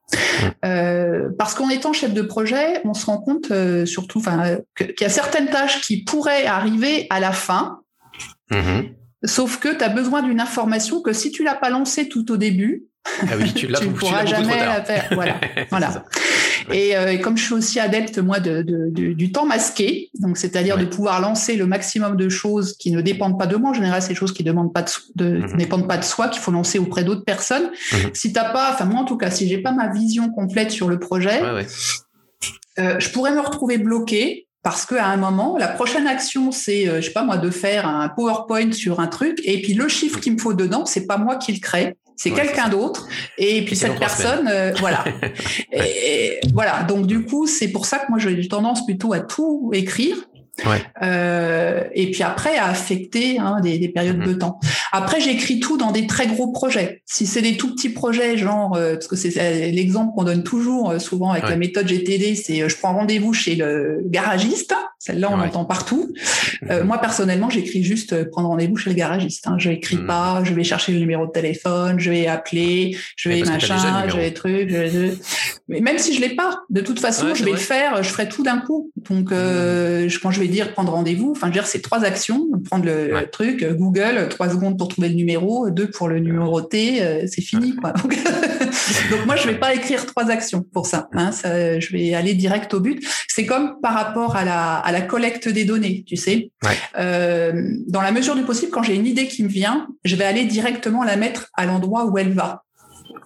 Euh, 0.64 1.28
parce 1.38 1.54
qu'en 1.54 1.68
étant 1.68 1.92
chef 1.92 2.14
de 2.14 2.22
projet, 2.22 2.80
on 2.84 2.94
se 2.94 3.04
rend 3.04 3.18
compte 3.18 3.50
euh, 3.50 3.84
surtout 3.84 4.22
qu'il 4.76 4.94
y 5.00 5.04
a 5.04 5.10
certaines 5.10 5.50
tâches 5.50 5.82
qui 5.82 6.04
pourraient 6.04 6.46
arriver 6.46 7.06
à 7.10 7.20
la 7.20 7.32
fin, 7.32 7.80
mm-hmm. 8.50 8.94
sauf 9.24 9.58
que 9.58 9.76
tu 9.76 9.84
as 9.84 9.90
besoin 9.90 10.22
d'une 10.22 10.40
information 10.40 11.02
que 11.02 11.12
si 11.12 11.30
tu 11.30 11.44
l'as 11.44 11.56
pas 11.56 11.68
lancée 11.68 12.08
tout 12.08 12.32
au 12.32 12.38
début, 12.38 12.87
ah 13.22 13.34
oui, 13.38 13.52
tu 13.52 13.68
ne 13.68 13.92
pourras 13.92 14.24
jamais 14.24 14.58
la 14.58 14.82
faire. 14.82 15.08
Voilà. 15.12 15.40
voilà. 15.70 16.04
Euh, 16.70 17.08
et, 17.08 17.20
comme 17.20 17.36
je 17.36 17.44
suis 17.44 17.54
aussi 17.54 17.80
adepte 17.80 18.18
moi 18.18 18.40
de, 18.40 18.62
du 18.90 19.32
temps 19.32 19.46
masqué, 19.46 20.10
donc 20.20 20.36
c'est-à-dire 20.36 20.76
de 20.78 20.84
pouvoir 20.84 21.20
lancer 21.20 21.56
le 21.56 21.66
maximum 21.66 22.16
de 22.16 22.28
choses 22.28 22.76
qui 22.76 22.90
ne 22.90 23.00
dépendent 23.00 23.38
pas 23.38 23.46
de 23.46 23.56
moi. 23.56 23.70
En 23.70 23.74
général, 23.74 24.02
c'est 24.02 24.10
des 24.10 24.14
choses 24.14 24.32
qui 24.32 24.44
demandent 24.44 24.72
pas 24.72 24.84
de, 25.16 25.38
mhm. 25.38 25.56
dépendent 25.56 25.88
pas 25.88 25.98
de 25.98 26.04
soi, 26.04 26.28
qu'il 26.28 26.40
faut 26.40 26.52
lancer 26.52 26.78
auprès 26.78 27.04
d'autres 27.04 27.24
personnes. 27.24 27.70
Si 27.74 27.96
mhm. 27.96 28.10
Si 28.14 28.32
t'as 28.34 28.50
pas, 28.50 28.72
enfin 28.74 28.84
moi 28.84 29.00
en 29.00 29.04
tout 29.04 29.16
cas, 29.16 29.30
si 29.30 29.48
j'ai 29.48 29.58
pas 29.58 29.72
ma 29.72 29.90
vision 29.90 30.28
complète 30.30 30.70
sur 30.70 30.88
le 30.88 30.98
projet, 30.98 31.40
euh, 32.78 33.00
je 33.00 33.10
pourrais 33.10 33.32
me 33.32 33.40
retrouver 33.40 33.78
bloqué 33.78 34.46
parce 34.62 34.84
qu'à 34.84 35.06
un 35.06 35.16
moment, 35.16 35.56
la 35.56 35.68
prochaine 35.68 36.06
action, 36.06 36.52
c'est, 36.52 36.88
euh, 36.88 37.00
je 37.00 37.06
sais 37.06 37.12
pas 37.12 37.24
moi, 37.24 37.38
de 37.38 37.48
faire 37.48 37.88
un 37.88 38.08
PowerPoint 38.08 38.72
sur 38.72 39.00
un 39.00 39.06
truc, 39.06 39.40
et 39.44 39.62
puis 39.62 39.72
le 39.72 39.88
chiffre 39.88 40.20
qu'il 40.20 40.34
me 40.34 40.38
faut 40.38 40.52
dedans, 40.52 40.84
c'est 40.84 41.06
pas 41.06 41.16
moi 41.16 41.36
qui 41.36 41.52
le 41.52 41.60
crée 41.60 41.96
c'est 42.18 42.32
quelqu'un 42.32 42.68
d'autre. 42.68 43.06
Et 43.38 43.64
puis 43.64 43.76
cette 43.76 43.98
personne, 43.98 44.48
euh, 44.50 44.72
voilà. 44.80 45.04
et, 45.72 46.40
voilà. 46.52 46.82
Donc 46.82 47.06
du 47.06 47.24
coup, 47.24 47.46
c'est 47.46 47.68
pour 47.68 47.86
ça 47.86 48.00
que 48.00 48.10
moi 48.10 48.18
j'ai 48.18 48.48
tendance 48.48 48.84
plutôt 48.84 49.12
à 49.12 49.20
tout 49.20 49.70
écrire. 49.72 50.16
Ouais. 50.66 50.82
Euh, 51.02 51.84
et 51.94 52.10
puis 52.10 52.22
après 52.22 52.56
à 52.56 52.66
affecter 52.66 53.38
hein, 53.38 53.60
des, 53.60 53.78
des, 53.78 53.88
périodes 53.88 54.18
de 54.18 54.32
mhm. 54.32 54.38
temps. 54.38 54.60
Après 54.92 55.20
j'écris 55.20 55.60
tout 55.60 55.76
dans 55.76 55.92
des 55.92 56.06
très 56.06 56.26
gros 56.26 56.50
projets. 56.52 57.02
Si 57.06 57.26
c'est 57.26 57.42
des 57.42 57.56
tout 57.56 57.74
petits 57.74 57.90
projets, 57.90 58.36
genre 58.36 58.74
euh, 58.74 58.94
parce 58.94 59.06
que 59.06 59.16
c'est 59.16 59.70
l'exemple 59.70 60.14
qu'on 60.14 60.24
donne 60.24 60.42
toujours 60.42 60.90
euh, 60.90 60.98
souvent 60.98 61.30
avec 61.30 61.48
la 61.48 61.56
méthode 61.56 61.86
GTD, 61.86 62.34
c'est 62.34 62.68
je 62.68 62.76
prends 62.76 62.94
rendez-vous 62.94 63.32
chez 63.32 63.54
le 63.54 64.00
garagiste. 64.04 64.74
Celle-là, 65.00 65.30
on 65.30 65.36
l'entend 65.36 65.64
partout. 65.64 66.12
Euh, 66.68 66.82
moi, 66.82 66.98
personnellement, 66.98 67.48
j'écris 67.48 67.84
juste 67.84 68.28
prendre 68.30 68.48
rendez-vous 68.48 68.74
chez 68.76 68.90
le 68.90 68.96
garagiste. 68.96 69.46
Hein. 69.46 69.54
Je 69.56 69.68
n'écris 69.68 69.96
hmm. 69.96 70.06
pas, 70.06 70.42
je 70.42 70.52
vais 70.52 70.64
chercher 70.64 70.90
le 70.90 70.98
numéro 70.98 71.24
de 71.24 71.30
téléphone, 71.30 72.00
je 72.00 72.10
vais 72.10 72.26
appeler, 72.26 72.96
je 73.14 73.28
vais 73.28 73.42
machin, 73.42 74.08
je 74.08 74.16
vais 74.16 74.32
truc. 74.32 74.74
Mais 75.68 75.80
même 75.80 75.98
si 75.98 76.14
je 76.14 76.20
l'ai 76.20 76.34
pas, 76.34 76.62
de 76.68 76.80
toute 76.80 76.98
façon, 76.98 77.32
je 77.34 77.44
vais 77.44 77.52
le 77.52 77.56
faire, 77.58 78.02
je 78.02 78.08
ferai 78.08 78.28
tout 78.28 78.42
d'un 78.42 78.58
coup. 78.58 78.90
Donc, 79.08 79.28
quand 79.30 80.30
je 80.32 80.40
vais 80.40 80.47
dire 80.48 80.72
prendre 80.72 80.92
rendez-vous, 80.92 81.32
enfin, 81.32 81.46
je 81.46 81.52
veux 81.52 81.52
dire, 81.54 81.66
c'est 81.66 81.82
trois 81.82 82.04
actions. 82.04 82.46
Prendre 82.64 82.84
le, 82.84 83.28
truc, 83.30 83.64
Google, 83.64 84.28
trois 84.30 84.50
secondes 84.50 84.78
pour 84.78 84.88
trouver 84.88 85.08
le 85.08 85.14
numéro, 85.14 85.70
deux 85.70 85.90
pour 85.90 86.08
le 86.08 86.18
numéro 86.18 86.60
T, 86.60 87.26
c'est 87.26 87.42
fini, 87.42 87.74
quoi. 87.76 87.92
Donc, 89.10 89.26
moi, 89.26 89.36
je 89.36 89.46
vais 89.46 89.58
pas 89.58 89.74
écrire 89.74 90.06
trois 90.06 90.30
actions 90.30 90.64
pour 90.72 90.86
ça. 90.86 91.08
Hein. 91.12 91.32
ça 91.32 91.78
je 91.78 91.92
vais 91.92 92.14
aller 92.14 92.34
direct 92.34 92.72
au 92.74 92.80
but. 92.80 93.02
C'est 93.28 93.46
comme 93.46 93.80
par 93.80 93.94
rapport 93.94 94.36
à 94.36 94.44
la 94.44 94.76
à 94.76 94.92
la 94.92 95.00
collecte 95.00 95.48
des 95.48 95.64
données, 95.64 96.04
tu 96.06 96.16
sais. 96.16 96.50
Euh, 96.98 97.52
dans 97.86 98.02
la 98.02 98.12
mesure 98.12 98.34
du 98.34 98.42
possible, 98.42 98.70
quand 98.70 98.82
j'ai 98.82 98.94
une 98.94 99.06
idée 99.06 99.26
qui 99.28 99.42
me 99.42 99.48
vient, 99.48 99.88
je 100.04 100.16
vais 100.16 100.24
aller 100.24 100.44
directement 100.44 101.04
la 101.04 101.16
mettre 101.16 101.48
à 101.54 101.66
l'endroit 101.66 102.06
où 102.06 102.18
elle 102.18 102.32
va. 102.32 102.64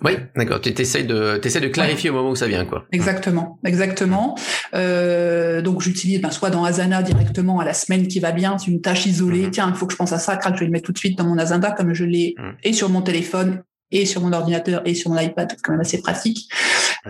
Oui, 0.05 0.13
d'accord. 0.37 0.61
Tu 0.61 0.71
essaies 0.71 1.05
de, 1.05 1.39
de 1.39 1.69
clarifier 1.69 2.11
au 2.11 2.15
moment 2.15 2.31
où 2.31 2.37
ça 2.37 2.47
vient, 2.47 2.65
quoi. 2.65 2.87
Exactement, 2.93 3.59
exactement. 3.65 4.37
Euh, 4.75 5.63
donc 5.63 5.83
j'utilise 5.83 6.21
ben, 6.21 6.31
soit 6.31 6.51
dans 6.51 6.65
Asana 6.65 7.03
directement 7.03 7.61
à 7.61 7.65
la 7.65 7.75
semaine 7.75 8.09
qui 8.09 8.21
va 8.21 8.33
bien, 8.33 8.59
c'est 8.59 8.71
une 8.71 8.81
tâche 8.81 9.07
isolée. 9.07 9.47
Mm-hmm. 9.47 9.51
Tiens, 9.51 9.71
il 9.71 9.77
faut 9.77 9.87
que 9.87 9.93
je 9.93 9.99
pense 9.99 10.13
à 10.13 10.19
ça, 10.19 10.37
crac, 10.37 10.55
je 10.55 10.61
vais 10.61 10.67
le 10.67 10.73
mettre 10.73 10.87
tout 10.87 10.93
de 10.93 10.99
suite 10.99 11.19
dans 11.19 11.25
mon 11.25 11.39
agenda 11.39 11.71
comme 11.71 11.95
je 11.95 12.05
l'ai 12.05 12.35
mm. 12.39 12.51
et 12.65 12.73
sur 12.73 12.89
mon 12.89 13.03
téléphone 13.03 13.63
et 13.91 14.07
sur 14.07 14.23
mon 14.23 14.33
ordinateur 14.33 14.83
et 14.85 14.95
sur 14.95 15.11
mon 15.11 15.19
iPad, 15.19 15.49
c'est 15.51 15.61
quand 15.63 15.73
même 15.73 15.81
assez 15.81 16.01
pratique. 16.01 16.49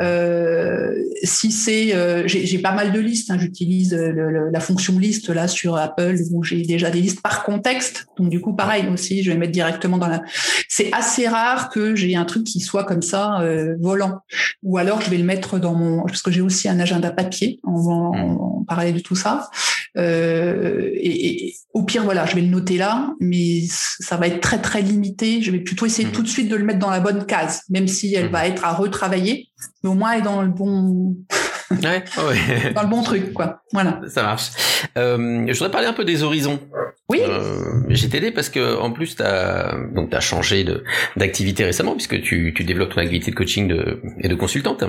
Euh, 0.00 0.94
si 1.22 1.52
c'est, 1.52 1.94
euh, 1.94 2.22
j'ai 2.26 2.58
pas 2.58 2.72
mal 2.72 2.92
de 2.92 3.00
listes. 3.00 3.30
Hein, 3.30 3.38
J'utilise 3.38 3.92
la 3.94 4.60
fonction 4.60 4.98
liste 4.98 5.28
là 5.28 5.48
sur 5.48 5.76
Apple 5.76 6.16
où 6.30 6.42
j'ai 6.42 6.62
déjà 6.62 6.90
des 6.90 7.00
listes 7.00 7.22
par 7.22 7.44
contexte. 7.44 8.06
Donc 8.16 8.30
du 8.30 8.40
coup, 8.40 8.54
pareil 8.54 8.86
aussi, 8.88 9.22
je 9.22 9.30
vais 9.30 9.36
mettre 9.36 9.52
directement 9.52 9.98
dans 9.98 10.08
la. 10.08 10.22
C'est 10.68 10.92
assez 10.92 11.28
rare 11.28 11.68
que 11.68 11.94
j'ai 11.94 12.16
un 12.16 12.24
truc 12.24 12.44
qui 12.44 12.60
soit 12.60 12.84
comme 12.84 13.02
ça 13.02 13.40
euh, 13.40 13.76
volant. 13.80 14.20
Ou 14.62 14.78
alors 14.78 15.00
je 15.00 15.10
vais 15.10 15.18
le 15.18 15.24
mettre 15.24 15.58
dans 15.58 15.74
mon 15.74 16.04
parce 16.04 16.22
que 16.22 16.30
j'ai 16.30 16.40
aussi 16.40 16.68
un 16.68 16.80
agenda 16.80 17.10
papier. 17.10 17.60
On 17.64 17.76
va 17.76 17.92
en, 17.92 18.64
parler 18.66 18.92
de 18.92 19.00
tout 19.00 19.16
ça. 19.16 19.50
Euh, 19.98 20.90
et, 20.94 21.46
et, 21.48 21.54
au 21.74 21.82
pire, 21.82 22.04
voilà, 22.04 22.24
je 22.26 22.34
vais 22.34 22.40
le 22.40 22.48
noter 22.48 22.78
là, 22.78 23.14
mais 23.20 23.62
ça 23.68 24.16
va 24.16 24.26
être 24.26 24.40
très 24.40 24.60
très 24.60 24.82
limité. 24.82 25.42
Je 25.42 25.50
vais 25.50 25.60
plutôt 25.60 25.86
essayer 25.86 26.08
mmh. 26.08 26.12
tout 26.12 26.22
de 26.22 26.28
suite 26.28 26.48
de 26.48 26.56
le 26.56 26.64
mettre 26.64 26.78
dans 26.78 26.90
la 26.90 27.00
bonne 27.00 27.26
case, 27.26 27.62
même 27.68 27.88
si 27.88 28.14
elle 28.14 28.28
mmh. 28.28 28.32
va 28.32 28.46
être 28.46 28.64
à 28.64 28.72
retravailler 28.72 29.48
mais 29.82 29.90
au 29.90 29.94
moins 29.94 30.12
elle 30.12 30.20
est 30.20 30.24
dans 30.24 30.42
le 30.42 30.48
bon 30.48 31.16
ouais, 31.82 32.04
ouais. 32.28 32.72
dans 32.74 32.82
le 32.82 32.88
bon 32.88 33.02
truc 33.02 33.32
quoi 33.32 33.62
voilà 33.72 34.00
ça 34.08 34.22
marche 34.22 34.50
euh, 34.96 35.44
je 35.46 35.52
voudrais 35.52 35.70
parler 35.70 35.86
un 35.86 35.92
peu 35.92 36.04
des 36.04 36.22
horizons 36.22 36.60
oui 37.08 37.20
euh, 37.22 37.62
j'ai 37.88 38.08
t'aidé 38.08 38.30
parce 38.30 38.48
que 38.48 38.78
en 38.78 38.90
plus 38.90 39.16
t'as 39.16 39.74
donc 39.94 40.10
t'as 40.10 40.20
changé 40.20 40.64
de 40.64 40.84
d'activité 41.16 41.64
récemment 41.64 41.92
puisque 41.94 42.20
tu, 42.22 42.52
tu 42.54 42.64
développes 42.64 42.94
ton 42.94 43.00
activité 43.00 43.30
de 43.30 43.36
coaching 43.36 43.68
de, 43.68 44.00
et 44.20 44.28
de 44.28 44.34
consultante 44.34 44.84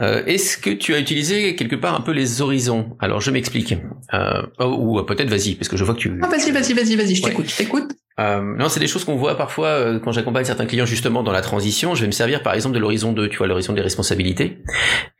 Euh, 0.00 0.24
Est-ce 0.26 0.56
que 0.56 0.70
tu 0.70 0.94
as 0.94 0.98
utilisé 0.98 1.54
quelque 1.54 1.76
part 1.76 1.94
un 1.94 2.00
peu 2.00 2.12
les 2.12 2.40
horizons? 2.40 2.96
Alors 2.98 3.20
je 3.20 3.30
m'explique. 3.30 3.74
Euh, 4.14 4.42
ou 4.64 5.02
peut-être 5.02 5.28
vas-y, 5.28 5.54
parce 5.54 5.68
que 5.68 5.76
je 5.76 5.84
vois 5.84 5.94
que 5.94 6.00
tu. 6.00 6.18
Ah, 6.22 6.28
vas-y, 6.28 6.50
vas-y, 6.50 6.72
vas-y, 6.72 6.96
vas-y, 6.96 7.14
je 7.16 7.22
t'écoute, 7.22 7.48
je 7.50 7.56
t'écoute. 7.56 7.92
Euh, 8.22 8.40
non, 8.40 8.68
c'est 8.68 8.80
des 8.80 8.86
choses 8.86 9.04
qu'on 9.04 9.16
voit 9.16 9.36
parfois 9.36 9.68
euh, 9.68 9.98
quand 9.98 10.12
j'accompagne 10.12 10.44
certains 10.44 10.66
clients 10.66 10.86
justement 10.86 11.22
dans 11.22 11.32
la 11.32 11.40
transition. 11.40 11.94
Je 11.94 12.02
vais 12.02 12.06
me 12.06 12.12
servir 12.12 12.42
par 12.42 12.54
exemple 12.54 12.74
de 12.74 12.80
l'horizon 12.80 13.12
de, 13.12 13.26
tu 13.26 13.38
vois, 13.38 13.46
l'horizon 13.46 13.72
des 13.72 13.80
responsabilités, 13.80 14.58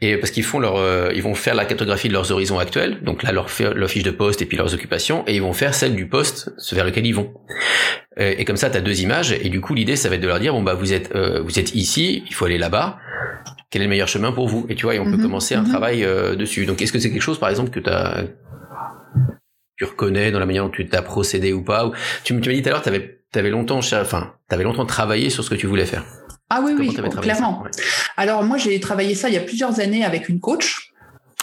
et 0.00 0.16
parce 0.16 0.30
qu'ils 0.30 0.44
font 0.44 0.60
leur, 0.60 0.76
euh, 0.76 1.10
ils 1.14 1.22
vont 1.22 1.34
faire 1.34 1.54
la 1.54 1.64
cartographie 1.64 2.08
de 2.08 2.12
leurs 2.12 2.30
horizons 2.30 2.58
actuels. 2.58 3.02
Donc 3.02 3.22
là, 3.22 3.32
leur, 3.32 3.46
leur 3.74 3.90
fiche 3.90 4.02
de 4.04 4.10
poste 4.10 4.42
et 4.42 4.46
puis 4.46 4.56
leurs 4.56 4.72
occupations, 4.72 5.24
et 5.26 5.34
ils 5.34 5.42
vont 5.42 5.52
faire 5.52 5.74
celle 5.74 5.96
du 5.96 6.06
poste 6.06 6.52
vers 6.72 6.84
lequel 6.84 7.06
ils 7.06 7.14
vont. 7.14 7.32
Et, 8.16 8.40
et 8.40 8.44
comme 8.44 8.56
ça, 8.56 8.70
tu 8.70 8.76
as 8.76 8.80
deux 8.80 9.02
images, 9.02 9.32
et 9.32 9.48
du 9.48 9.60
coup, 9.60 9.74
l'idée, 9.74 9.96
ça 9.96 10.08
va 10.08 10.14
être 10.14 10.20
de 10.20 10.28
leur 10.28 10.38
dire 10.38 10.52
bon 10.52 10.62
bah 10.62 10.74
vous 10.74 10.92
êtes, 10.92 11.14
euh, 11.14 11.40
vous 11.42 11.58
êtes 11.58 11.74
ici, 11.74 12.24
il 12.28 12.34
faut 12.34 12.44
aller 12.44 12.58
là-bas. 12.58 12.98
Quel 13.70 13.80
est 13.82 13.86
le 13.86 13.90
meilleur 13.90 14.08
chemin 14.08 14.32
pour 14.32 14.48
vous? 14.48 14.66
Et 14.68 14.74
tu 14.74 14.84
vois, 14.84 14.94
et 14.94 14.98
on 14.98 15.04
peut 15.04 15.16
Mhm, 15.16 15.22
commencer 15.22 15.54
un 15.54 15.62
mhm. 15.62 15.70
travail 15.70 16.04
euh, 16.04 16.36
dessus. 16.36 16.66
Donc, 16.66 16.82
est-ce 16.82 16.92
que 16.92 16.98
c'est 16.98 17.10
quelque 17.10 17.22
chose, 17.22 17.38
par 17.38 17.48
exemple, 17.48 17.70
que 17.70 17.80
tu 17.80 17.88
as 17.88 18.24
tu 19.82 19.90
reconnais 19.90 20.30
dans 20.30 20.38
la 20.38 20.46
manière 20.46 20.64
dont 20.64 20.70
tu 20.70 20.86
t'as 20.86 21.02
procédé 21.02 21.52
ou 21.52 21.62
pas 21.62 21.86
ou- 21.86 21.92
Tu, 22.24 22.38
tu 22.40 22.48
m'as 22.48 22.54
dit 22.54 22.62
tout 22.62 22.68
à 22.68 22.72
l'heure, 22.72 22.82
tu 22.82 22.88
avais, 22.88 23.18
avais 23.34 23.50
longtemps, 23.50 23.80
cher- 23.80 24.00
enfin, 24.02 24.32
t'avais 24.48 24.62
longtemps 24.64 24.86
travaillé 24.86 25.28
sur 25.28 25.42
ce 25.42 25.50
que 25.50 25.56
tu 25.56 25.66
voulais 25.66 25.86
faire. 25.86 26.04
Ah 26.50 26.60
oui, 26.62 26.72
Comment 26.76 27.08
oui, 27.08 27.20
clairement. 27.20 27.62
Ouais. 27.62 27.70
Alors 28.16 28.44
moi, 28.44 28.58
j'ai 28.58 28.78
travaillé 28.78 29.14
ça 29.14 29.28
il 29.28 29.34
y 29.34 29.38
a 29.38 29.40
plusieurs 29.40 29.80
années 29.80 30.04
avec 30.04 30.28
une 30.28 30.38
coach. 30.38 30.90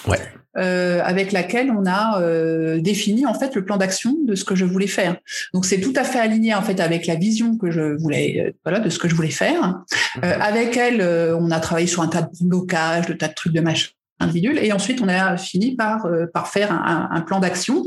Ouais. 0.07 0.17
euh, 0.57 1.01
avec 1.03 1.31
laquelle 1.33 1.69
on 1.71 1.85
a 1.85 2.21
euh, 2.21 2.79
défini 2.79 3.25
en 3.25 3.33
fait 3.33 3.53
le 3.53 3.65
plan 3.65 3.75
d'action 3.77 4.15
de 4.25 4.33
ce 4.33 4.45
que 4.45 4.55
je 4.55 4.63
voulais 4.65 4.87
faire. 4.87 5.17
Donc 5.53 5.65
c'est 5.65 5.79
tout 5.81 5.93
à 5.95 6.03
fait 6.05 6.19
aligné 6.19 6.53
en 6.55 6.61
fait 6.61 6.79
avec 6.79 7.05
la 7.05 7.15
vision 7.15 7.57
que 7.57 7.69
je 7.69 7.97
voulais 8.01 8.45
euh, 8.47 8.51
voilà 8.63 8.79
de 8.79 8.89
ce 8.89 8.97
que 8.97 9.07
je 9.09 9.15
voulais 9.15 9.29
faire. 9.29 9.81
Euh, 10.23 10.33
avec 10.39 10.75
elle, 10.77 11.01
on 11.37 11.51
a 11.51 11.59
travaillé 11.59 11.85
sur 11.87 12.01
un 12.01 12.07
tas 12.07 12.21
de 12.23 12.29
blocages, 12.41 13.07
de 13.07 13.13
tas 13.13 13.27
de 13.27 13.33
trucs 13.33 13.53
de 13.53 13.59
machin 13.61 13.89
et 14.61 14.73
ensuite 14.73 15.01
on 15.01 15.07
a 15.07 15.37
fini 15.37 15.75
par 15.75 16.05
euh, 16.05 16.25
par 16.33 16.47
faire 16.49 16.71
un, 16.71 17.09
un 17.11 17.21
plan 17.21 17.39
d'action. 17.39 17.83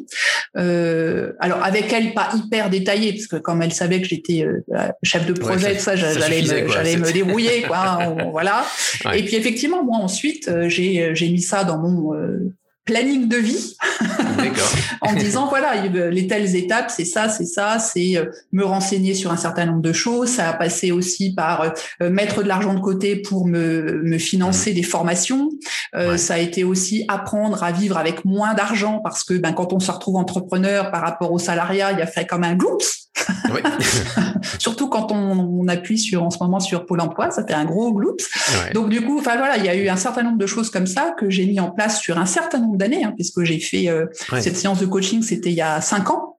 Euh, 0.57 1.33
alors 1.41 1.63
avec 1.65 1.93
elle 1.93 2.13
pas 2.15 2.29
hyper 2.35 2.69
détaillé 2.71 3.13
parce 3.13 3.27
que 3.27 3.37
comme 3.37 3.63
elle 3.63 3.73
savait 3.73 4.01
que 4.01 4.07
j'étais 4.09 4.45
euh, 4.45 4.89
chef 5.03 5.27
de 5.27 5.33
projet 5.33 5.67
Ouais, 5.69 5.77
tout 5.77 5.83
ça- 5.83 5.97
j'allais 5.97 6.43
me, 6.43 6.67
quoi. 6.67 6.75
j'allais 6.75 6.97
me 6.97 7.11
débrouiller 7.13 7.63
quoi. 7.63 7.99
on- 8.09 8.31
voilà. 8.31 8.65
Ouais. 9.05 9.21
Et 9.21 9.23
puis 9.25 9.37
effectivement, 9.37 9.83
moi 9.85 9.99
ensuite, 9.99 10.49
euh, 10.49 10.69
j'ai 10.69 11.15
j'ai 11.15 11.29
mis 11.31 11.41
ça 11.43 11.65
dans 11.65 11.79
mon 11.79 12.15
euh, 12.15 12.53
planning 12.85 13.29
de 13.29 13.37
vie 13.37 13.77
en 15.01 15.13
disant 15.15 15.47
voilà 15.49 15.85
il- 15.85 15.93
les 15.93 16.27
telles 16.27 16.57
étapes, 16.57 16.91
c'est 16.91 17.05
ça, 17.05 17.29
c'est 17.29 17.45
ça, 17.45 17.79
c'est 17.79 18.17
euh, 18.17 18.27
me 18.53 18.65
renseigner 18.65 19.15
sur 19.15 19.31
un 19.33 19.37
certain 19.37 19.67
nombre 19.67 19.83
de 19.83 19.93
choses. 19.93 20.29
Ça 20.31 20.49
a 20.49 20.53
passé 20.53 20.91
aussi 20.93 21.35
par 21.35 21.73
euh, 22.03 22.11
mettre 22.11 22.43
de 22.43 22.49
l'argent 22.49 22.75
de 22.75 22.81
côté 22.81 23.17
pour 23.17 23.47
me, 23.47 24.03
me 24.03 24.19
financer 24.19 24.73
des 24.73 24.83
formations. 24.83 25.51
Euh, 25.95 26.13
Ouais. 26.13 26.19
Ça 26.19 26.35
a 26.35 26.39
été 26.39 26.65
aussi 26.65 27.05
apprendre 27.09 27.63
à 27.63 27.71
vivre 27.71 27.97
avec 27.97 28.25
moins 28.25 28.55
d'argent 28.55 29.01
parce 29.05 29.23
que 29.25 29.35
ben, 29.35 29.53
quand 29.53 29.73
on 29.73 29.79
se 29.81 29.91
retrouve 29.91 30.17
entrepreneur 30.17 30.91
par 30.91 31.01
rapport 31.03 31.31
au 31.33 31.39
salariat, 31.39 31.93
il 31.93 31.99
y 31.99 32.03
a 32.03 32.07
fait 32.07 32.27
comme 32.27 32.45
un 32.45 32.55
gloops. 32.55 33.09
Oui. 33.53 33.61
Surtout 34.59 34.89
quand 34.89 35.13
on, 35.13 35.39
on 35.61 35.69
appuie 35.69 35.99
sur 35.99 36.23
en 36.23 36.31
ce 36.31 36.39
moment 36.41 36.61
sur 36.61 36.87
Pôle 36.87 37.01
Emploi, 37.01 37.31
ça 37.31 37.47
fait 37.47 37.53
un 37.55 37.65
gros 37.65 37.93
gloops. 37.93 38.25
Ouais. 38.65 38.73
Donc 38.73 38.89
du 38.89 39.03
coup, 39.05 39.19
enfin 39.19 39.37
voilà, 39.37 39.59
il 39.59 39.65
y 39.65 39.69
a 39.69 39.75
eu 39.77 39.89
un 39.89 39.97
certain 39.97 40.23
nombre 40.23 40.39
de 40.39 40.47
choses 40.47 40.71
comme 40.71 40.87
ça 40.87 41.15
que 41.19 41.29
j'ai 41.31 41.45
mis 41.47 41.61
en 41.61 41.71
place 41.71 42.01
sur 42.01 42.19
un 42.19 42.27
certain 42.27 42.59
nombre 42.59 42.77
d'années, 42.77 43.05
hein, 43.05 43.13
puisque 43.15 43.43
j'ai 43.45 43.61
fait 43.61 43.89
euh, 43.89 44.07
Ouais. 44.33 44.41
cette 44.41 44.57
séance 44.57 44.81
de 44.81 44.87
coaching, 44.87 45.23
c'était 45.23 45.51
il 45.51 45.57
y 45.57 45.61
a 45.63 45.81
cinq 45.81 46.11
ans. 46.11 46.37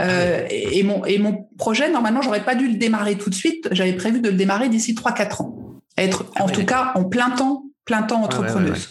Euh, 0.00 0.46
et, 0.50 0.78
et 0.78 0.82
mon 0.82 1.04
et 1.04 1.18
mon 1.18 1.46
projet, 1.58 1.90
normalement, 1.90 2.22
j'aurais 2.22 2.44
pas 2.44 2.54
dû 2.54 2.68
le 2.68 2.74
démarrer 2.74 3.16
tout 3.16 3.30
de 3.30 3.34
suite. 3.34 3.68
J'avais 3.72 3.92
prévu 3.94 4.20
de 4.20 4.28
le 4.30 4.36
démarrer 4.36 4.68
d'ici 4.68 4.94
trois 4.94 5.12
quatre 5.12 5.40
ans, 5.42 5.56
être 5.98 6.24
Ah 6.36 6.44
en 6.44 6.46
ouais, 6.46 6.52
tout 6.52 6.64
cas 6.64 6.92
en 6.94 7.04
plein 7.04 7.30
temps, 7.30 7.64
plein 7.84 8.02
temps 8.02 8.18
ouais, 8.20 8.26
entrepreneuse. 8.26 8.90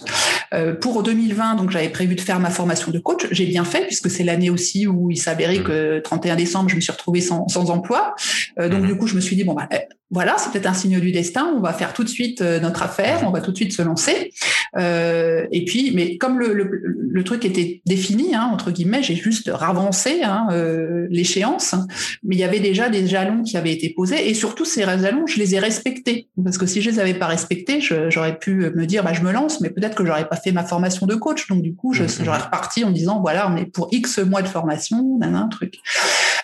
Euh, 0.54 0.76
pour 0.76 1.02
2020, 1.02 1.56
donc 1.56 1.72
j'avais 1.72 1.88
prévu 1.90 2.16
de 2.16 2.22
faire 2.22 2.40
ma 2.40 2.50
formation 2.50 2.92
de 2.92 3.00
coach. 3.00 3.26
J'ai 3.32 3.46
bien 3.46 3.64
fait 3.64 3.86
puisque 3.88 4.10
c'est 4.10 4.24
l'année 4.24 4.50
aussi 4.50 4.86
où 4.86 5.10
il 5.10 5.16
s'avérait 5.18 5.60
Mhm. 5.60 5.64
que 5.64 6.00
31 6.00 6.36
décembre, 6.36 6.70
je 6.70 6.76
me 6.76 6.82
suis 6.82 6.92
retrouvée 6.92 7.22
sans, 7.22 7.48
sans 7.48 7.70
emploi. 7.70 8.16
Euh, 8.60 8.68
donc 8.68 8.82
Mhm. 8.82 8.88
du 8.88 8.98
coup, 8.98 9.08
je 9.08 9.16
me 9.16 9.22
suis 9.22 9.36
dit 9.38 9.44
bon 9.46 9.54
bah 9.54 9.68
eh, 9.72 9.78
voilà, 10.12 10.36
c'est 10.38 10.52
peut-être 10.52 10.68
un 10.68 10.74
signe 10.74 11.00
du 11.00 11.12
destin. 11.12 11.52
On 11.56 11.62
va 11.62 11.74
faire 11.74 11.94
tout 11.94 12.04
de 12.04 12.10
suite 12.10 12.42
euh, 12.42 12.60
notre 12.60 12.84
affaire, 12.84 13.22
on 13.26 13.32
va 13.32 13.42
tout 13.42 13.52
de 13.52 13.56
suite 13.56 13.74
se 13.74 13.82
lancer. 13.82 14.32
Euh, 14.78 15.46
et 15.52 15.66
puis, 15.66 15.92
mais 15.96 16.18
comme 16.18 16.38
le, 16.40 16.54
le, 16.54 16.70
le 16.84 17.24
truc 17.24 17.44
était 17.46 17.82
défini 17.86 18.36
hein, 18.36 18.50
entre 18.54 18.72
guillemets, 18.72 19.04
j'ai 19.04 19.16
juste 19.16 19.50
ravancé 19.54 20.22
hein, 20.24 20.48
euh, 20.52 21.08
l'échéance. 21.10 21.76
Mais 22.24 22.36
il 22.36 22.40
y 22.40 22.44
avait 22.44 22.60
déjà 22.60 22.90
des 22.90 23.08
jalons 23.08 23.44
qui 23.44 23.58
avaient 23.58 23.72
été 23.74 23.90
posés 23.96 24.30
et 24.30 24.34
surtout 24.34 24.66
ces 24.66 24.84
jalons, 24.84 25.26
je 25.28 25.38
les 25.40 25.56
ai 25.56 25.60
respectés 25.60 26.28
parce 26.44 26.58
que 26.58 26.66
si 26.66 26.82
je 26.82 26.90
les 26.90 27.00
avais 27.00 27.14
pas 27.14 27.28
respectés, 27.28 27.80
j'aurais 28.10 28.38
pu 28.38 28.56
me 28.76 28.86
dire 28.86 29.04
bah 29.04 29.14
je 29.14 29.22
me 29.22 29.32
lance, 29.32 29.62
mais 29.62 29.70
peut-être 29.70 29.96
que 29.96 30.06
j'aurais 30.06 30.28
pas 30.28 30.36
fait 30.38 30.52
ma 30.52 30.64
formation 30.64 31.06
de 31.08 31.16
coach. 31.16 31.48
Donc 31.48 31.62
du 31.62 31.74
coup, 31.76 31.94
je- 31.94 32.04
j'aurais 32.24 32.40
reparti 32.40 32.84
en 32.84 32.92
disant 32.92 33.20
voilà, 33.22 33.50
on 33.52 33.56
est 33.58 33.66
pour 33.66 33.88
X 33.92 34.20
mois 34.20 34.42
de 34.42 34.48
formation, 34.48 35.18
nan, 35.20 35.48
truc. 35.50 35.76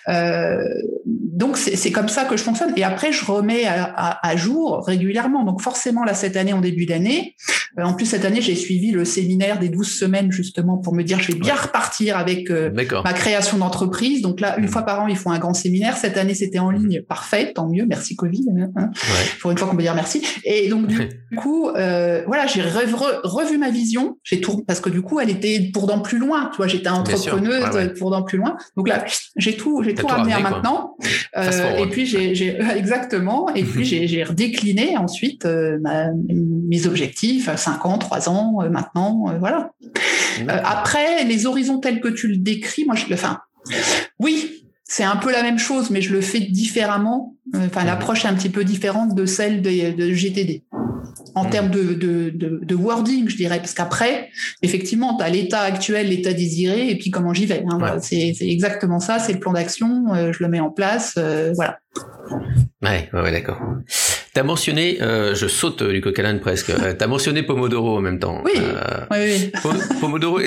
Euh, 0.09 0.63
donc 1.05 1.57
c'est 1.57 1.91
comme 1.91 2.09
ça 2.09 2.25
que 2.25 2.35
je 2.37 2.43
fonctionne. 2.43 2.73
Et 2.75 2.83
après, 2.83 3.11
je 3.11 3.23
remets 3.25 3.65
à, 3.65 3.83
à- 3.83 4.27
à 4.27 4.35
jour 4.35 4.83
régulièrement. 4.85 5.43
Donc 5.43 5.61
forcément, 5.61 6.03
là, 6.03 6.13
cette 6.13 6.35
année, 6.35 6.53
en 6.53 6.61
début 6.61 6.85
d'année, 6.85 7.35
euh, 7.79 7.83
en 7.83 7.93
plus, 7.93 8.05
cette 8.07 8.25
année, 8.25 8.41
j'ai 8.41 8.55
suivi 8.55 8.91
le 8.91 9.05
séminaire 9.05 9.59
des 9.59 9.69
12 9.69 9.87
semaines, 9.87 10.31
justement, 10.31 10.77
pour 10.77 10.95
me 10.95 11.03
dire, 11.03 11.19
je 11.19 11.31
vais 11.33 11.37
bien 11.39 11.53
repartir 11.55 12.17
avec 12.17 12.49
euh, 12.49 12.71
ma 13.03 13.13
création 13.13 13.57
d'entreprise. 13.59 14.21
Donc 14.21 14.39
là, 14.41 14.57
une 14.57 14.67
fois 14.67 14.81
par 14.81 15.01
an, 15.01 15.07
ils 15.07 15.15
font 15.15 15.29
un 15.31 15.37
grand 15.39 15.53
séminaire. 15.53 15.95
Cette 15.97 16.17
année, 16.17 16.33
c'était 16.33 16.59
en 16.59 16.71
ligne. 16.71 17.03
Parfait, 17.07 17.53
tant 17.53 17.69
mieux. 17.69 17.85
Merci 17.87 18.15
Covid. 18.15 18.45
hein, 18.57 18.67
hein. 18.75 18.89
Ouais. 18.95 19.25
Pour 19.41 19.51
une 19.51 19.57
fois 19.57 19.67
qu'on 19.67 19.75
peut 19.75 19.83
dire 19.83 19.93
merci. 19.95 20.23
Et 20.43 20.69
donc, 20.69 20.87
du 20.87 21.07
coup, 21.37 21.69
euh, 21.69 22.23
voilà, 22.25 22.47
j'ai 22.47 22.61
re- 22.61 22.89
re- 22.89 23.19
revu 23.23 23.57
ma 23.59 23.69
vision. 23.69 24.17
J'ai 24.23 24.41
tout, 24.41 24.63
parce 24.65 24.79
que 24.79 24.89
du 24.89 25.01
coup, 25.03 25.19
elle 25.19 25.29
était 25.29 25.69
pour 25.71 25.85
dans 25.85 25.99
plus 25.99 26.17
loin. 26.17 26.49
Tu 26.51 26.57
vois, 26.57 26.67
j'étais 26.67 26.89
entrepreneuse 26.89 27.63
Ouais, 27.75 27.93
pour 27.93 28.09
dans 28.09 28.23
plus 28.23 28.37
loin. 28.39 28.57
Donc 28.75 28.87
là, 28.87 29.03
j'ai 29.35 29.55
tout, 29.55 29.83
j'ai 29.83 29.93
tout 30.01 30.07
ramené 30.07 30.33
à 30.33 30.39
maintenant. 30.39 30.95
Euh, 31.37 31.77
et 31.77 31.87
puis 31.87 32.05
j'ai, 32.05 32.57
exactement. 32.75 33.53
Et 33.53 33.63
puis 33.63 33.85
j'ai, 33.85 34.23
redécliné 34.23 34.97
ensuite 34.97 35.45
euh, 35.45 35.77
ma- 35.81 36.11
mes 36.13 36.87
objectifs, 36.87 37.49
5 37.55 37.85
ans, 37.85 37.97
3 37.97 38.29
ans, 38.29 38.57
euh, 38.61 38.69
maintenant, 38.69 39.25
euh, 39.29 39.37
voilà. 39.39 39.71
Euh, 40.41 40.45
après, 40.63 41.23
les 41.23 41.45
horizons 41.45 41.79
tels 41.79 41.99
que 41.99 42.09
tu 42.09 42.27
le 42.27 42.37
décris, 42.37 42.85
moi, 42.85 42.95
je 42.95 43.05
le, 43.07 43.15
enfin, 43.15 43.39
oui, 44.19 44.66
c'est 44.89 45.03
un 45.03 45.17
peu 45.17 45.31
la 45.31 45.43
même 45.43 45.59
chose, 45.59 45.89
mais 45.89 46.01
je 46.01 46.13
le 46.13 46.21
fais 46.21 46.39
différemment. 46.39 47.35
Euh, 47.55 47.65
Enfin, 47.67 47.83
l'approche 47.85 48.25
est 48.25 48.27
un 48.27 48.33
petit 48.33 48.49
peu 48.49 48.63
différente 48.63 49.15
de 49.15 49.25
celle 49.25 49.61
de, 49.61 49.95
de 49.95 50.13
GTD. 50.13 50.63
En 51.35 51.45
termes 51.45 51.69
de, 51.69 51.93
de, 51.93 52.29
de, 52.33 52.59
de 52.63 52.75
wording, 52.75 53.29
je 53.29 53.35
dirais, 53.35 53.57
parce 53.59 53.73
qu'après, 53.73 54.29
effectivement, 54.63 55.15
tu 55.17 55.23
as 55.23 55.29
l'état 55.29 55.59
actuel, 55.61 56.09
l'état 56.09 56.33
désiré, 56.33 56.89
et 56.89 56.97
puis 56.97 57.11
comment 57.11 57.33
j'y 57.33 57.45
vais. 57.45 57.63
hein, 57.69 57.97
c'est, 58.01 58.33
c'est 58.37 58.47
exactement 58.49 58.99
ça, 58.99 59.19
c'est 59.19 59.33
le 59.33 59.39
plan 59.39 59.53
d'action, 59.53 60.13
euh, 60.15 60.31
je 60.33 60.41
le 60.43 60.49
mets 60.49 60.59
en 60.59 60.71
place, 60.71 61.13
euh, 61.17 61.53
voilà. 61.55 61.77
Ouais, 62.81 63.07
ouais, 63.13 63.21
ouais, 63.21 63.31
d'accord. 63.31 63.59
T'as 64.37 64.43
mentionné, 64.43 64.99
euh, 65.01 65.33
je 65.33 65.47
saute 65.47 65.81
du 65.81 65.99
coq 65.99 66.21
presque. 66.41 66.69
Euh, 66.69 66.93
T'as 66.95 67.07
mentionné 67.07 67.41
Pomodoro 67.41 67.97
en 67.97 68.01
même 68.01 68.19
temps. 68.19 68.43
Oui. 68.45 68.51
Euh, 68.55 68.99
Oui, 69.09 69.17
oui. 69.19 69.51
Po- 69.63 69.73
Pomodoro, 69.99 70.39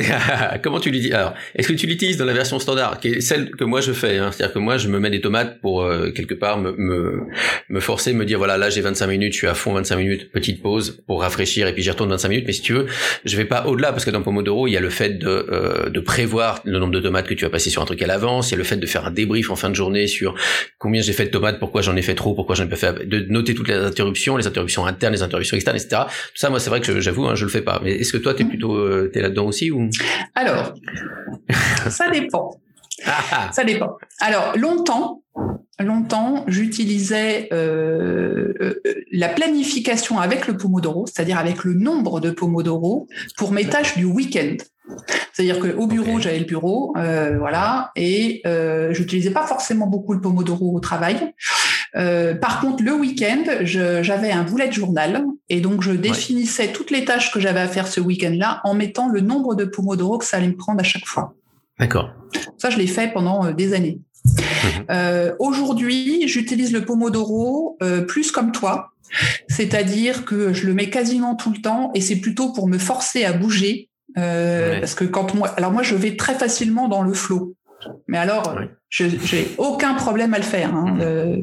comment 0.62 0.78
tu 0.78 0.92
l'utilises? 0.92 1.12
Alors, 1.12 1.34
est-ce 1.56 1.66
que 1.66 1.72
tu 1.72 1.88
l'utilises 1.88 2.16
dans 2.16 2.24
la 2.24 2.32
version 2.32 2.60
standard, 2.60 3.00
qui 3.00 3.08
est 3.08 3.20
celle 3.20 3.50
que 3.50 3.64
moi 3.64 3.80
je 3.80 3.90
fais 3.92 4.18
hein? 4.18 4.30
C'est-à-dire 4.30 4.54
que 4.54 4.60
moi 4.60 4.76
je 4.76 4.86
me 4.86 5.00
mets 5.00 5.10
des 5.10 5.20
tomates 5.20 5.60
pour 5.60 5.82
euh, 5.82 6.12
quelque 6.12 6.34
part 6.34 6.58
me, 6.58 6.70
me 6.78 7.22
me 7.68 7.80
forcer, 7.80 8.12
me 8.12 8.24
dire 8.24 8.38
voilà 8.38 8.56
là 8.58 8.70
j'ai 8.70 8.80
25 8.80 9.08
minutes, 9.08 9.32
je 9.32 9.38
suis 9.38 9.48
à 9.48 9.54
fond 9.54 9.72
25 9.72 9.96
minutes, 9.96 10.30
petite 10.30 10.62
pause 10.62 11.02
pour 11.08 11.22
rafraîchir 11.22 11.66
et 11.66 11.72
puis 11.74 11.82
j'y 11.82 11.90
retourne 11.90 12.10
25 12.10 12.28
minutes. 12.28 12.44
Mais 12.46 12.52
si 12.52 12.62
tu 12.62 12.74
veux, 12.74 12.86
je 13.24 13.36
vais 13.36 13.44
pas 13.44 13.66
au-delà 13.66 13.90
parce 13.90 14.04
que 14.04 14.10
dans 14.12 14.22
Pomodoro 14.22 14.68
il 14.68 14.70
y 14.72 14.76
a 14.76 14.80
le 14.80 14.90
fait 14.90 15.18
de 15.18 15.26
euh, 15.26 15.90
de 15.90 15.98
prévoir 15.98 16.60
le 16.64 16.78
nombre 16.78 16.92
de 16.92 17.00
tomates 17.00 17.26
que 17.26 17.34
tu 17.34 17.44
vas 17.44 17.50
passer 17.50 17.70
sur 17.70 17.82
un 17.82 17.86
truc 17.86 18.00
à 18.02 18.06
l'avance, 18.06 18.50
il 18.50 18.52
y 18.52 18.54
a 18.54 18.58
le 18.58 18.62
fait 18.64 18.76
de 18.76 18.86
faire 18.86 19.04
un 19.04 19.10
débrief 19.10 19.50
en 19.50 19.56
fin 19.56 19.68
de 19.68 19.74
journée 19.74 20.06
sur 20.06 20.36
combien 20.78 21.02
j'ai 21.02 21.12
fait 21.12 21.24
de 21.24 21.30
tomates, 21.30 21.58
pourquoi 21.58 21.82
j'en 21.82 21.96
ai 21.96 22.02
fait 22.02 22.14
trop, 22.14 22.34
pourquoi 22.34 22.54
j'en 22.54 22.66
ai 22.66 22.68
pas 22.68 22.76
fait, 22.76 23.04
de 23.08 23.26
noter 23.28 23.52
toutes 23.56 23.66
les 23.66 23.79
interruptions, 23.80 24.36
les 24.36 24.46
interruptions 24.46 24.86
internes, 24.86 25.12
les 25.12 25.22
interruptions 25.22 25.56
externes, 25.56 25.76
etc. 25.76 26.02
Tout 26.06 26.36
ça, 26.36 26.50
moi, 26.50 26.60
c'est 26.60 26.70
vrai 26.70 26.80
que 26.80 27.00
j'avoue, 27.00 27.26
hein, 27.26 27.34
je 27.34 27.44
le 27.44 27.50
fais 27.50 27.62
pas. 27.62 27.80
Mais 27.82 27.92
est-ce 27.92 28.12
que 28.12 28.18
toi, 28.18 28.34
t'es 28.34 28.44
plutôt, 28.44 28.76
euh, 28.76 29.10
t'es 29.12 29.20
là-dedans 29.20 29.46
aussi 29.46 29.70
ou? 29.70 29.88
Alors, 30.34 30.74
ça 31.88 32.10
dépend. 32.10 32.60
Ah. 33.06 33.50
Ça 33.52 33.64
dépend. 33.64 33.96
Alors, 34.20 34.56
longtemps, 34.56 35.22
longtemps, 35.78 36.44
j'utilisais 36.46 37.48
euh, 37.52 38.52
euh, 38.60 38.74
la 39.12 39.28
planification 39.28 40.18
avec 40.18 40.46
le 40.46 40.56
Pomodoro, 40.56 41.06
c'est-à-dire 41.06 41.38
avec 41.38 41.64
le 41.64 41.74
nombre 41.74 42.20
de 42.20 42.30
Pomodoro 42.30 43.08
pour 43.36 43.52
mes 43.52 43.66
tâches 43.66 43.96
du 43.96 44.04
week-end. 44.04 44.56
C'est-à-dire 45.32 45.60
qu'au 45.60 45.86
bureau, 45.86 46.18
j'avais 46.18 46.40
le 46.40 46.44
bureau, 46.44 46.92
euh, 46.96 47.38
voilà, 47.38 47.92
et 47.94 48.42
j'utilisais 48.90 49.30
pas 49.30 49.46
forcément 49.46 49.86
beaucoup 49.86 50.12
le 50.12 50.20
Pomodoro 50.20 50.74
au 50.74 50.80
travail. 50.80 51.32
Par 51.94 52.60
contre, 52.60 52.82
le 52.82 52.92
week-end, 52.92 53.44
j'avais 53.62 54.32
un 54.32 54.42
bullet 54.42 54.72
journal 54.72 55.24
et 55.48 55.60
donc 55.60 55.82
je 55.82 55.92
définissais 55.92 56.72
toutes 56.72 56.90
les 56.90 57.04
tâches 57.04 57.32
que 57.32 57.38
j'avais 57.38 57.60
à 57.60 57.68
faire 57.68 57.86
ce 57.86 58.00
week-end-là 58.00 58.60
en 58.64 58.74
mettant 58.74 59.08
le 59.08 59.20
nombre 59.20 59.54
de 59.54 59.64
Pomodoro 59.64 60.18
que 60.18 60.24
ça 60.24 60.38
allait 60.38 60.48
me 60.48 60.56
prendre 60.56 60.80
à 60.80 60.84
chaque 60.84 61.06
fois. 61.06 61.34
D'accord. 61.80 62.10
Ça, 62.58 62.70
je 62.70 62.78
l'ai 62.78 62.86
fait 62.86 63.12
pendant 63.12 63.46
euh, 63.46 63.52
des 63.52 63.72
années. 63.72 63.98
Mhm. 64.24 64.84
Euh, 64.90 65.32
Aujourd'hui, 65.38 66.28
j'utilise 66.28 66.72
le 66.72 66.84
Pomodoro 66.84 67.78
euh, 67.82 68.02
plus 68.02 68.30
comme 68.30 68.52
toi. 68.52 68.92
C'est-à-dire 69.48 70.24
que 70.24 70.52
je 70.52 70.66
le 70.66 70.74
mets 70.74 70.90
quasiment 70.90 71.34
tout 71.34 71.50
le 71.50 71.60
temps 71.60 71.90
et 71.94 72.00
c'est 72.00 72.16
plutôt 72.16 72.52
pour 72.52 72.68
me 72.68 72.78
forcer 72.78 73.24
à 73.24 73.32
bouger. 73.32 73.88
Euh, 74.18 74.78
Parce 74.78 74.94
que 74.94 75.04
quand 75.04 75.34
moi, 75.34 75.48
alors 75.56 75.72
moi, 75.72 75.82
je 75.82 75.94
vais 75.94 76.16
très 76.16 76.34
facilement 76.34 76.86
dans 76.86 77.02
le 77.02 77.12
flot. 77.12 77.54
Mais 78.08 78.18
alors, 78.18 78.56
je 78.90 79.06
j'ai 79.24 79.50
aucun 79.56 79.94
problème 79.94 80.34
à 80.34 80.38
le 80.38 80.44
faire. 80.44 80.74
Hein. 80.74 80.96
Mmh. 80.96 81.00
Euh, 81.00 81.36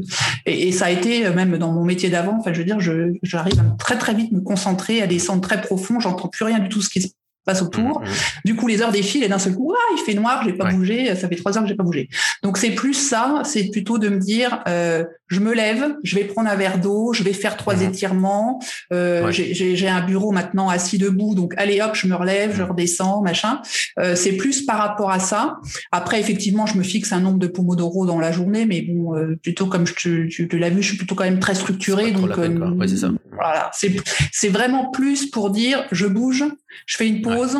et, 0.45 0.67
et, 0.67 0.71
ça 0.71 0.85
a 0.85 0.91
été 0.91 1.25
euh, 1.25 1.33
même 1.33 1.57
dans 1.57 1.71
mon 1.71 1.83
métier 1.83 2.09
d'avant. 2.09 2.37
Enfin, 2.39 2.53
je 2.53 2.59
veux 2.59 2.65
dire, 2.65 2.79
j'arrive 3.23 3.59
à 3.59 3.75
très 3.79 3.97
très 3.97 4.13
vite 4.13 4.31
me 4.31 4.41
concentrer, 4.41 5.01
à 5.01 5.07
descendre 5.07 5.41
très 5.41 5.59
profond. 5.59 5.99
J'entends 5.99 6.27
plus 6.27 6.45
rien 6.45 6.59
du 6.59 6.69
tout 6.69 6.81
ce 6.81 6.89
qui 6.89 7.01
se 7.01 7.07
passe 7.47 7.63
autour. 7.63 8.01
Mmh, 8.01 8.03
mmh. 8.03 8.41
Du 8.45 8.55
coup, 8.55 8.67
les 8.67 8.81
heures 8.81 8.91
défilent 8.91 9.23
et 9.23 9.27
d'un 9.27 9.39
seul 9.39 9.55
coup, 9.55 9.73
ah, 9.75 9.93
il 9.97 10.03
fait 10.03 10.13
noir, 10.13 10.43
j'ai 10.45 10.53
pas 10.53 10.69
bougé, 10.69 11.15
ça 11.15 11.27
fait 11.27 11.35
trois 11.35 11.57
heures 11.57 11.63
que 11.63 11.69
j'ai 11.69 11.75
pas 11.75 11.83
bougé. 11.83 12.09
Donc 12.43 12.57
c'est 12.57 12.71
plus 12.71 12.93
ça, 12.93 13.41
c'est 13.43 13.71
plutôt 13.71 13.97
de 13.97 14.09
me 14.09 14.19
dire, 14.19 14.61
euh, 14.67 15.03
je 15.27 15.39
me 15.39 15.53
lève, 15.53 15.95
je 16.03 16.15
vais 16.15 16.23
prendre 16.23 16.49
un 16.49 16.55
verre 16.55 16.79
d'eau, 16.79 17.13
je 17.13 17.23
vais 17.23 17.33
faire 17.33 17.57
trois 17.57 17.75
mhm. 17.75 17.89
étirements. 17.89 18.61
Euh, 18.93 19.29
J'ai 19.31 19.87
un 19.87 20.05
bureau 20.05 20.31
maintenant 20.31 20.69
assis 20.69 20.97
debout, 20.97 21.35
donc 21.35 21.53
allez 21.57 21.81
hop, 21.81 21.95
je 21.95 22.07
me 22.07 22.15
relève, 22.15 22.55
je 22.55 22.63
mhm. 22.63 22.69
redescends, 22.69 23.21
machin. 23.21 23.61
Euh, 23.99 24.15
c'est 24.15 24.33
plus 24.33 24.65
par 24.65 24.77
rapport 24.77 25.11
à 25.11 25.19
ça. 25.19 25.57
Après, 25.91 26.19
effectivement, 26.19 26.65
je 26.65 26.77
me 26.77 26.83
fixe 26.83 27.11
un 27.11 27.19
nombre 27.19 27.39
de 27.39 27.47
pomodoro 27.47 28.05
dans 28.05 28.19
la 28.19 28.31
journée, 28.31 28.65
mais 28.65 28.81
bon, 28.81 29.15
euh, 29.15 29.35
plutôt 29.41 29.67
comme 29.67 29.85
je 29.85 29.93
te, 29.93 30.27
tu 30.27 30.47
l'as 30.57 30.69
vu, 30.69 30.81
je 30.81 30.89
suis 30.89 30.97
plutôt 30.97 31.15
quand 31.15 31.25
même 31.25 31.39
très 31.39 31.55
structuré, 31.55 32.11
donc 32.11 32.37
euh, 32.37 32.71
ouais, 32.71 32.87
ça. 32.87 33.09
voilà, 33.33 33.71
c'est 33.73 34.49
vraiment 34.49 34.89
plus 34.91 35.29
pour 35.29 35.49
dire, 35.49 35.85
je 35.91 36.05
bouge, 36.05 36.45
je 36.85 36.97
fais 36.97 37.07
une 37.07 37.21
pause, 37.21 37.57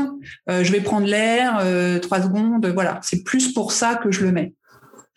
euh, 0.50 0.64
je 0.64 0.72
vais 0.72 0.82
prendre 0.82 1.08
l'air, 1.08 1.62
trois 2.02 2.22
secondes, 2.22 2.66
voilà. 2.74 3.00
C'est 3.04 3.24
plus 3.24 3.54
pour 3.54 3.72
ça 3.72 3.96
que 3.96 4.12
je 4.12 4.24
le 4.24 4.32
mets 4.32 4.54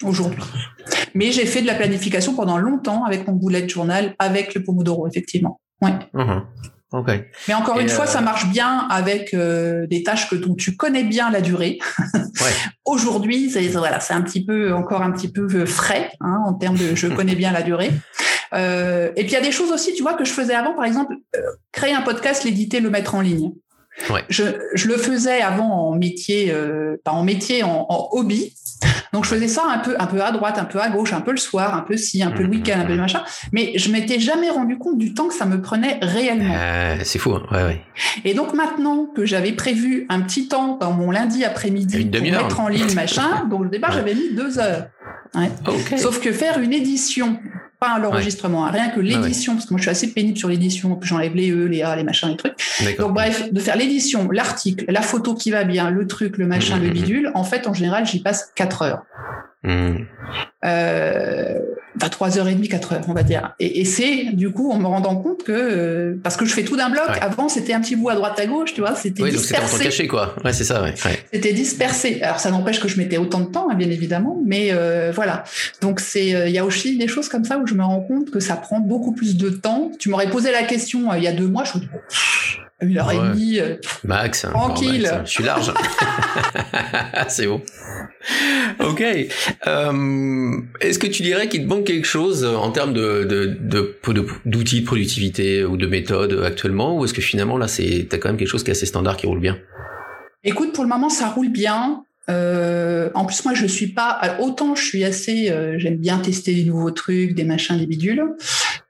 aujourd'hui. 0.03 0.43
Mais 1.15 1.33
j'ai 1.33 1.47
fait 1.47 1.63
de 1.63 1.67
la 1.67 1.75
planification 1.75 2.35
pendant 2.35 2.59
longtemps 2.59 3.05
avec 3.05 3.27
mon 3.27 3.35
bullet 3.35 3.69
journal, 3.69 4.15
avec 4.19 4.55
le 4.55 4.63
Pomodoro, 4.63 5.07
effectivement. 5.09 5.61
Ouais. 5.83 5.93
Uh-huh. 6.15 6.43
Mais 7.47 7.55
encore 7.55 7.79
une 7.79 7.89
fois, 7.89 8.07
ça 8.07 8.19
euh, 8.19 8.23
marche 8.23 8.51
bien 8.51 8.87
avec 8.91 9.33
euh, 9.33 9.87
des 9.87 10.03
tâches 10.03 10.29
que 10.29 10.35
dont 10.35 10.55
tu 10.55 10.77
connais 10.77 11.05
bien 11.05 11.31
la 11.31 11.41
durée. 11.41 11.79
ouais. 12.15 12.53
Aujourd'hui, 12.85 13.51
c'est 13.51 13.67
voilà, 13.69 14.01
c'est 14.01 14.15
un 14.15 14.23
petit 14.23 14.45
peu 14.45 14.75
encore 14.75 15.03
un 15.03 15.13
petit 15.13 15.31
peu 15.31 15.47
euh, 15.55 15.67
frais 15.67 16.11
hein, 16.21 16.43
en 16.47 16.55
termes 16.55 16.77
de 16.77 16.97
je 16.97 17.07
connais 17.15 17.37
bien 17.37 17.53
la 17.53 17.63
durée. 17.63 17.93
Euh, 18.53 19.13
et 19.15 19.23
puis 19.23 19.31
il 19.31 19.35
y 19.35 19.37
a 19.37 19.41
des 19.41 19.53
choses 19.53 19.71
aussi, 19.71 19.95
tu 19.95 20.03
vois, 20.03 20.15
que 20.15 20.25
je 20.25 20.33
faisais 20.33 20.55
avant, 20.55 20.75
par 20.75 20.85
exemple, 20.85 21.15
créer 21.71 21.95
un 21.95 22.03
podcast, 22.03 22.43
l'éditer, 22.43 22.81
le 22.81 22.91
mettre 22.91 23.15
en 23.15 23.21
ligne. 23.21 23.53
Ouais. 24.09 24.25
Je, 24.29 24.43
je, 24.75 24.89
le 24.89 24.97
faisais 24.97 25.41
avant 25.41 25.89
en 25.89 25.95
métier, 25.95 26.53
pas 27.05 27.13
en 27.13 27.23
métier, 27.23 27.63
en, 27.63 27.87
en 27.89 28.09
hobby. 28.13 28.53
Donc 29.13 29.25
je 29.25 29.31
faisais 29.31 29.49
ça 29.49 29.63
un 29.69 29.79
peu, 29.79 29.97
un 29.99 30.07
peu 30.07 30.23
à 30.23 30.31
droite, 30.31 30.59
un 30.59 30.65
peu 30.65 30.81
à 30.81 30.89
gauche, 30.89 31.13
un 31.13 31.21
peu 31.21 31.33
le 31.33 31.37
soir, 31.37 31.75
un 31.75 31.81
peu 31.81 31.97
ci, 31.97 32.23
un 32.23 32.31
peu 32.31 32.43
le 32.43 32.49
week-end, 32.49 32.81
un 32.81 32.85
peu 32.85 32.93
le 32.93 33.01
machin. 33.01 33.23
Mais 33.53 33.73
je 33.77 33.91
m'étais 33.91 34.21
jamais 34.21 34.51
rendu 34.51 34.79
compte 34.79 34.99
du 34.99 35.15
temps 35.15 35.29
que 35.29 35.35
ça 35.35 35.47
me 35.47 35.61
prenait 35.61 35.99
réellement. 36.03 36.55
Euh, 36.57 36.97
c'est 37.03 37.19
fou, 37.19 37.33
hein 37.33 37.43
ouais, 37.51 37.65
ouais. 37.65 37.85
Et 38.25 38.35
donc 38.35 38.55
maintenant 38.55 39.07
que 39.07 39.27
j'avais 39.27 39.53
prévu 39.53 40.07
un 40.09 40.21
petit 40.21 40.49
temps 40.49 40.79
dans 40.81 40.93
mon 40.93 41.11
lundi 41.11 41.45
après-midi 41.45 42.05
pour 42.07 42.23
mettre 42.23 42.61
en 42.61 42.69
ligne 42.69 42.95
machin, 42.95 43.47
donc 43.51 43.63
au 43.63 43.67
départ 43.67 43.93
j'avais 43.93 44.15
mis 44.15 44.35
deux 44.35 44.59
heures. 44.59 44.87
Ouais. 45.35 45.51
Sauf 45.97 46.21
que 46.21 46.33
faire 46.33 46.59
une 46.59 46.73
édition 46.73 47.39
pas 47.81 47.99
l'enregistrement, 47.99 48.67
hein. 48.67 48.71
rien 48.71 48.91
que 48.91 49.01
l'édition, 49.01 49.55
parce 49.55 49.65
que 49.65 49.71
moi 49.71 49.79
je 49.79 49.85
suis 49.85 49.91
assez 49.91 50.13
pénible 50.13 50.37
sur 50.37 50.49
l'édition, 50.49 50.95
puis 50.97 51.09
j'enlève 51.09 51.35
les 51.35 51.51
E, 51.51 51.65
les 51.65 51.83
A, 51.83 51.97
les 51.97 52.05
machins, 52.05 52.29
les 52.29 52.37
trucs. 52.37 52.55
Donc 52.99 53.15
bref, 53.15 53.51
de 53.51 53.61
faire 53.61 53.77
l'édition, 53.77 54.29
l'article, 54.31 54.85
la 54.89 55.03
photo 55.03 55.35
qui 55.35 55.51
va 55.51 55.65
bien, 55.65 55.91
le 55.91 56.07
truc, 56.07 56.37
le 56.37 56.47
machin, 56.47 56.77
mmh, 56.77 56.83
le 56.83 56.87
mmh, 56.87 56.91
mmh. 56.91 56.95
bidule, 56.95 57.33
en 57.35 57.45
fait 57.45 57.67
en 57.67 57.73
général 57.73 58.07
j'y 58.07 58.21
passe 58.23 58.53
quatre 58.55 58.83
heures. 58.83 59.03
Mmh. 59.63 60.07
Euh, 60.65 61.59
enfin, 61.97 62.09
trois 62.09 62.39
heures 62.39 62.49
et 62.49 62.55
demie, 62.55 62.69
quatre 62.69 62.95
heures, 62.95 63.05
on 63.09 63.13
va 63.13 63.23
dire. 63.23 63.55
Et, 63.59 63.81
et 63.81 63.85
c'est, 63.85 64.33
du 64.33 64.51
coup, 64.51 64.71
en 64.71 64.79
me 64.79 64.87
rendant 64.87 65.17
compte 65.17 65.45
que, 65.45 65.53
euh, 65.53 66.21
parce 66.23 66.37
que 66.37 66.47
je 66.47 66.53
fais 66.53 66.65
tout 66.65 66.77
d'un 66.77 66.89
bloc, 66.89 67.09
avant, 67.21 67.49
c'était 67.49 67.75
un 67.75 67.81
petit 67.81 67.97
bout 67.97 68.09
à 68.09 68.15
droite, 68.15 68.39
à 68.41 68.47
gauche, 68.47 68.73
tu 68.73 68.81
vois, 68.81 68.95
c'était 68.95 69.23
oui, 69.23 69.31
dispersé. 69.33 69.61
donc 69.61 69.71
c'était 69.71 69.83
en 69.83 69.85
caché, 69.85 70.07
quoi. 70.07 70.35
Ouais, 70.45 70.53
c'est 70.53 70.65
ça, 70.65 70.83
ouais. 70.83 70.95
C'était 71.33 71.53
dispersé. 71.53 72.23
Alors, 72.23 72.41
ça 72.41 72.51
n'empêche 72.51 72.81
que 72.81 72.89
je 72.89 72.97
mettais 72.97 73.19
autant 73.19 73.41
de 73.41 73.51
temps, 73.51 73.69
hein, 73.71 73.75
bien 73.75 73.91
évidemment, 73.91 74.39
mais 74.45 74.71
euh, 74.73 75.13
voilà. 75.15 75.45
Donc, 75.83 76.01
c'est, 76.01 76.35
euh, 76.35 76.49
il 76.49 76.55
y 76.55 76.59
a 76.59 76.65
aussi 76.65 76.97
des 76.97 77.09
choses 77.09 77.29
comme 77.29 77.45
ça 77.45 77.59
où 77.59 77.67
je 77.67 77.75
me 77.75 77.83
rends 77.83 78.01
compte 78.01 78.31
que 78.31 78.41
ça 78.41 78.57
prend 78.57 78.81
beaucoup 78.81 79.13
plus 79.13 79.37
de 79.37 79.51
temps. 79.51 79.91
Tu 79.99 80.09
m'aurais 80.09 80.31
posé 80.31 80.53
la 80.53 80.63
question 80.63 81.13
il 81.15 81.23
y 81.23 81.29
a 81.29 81.33
deux 81.33 81.49
mois, 81.49 81.65
je 81.65 81.79
me 81.79 81.83
dis, 81.83 81.89
une 82.83 82.99
heure 82.99 83.11
et 83.13 83.17
demie. 83.17 83.59
Max. 84.05 84.45
Hein, 84.45 84.51
tranquille. 84.53 85.03
Max, 85.03 85.15
hein. 85.15 85.23
je 85.25 85.31
suis 85.31 85.45
large. 85.45 85.73
c'est 87.29 87.47
bon. 87.47 87.63
Ok. 88.81 89.03
Euh, 89.67 90.61
Est-ce 90.81 90.99
que 90.99 91.07
tu 91.07 91.23
dirais 91.23 91.49
qu'il 91.49 91.65
te 91.65 91.69
manque 91.69 91.85
quelque 91.85 92.07
chose 92.07 92.45
en 92.45 92.71
termes 92.71 92.93
de 92.93 93.25
d'outils 93.25 94.77
de, 94.77 94.81
de, 94.81 94.81
de, 94.81 94.85
productivité 94.85 95.65
ou 95.65 95.77
de 95.77 95.87
méthodes 95.87 96.43
actuellement, 96.45 96.99
ou 96.99 97.05
est-ce 97.05 97.15
que 97.15 97.23
finalement 97.23 97.59
là, 97.59 97.69
c'est 97.69 98.07
t'as 98.09 98.19
quand 98.19 98.29
même 98.29 98.39
quelque 98.39 98.49
chose 98.49 98.65
qui 98.65 98.71
est 98.71 98.73
assez 98.73 98.87
standard 98.87 99.17
qui 99.17 99.27
roule 99.27 99.41
bien? 99.41 99.59
Écoute, 100.43 100.73
pour 100.73 100.85
le 100.85 100.89
moment, 100.89 101.11
ça 101.11 101.29
roule 101.29 101.51
bien. 101.51 102.05
Euh, 102.31 103.11
en 103.15 103.25
plus, 103.25 103.45
moi, 103.45 103.55
je 103.55 103.67
suis 103.67 103.89
pas 103.89 104.37
autant. 104.41 104.75
Je 104.75 104.85
suis 104.85 105.05
assez. 105.05 105.51
Euh, 105.51 105.79
J'aime 105.79 105.97
bien 105.97 106.19
tester 106.19 106.55
des 106.55 106.65
nouveaux 106.65 106.91
trucs, 106.91 107.35
des 107.35 107.45
machins, 107.45 107.77
des 107.77 107.87
bidules. 107.87 108.25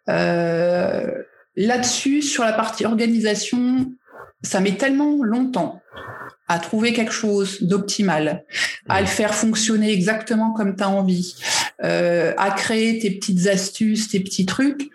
Euh, 0.09 1.23
Là-dessus, 1.57 2.23
sur 2.23 2.45
la 2.45 2.53
partie 2.53 2.85
organisation, 2.85 3.93
ça 4.43 4.61
met 4.61 4.77
tellement 4.77 5.23
longtemps 5.23 5.83
à 6.49 6.59
trouver 6.59 6.93
quelque 6.93 7.13
chose 7.13 7.63
d'optimal, 7.63 8.45
à 8.89 9.01
le 9.01 9.07
faire 9.07 9.35
fonctionner 9.35 9.93
exactement 9.93 10.53
comme 10.53 10.75
tu 10.75 10.83
as 10.83 10.89
envie, 10.89 11.37
euh, 11.85 12.33
à 12.37 12.51
créer 12.51 12.99
tes 12.99 13.11
petites 13.11 13.47
astuces, 13.47 14.09
tes 14.09 14.21
petits 14.21 14.47
trucs, 14.47 14.91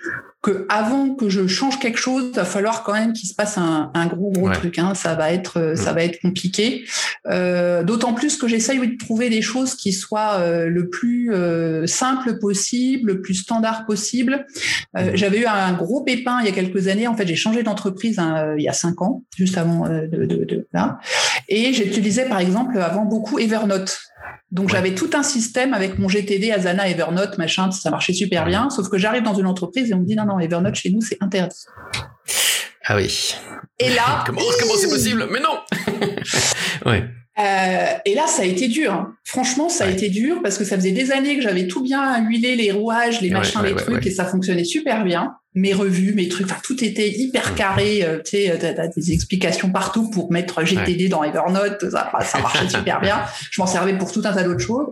que 0.45 0.67
avant 0.69 1.15
que 1.15 1.27
je 1.27 1.47
change 1.47 1.79
quelque 1.79 1.97
chose, 1.97 2.25
il 2.31 2.35
va 2.35 2.45
falloir 2.45 2.83
quand 2.83 2.93
même 2.93 3.13
qu'il 3.13 3.27
se 3.27 3.33
passe 3.33 3.57
un, 3.57 3.89
un 3.95 4.05
gros 4.05 4.31
gros 4.31 4.51
truc. 4.51 4.77
Hein. 4.77 4.93
Ça 4.93 5.15
va 5.15 5.31
être 5.31 5.59
euh, 5.59 5.75
ça 5.75 5.91
va 5.91 6.03
être 6.03 6.21
compliqué. 6.21 6.85
Euh, 7.25 7.83
D'autant 7.83 8.13
plus 8.13 8.37
que 8.37 8.47
j'essaye 8.47 8.79
de 8.79 8.97
trouver 9.05 9.31
des 9.31 9.41
choses 9.41 9.73
qui 9.73 9.91
soient 9.91 10.33
euh, 10.35 10.67
le 10.67 10.87
plus 10.89 11.33
euh, 11.33 11.87
simple 11.87 12.37
possible, 12.37 13.13
le 13.13 13.21
plus 13.21 13.33
standard 13.45 13.87
possible. 13.87 14.45
Euh, 14.95 15.11
j'avais 15.15 15.39
eu 15.39 15.45
un 15.45 15.73
gros 15.73 16.03
pépin 16.03 16.37
il 16.41 16.45
y 16.45 16.49
a 16.49 16.55
quelques 16.61 16.87
années. 16.89 17.07
En 17.07 17.15
fait, 17.17 17.27
j'ai 17.27 17.35
changé 17.35 17.63
d'entreprise 17.63 18.19
hein, 18.19 18.53
il 18.55 18.63
y 18.63 18.69
a 18.69 18.73
cinq 18.73 19.01
ans, 19.01 19.23
juste 19.35 19.57
avant 19.57 19.89
de, 19.89 20.25
de, 20.25 20.45
de 20.45 20.67
là, 20.73 20.99
et 21.49 21.73
j'utilisais 21.73 22.27
par 22.29 22.39
exemple 22.39 22.77
avant 22.77 23.05
beaucoup 23.05 23.39
Evernote. 23.39 23.97
Donc 24.55 24.69
j'avais 24.69 24.95
tout 24.95 25.09
un 25.13 25.21
système 25.21 25.73
avec 25.73 25.99
mon 25.99 26.07
GTD, 26.07 26.49
Asana, 26.51 26.87
Evernote, 26.87 27.37
machin, 27.37 27.69
ça 27.71 27.91
marchait 27.91 28.13
super 28.13 28.45
bien. 28.45 28.69
Sauf 28.69 28.87
que 28.87 28.97
j'arrive 28.97 29.23
dans 29.23 29.33
une 29.33 29.47
entreprise 29.47 29.91
et 29.91 29.93
on 29.93 29.99
me 29.99 30.05
dit 30.05 30.15
non 30.15 30.25
non 30.25 30.39
Evernote 30.39 30.75
chez 30.75 30.91
nous 30.91 31.01
c'est 31.01 31.17
interdit. 31.21 31.65
Ah 32.85 32.95
oui. 32.95 33.35
Et 33.79 33.89
là. 33.89 34.23
comment 34.25 34.39
c'est 34.77 34.89
possible? 34.89 35.27
Mais 35.29 35.41
non. 35.41 35.59
ouais. 36.85 37.03
Euh, 37.37 37.97
et 38.05 38.15
là, 38.15 38.27
ça 38.27 38.43
a 38.43 38.45
été 38.45 38.69
dur. 38.69 38.93
Hein. 38.93 39.13
Franchement, 39.25 39.67
ça 39.67 39.83
a 39.83 39.89
été 39.89 40.07
dur 40.07 40.41
parce 40.41 40.57
que 40.57 40.63
ça 40.63 40.77
faisait 40.77 40.91
des 40.91 41.11
années 41.11 41.35
que 41.35 41.41
j'avais 41.41 41.67
tout 41.67 41.83
bien 41.83 42.25
huilé, 42.25 42.55
les 42.55 42.71
rouages, 42.71 43.19
les 43.19 43.31
machins, 43.31 43.61
les 43.61 43.75
trucs, 43.75 44.05
et 44.05 44.11
ça 44.11 44.23
fonctionnait 44.23 44.63
super 44.63 45.03
bien 45.03 45.35
mes 45.55 45.73
revues, 45.73 46.13
mes 46.13 46.27
trucs, 46.27 46.45
enfin 46.45 46.59
tout 46.63 46.83
était 46.83 47.09
hyper 47.09 47.51
mmh. 47.51 47.55
carré. 47.55 48.03
Euh, 48.03 48.19
tu 48.23 48.31
sais, 48.31 48.57
t'as, 48.59 48.87
des 48.87 49.11
explications 49.13 49.69
partout 49.69 50.09
pour 50.09 50.31
mettre 50.31 50.63
GTD 50.63 51.07
dans 51.07 51.23
Evernote, 51.23 51.89
ça, 51.89 52.11
ça 52.21 52.39
marchait 52.39 52.69
super 52.69 52.99
bien. 52.99 53.21
Je 53.51 53.61
m'en 53.61 53.67
servais 53.67 53.97
pour 53.97 54.11
tout 54.11 54.21
un 54.25 54.33
tas 54.33 54.43
d'autres 54.43 54.65
choses. 54.65 54.87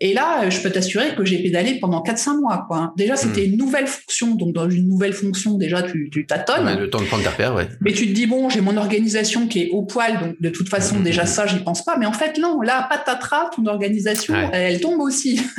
Et 0.00 0.14
là, 0.14 0.44
euh, 0.44 0.50
je 0.50 0.60
peux 0.60 0.70
t'assurer 0.70 1.14
que 1.16 1.24
j'ai 1.24 1.42
pédalé 1.42 1.78
pendant 1.80 2.02
4-5 2.02 2.40
mois. 2.40 2.64
Quoi. 2.68 2.92
Déjà, 2.96 3.16
c'était 3.16 3.42
mmh. 3.42 3.52
une 3.52 3.56
nouvelle 3.56 3.86
fonction, 3.86 4.34
donc 4.34 4.54
dans 4.54 4.70
une 4.70 4.88
nouvelle 4.88 5.12
fonction, 5.12 5.58
déjà 5.58 5.82
tu, 5.82 6.08
tu 6.12 6.26
tâtonnes. 6.26 6.78
le 6.78 6.88
temps 6.88 7.00
de 7.00 7.06
prendre 7.06 7.22
tes 7.22 7.28
repères, 7.28 7.54
ouais. 7.54 7.68
Mais 7.80 7.92
tu 7.92 8.06
te 8.06 8.12
dis 8.12 8.26
bon, 8.26 8.48
j'ai 8.48 8.60
mon 8.60 8.76
organisation 8.76 9.48
qui 9.48 9.62
est 9.62 9.70
au 9.70 9.82
poil, 9.82 10.20
donc 10.20 10.40
de 10.40 10.48
toute 10.48 10.68
façon 10.68 10.96
mmh, 10.96 11.04
déjà 11.04 11.26
ça, 11.26 11.46
j'y 11.46 11.58
pense 11.58 11.84
pas. 11.84 11.96
Mais 11.98 12.06
en 12.06 12.12
fait 12.12 12.38
non, 12.38 12.60
là, 12.60 12.86
patatras, 12.88 13.50
ton 13.54 13.66
organisation, 13.66 14.34
elle, 14.52 14.80
tombe 14.80 15.00
aussi. 15.00 15.40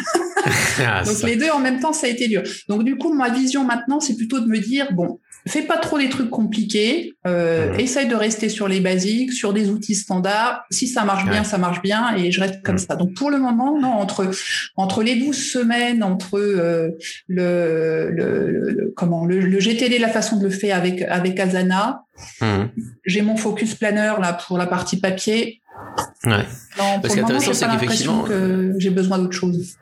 Ah, 0.80 1.04
donc 1.04 1.24
les 1.24 1.36
deux 1.36 1.50
en 1.50 1.60
même 1.60 1.80
temps, 1.80 1.92
ça 1.92 2.06
a 2.06 2.10
été 2.10 2.28
dur. 2.28 2.44
Donc 2.70 2.84
du 2.84 2.96
coup, 2.96 3.12
ma 3.12 3.30
vision 3.30 3.66
maintenant, 3.66 4.00
c'est 4.00 4.16
plutôt 4.16 4.37
de 4.40 4.48
me 4.48 4.60
dire 4.60 4.92
bon, 4.94 5.20
fais 5.48 5.62
pas 5.62 5.78
trop 5.78 5.98
des 5.98 6.10
trucs 6.10 6.30
compliqués, 6.30 7.14
euh, 7.26 7.74
essaye 7.78 8.08
de 8.08 8.16
rester 8.16 8.50
sur 8.50 8.68
les 8.68 8.80
basiques, 8.80 9.34
sur 9.34 9.54
des 9.54 9.70
outils 9.70 9.96
standards. 9.96 10.64
Si 10.72 10.88
ça 10.88 11.04
marche 11.04 11.26
bien, 11.26 11.44
ça 11.44 11.58
marche 11.58 11.82
bien, 11.82 12.16
et 12.16 12.32
je 12.32 12.40
reste 12.40 12.62
comme 12.64 12.78
ça. 12.78 12.96
Donc 12.96 13.14
pour 13.14 13.30
le 13.30 13.38
moment, 13.38 13.80
non, 13.80 13.92
entre 13.92 14.30
entre 14.76 15.04
les 15.04 15.16
12 15.16 15.36
semaines, 15.36 16.04
entre 16.04 16.38
euh, 16.38 16.90
le, 17.28 18.10
le, 18.12 18.94
comment 18.96 19.26
le, 19.26 19.60
GTD, 19.60 20.00
la 20.00 20.10
façon 20.10 20.38
de 20.38 20.44
le 20.44 20.50
faire 20.50 20.78
avec 20.78 21.02
avec 21.02 21.40
Asana, 21.40 22.04
j'ai 23.06 23.22
mon 23.22 23.38
focus 23.38 23.76
planner 23.76 24.14
là 24.22 24.34
pour 24.34 24.58
la 24.58 24.68
partie 24.68 25.00
papier. 25.00 25.62
Ouais. 26.26 26.46
Non, 26.96 27.02
Parce 27.02 27.16
qu'intéressant, 27.16 27.54
c'est 27.54 27.68
qu'effectivement, 27.68 28.24
que 28.24 28.74
j'ai 28.78 28.90
besoin 28.90 29.18
d'autre 29.20 29.34
chose. 29.34 29.76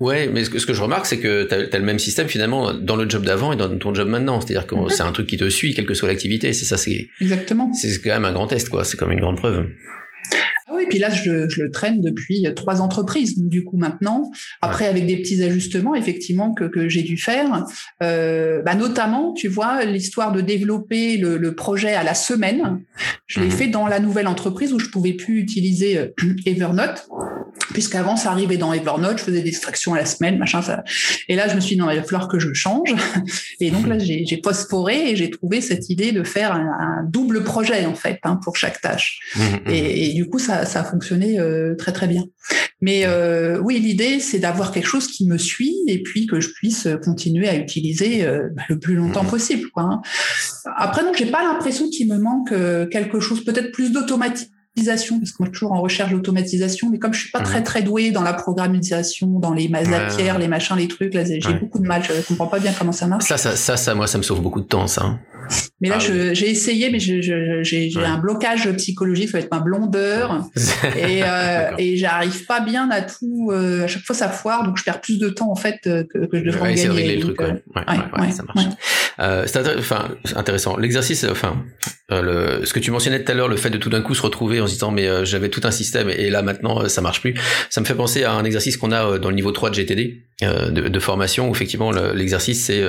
Ouais, 0.00 0.28
mais 0.32 0.44
ce 0.44 0.50
que, 0.50 0.58
ce 0.58 0.66
que 0.66 0.72
je 0.72 0.82
remarque, 0.82 1.06
c'est 1.06 1.18
que 1.18 1.44
tu 1.44 1.54
as, 1.54 1.78
le 1.78 1.84
même 1.84 1.98
système 1.98 2.28
finalement 2.28 2.72
dans 2.72 2.96
le 2.96 3.08
job 3.08 3.24
d'avant 3.24 3.52
et 3.52 3.56
dans 3.56 3.76
ton 3.76 3.94
job 3.94 4.08
maintenant. 4.08 4.40
C'est-à-dire 4.40 4.66
que 4.66 4.74
c'est 4.88 5.02
un 5.02 5.12
truc 5.12 5.26
qui 5.26 5.36
te 5.36 5.48
suit, 5.48 5.74
quelle 5.74 5.86
que 5.86 5.94
soit 5.94 6.08
l'activité. 6.08 6.52
C'est 6.52 6.64
ça, 6.64 6.76
c'est 6.76 7.08
exactement. 7.20 7.72
C'est 7.74 8.00
quand 8.00 8.10
même 8.10 8.24
un 8.24 8.32
grand 8.32 8.46
test, 8.46 8.68
quoi. 8.68 8.84
C'est 8.84 8.96
comme 8.96 9.12
une 9.12 9.20
grande 9.20 9.36
preuve. 9.36 9.66
Ah 10.70 10.74
oui, 10.76 10.84
puis 10.88 10.98
là, 10.98 11.08
je, 11.08 11.30
le 11.30 11.70
traîne 11.70 12.02
depuis 12.02 12.46
trois 12.54 12.82
entreprises, 12.82 13.38
du 13.38 13.64
coup, 13.64 13.78
maintenant. 13.78 14.30
Après, 14.60 14.86
avec 14.86 15.06
des 15.06 15.16
petits 15.16 15.42
ajustements, 15.42 15.94
effectivement, 15.94 16.52
que, 16.52 16.64
que 16.64 16.90
j'ai 16.90 17.02
dû 17.02 17.16
faire. 17.16 17.64
Euh, 18.02 18.60
bah, 18.62 18.74
notamment, 18.74 19.32
tu 19.32 19.48
vois, 19.48 19.84
l'histoire 19.84 20.30
de 20.30 20.42
développer 20.42 21.16
le, 21.16 21.38
le, 21.38 21.54
projet 21.54 21.94
à 21.94 22.02
la 22.02 22.12
semaine, 22.12 22.80
je 23.26 23.40
l'ai 23.40 23.46
mhm. 23.46 23.52
fait 23.52 23.68
dans 23.68 23.86
la 23.86 23.98
nouvelle 23.98 24.26
entreprise 24.26 24.74
où 24.74 24.78
je 24.78 24.90
pouvais 24.90 25.14
plus 25.14 25.40
utiliser 25.40 25.98
euh, 25.98 26.08
Evernote 26.44 27.08
puisqu'avant 27.72 28.16
ça 28.16 28.30
arrivait 28.30 28.56
dans 28.56 28.72
Evernote, 28.72 29.18
je 29.18 29.24
faisais 29.24 29.42
des 29.42 29.48
extractions 29.48 29.94
à 29.94 29.98
la 29.98 30.06
semaine, 30.06 30.38
machin. 30.38 30.62
Ça... 30.62 30.84
Et 31.28 31.36
là, 31.36 31.48
je 31.48 31.54
me 31.54 31.60
suis 31.60 31.76
dit 31.76 31.80
non, 31.80 31.90
il 31.90 31.96
va 31.96 32.02
falloir 32.02 32.28
que 32.28 32.38
je 32.38 32.52
change. 32.52 32.94
Et 33.60 33.70
donc 33.70 33.86
là, 33.86 33.98
j'ai 33.98 34.40
phosphoré 34.42 35.10
et 35.10 35.16
j'ai 35.16 35.30
trouvé 35.30 35.60
cette 35.60 35.90
idée 35.90 36.12
de 36.12 36.22
faire 36.22 36.52
un, 36.52 37.04
double 37.08 37.42
projet 37.42 37.86
en 37.86 37.94
fait 37.94 38.18
hein, 38.22 38.38
pour 38.42 38.56
chaque 38.56 38.80
tâche. 38.80 39.18
Mmh, 39.34 39.40
mmh. 39.40 39.70
Et, 39.70 40.12
du 40.14 40.28
coup, 40.28 40.38
ça, 40.38 40.57
ça 40.64 40.80
a 40.80 40.84
fonctionné 40.84 41.38
euh, 41.38 41.74
très 41.76 41.92
très 41.92 42.06
bien. 42.06 42.24
Mais 42.80 43.06
euh, 43.06 43.58
oui, 43.60 43.80
l'idée 43.80 44.20
c'est 44.20 44.38
d'avoir 44.38 44.72
quelque 44.72 44.86
chose 44.86 45.06
qui 45.06 45.26
me 45.26 45.38
suit 45.38 45.76
et 45.86 46.02
puis 46.02 46.26
que 46.26 46.40
je 46.40 46.50
puisse 46.50 46.88
continuer 47.02 47.48
à 47.48 47.56
utiliser 47.56 48.24
euh, 48.24 48.48
bah, 48.54 48.62
le 48.68 48.78
plus 48.78 48.94
longtemps 48.94 49.24
mmh. 49.24 49.30
possible. 49.30 49.68
Quoi, 49.70 49.82
hein. 49.84 50.00
Après, 50.76 51.02
non, 51.02 51.12
j'ai 51.16 51.26
pas 51.26 51.42
l'impression 51.42 51.88
qu'il 51.88 52.08
me 52.08 52.18
manque 52.18 52.52
quelque 52.90 53.20
chose, 53.20 53.44
peut-être 53.44 53.72
plus 53.72 53.92
d'automatique 53.92 54.50
parce 54.86 55.02
je 55.02 55.06
suis 55.06 55.52
toujours 55.52 55.72
en 55.72 55.80
recherche 55.80 56.12
d'automatisation, 56.12 56.90
mais 56.90 56.98
comme 56.98 57.12
je 57.12 57.20
suis 57.20 57.30
pas 57.30 57.40
très 57.40 57.58
mhm. 57.58 57.64
très 57.64 57.82
douée 57.82 58.10
dans 58.10 58.22
la 58.22 58.32
programmisation, 58.32 59.26
dans 59.38 59.52
les 59.52 59.68
matières, 59.68 60.38
les 60.38 60.48
machins, 60.48 60.76
les 60.76 60.88
trucs, 60.88 61.14
là, 61.14 61.24
j'ai 61.24 61.54
beaucoup 61.54 61.78
de 61.78 61.86
mal. 61.86 62.02
Je 62.02 62.26
comprends 62.26 62.46
pas 62.46 62.58
bien 62.58 62.72
comment 62.78 62.92
ça 62.92 63.06
marche. 63.06 63.24
Ça, 63.24 63.36
ça, 63.36 63.56
ça, 63.56 63.76
ça, 63.76 63.94
moi, 63.94 64.06
ça 64.06 64.18
me 64.18 64.22
sauve 64.22 64.40
beaucoup 64.40 64.60
de 64.60 64.66
temps, 64.66 64.86
ça. 64.86 65.18
Mais 65.80 65.88
là, 65.88 65.98
ah 65.98 66.32
j'ai 66.32 66.50
essayé, 66.50 66.90
mais 66.90 66.98
j'ai 66.98 67.92
un 67.96 68.18
blocage 68.18 68.70
psychologique, 68.76 69.28
ça 69.28 69.38
va 69.38 69.44
être 69.44 69.52
ma 69.52 69.60
blondeur, 69.60 70.44
et, 70.96 71.22
euh, 71.22 71.70
et 71.78 71.96
j'arrive 71.96 72.46
pas 72.46 72.60
bien 72.60 72.90
à 72.90 73.02
tout. 73.02 73.50
Euh, 73.52 73.84
à 73.84 73.86
chaque 73.86 74.02
fois, 74.02 74.16
ça 74.16 74.28
foire, 74.28 74.64
donc 74.64 74.76
je 74.76 74.84
perds 74.84 75.00
plus 75.00 75.18
de 75.18 75.28
temps 75.28 75.50
en 75.50 75.56
fait 75.56 75.78
euh, 75.86 76.04
que, 76.04 76.26
que 76.26 76.38
je 76.38 76.44
devrais 76.44 76.70
ouais, 76.70 76.74
gagner. 76.74 76.88
de 76.88 76.92
régler 76.92 77.16
le 77.16 77.22
truc, 77.22 77.40
ouais. 77.40 77.62
Ouais, 77.76 78.20
ouais, 78.20 78.30
ça 78.32 78.42
marche. 78.42 78.66
Euh, 79.20 79.44
c'est 79.46 79.78
enfin, 79.78 80.08
intéressant. 80.34 80.76
L'exercice, 80.76 81.24
enfin, 81.30 81.56
le, 82.10 82.64
ce 82.64 82.72
que 82.72 82.80
tu 82.80 82.90
mentionnais 82.90 83.22
tout 83.22 83.30
à 83.30 83.34
l'heure, 83.34 83.48
le 83.48 83.56
fait 83.56 83.70
de 83.70 83.78
tout 83.78 83.90
d'un 83.90 84.02
coup 84.02 84.14
se 84.14 84.22
retrouver 84.22 84.60
en 84.60 84.66
se 84.66 84.72
disant 84.72 84.90
mais 84.90 85.24
j'avais 85.24 85.48
tout 85.48 85.60
un 85.64 85.70
système 85.70 86.08
et 86.08 86.30
là 86.30 86.42
maintenant 86.42 86.88
ça 86.88 87.02
marche 87.02 87.20
plus, 87.20 87.34
ça 87.68 87.80
me 87.80 87.86
fait 87.86 87.94
penser 87.94 88.24
à 88.24 88.32
un 88.32 88.44
exercice 88.44 88.76
qu'on 88.76 88.92
a 88.92 89.18
dans 89.18 89.28
le 89.28 89.34
niveau 89.34 89.50
3 89.52 89.70
de 89.70 89.74
GTD 89.74 90.22
de, 90.40 90.88
de, 90.88 91.00
formation 91.00 91.48
où 91.48 91.52
effectivement 91.52 91.90
l'exercice 91.90 92.64
c'est 92.64 92.82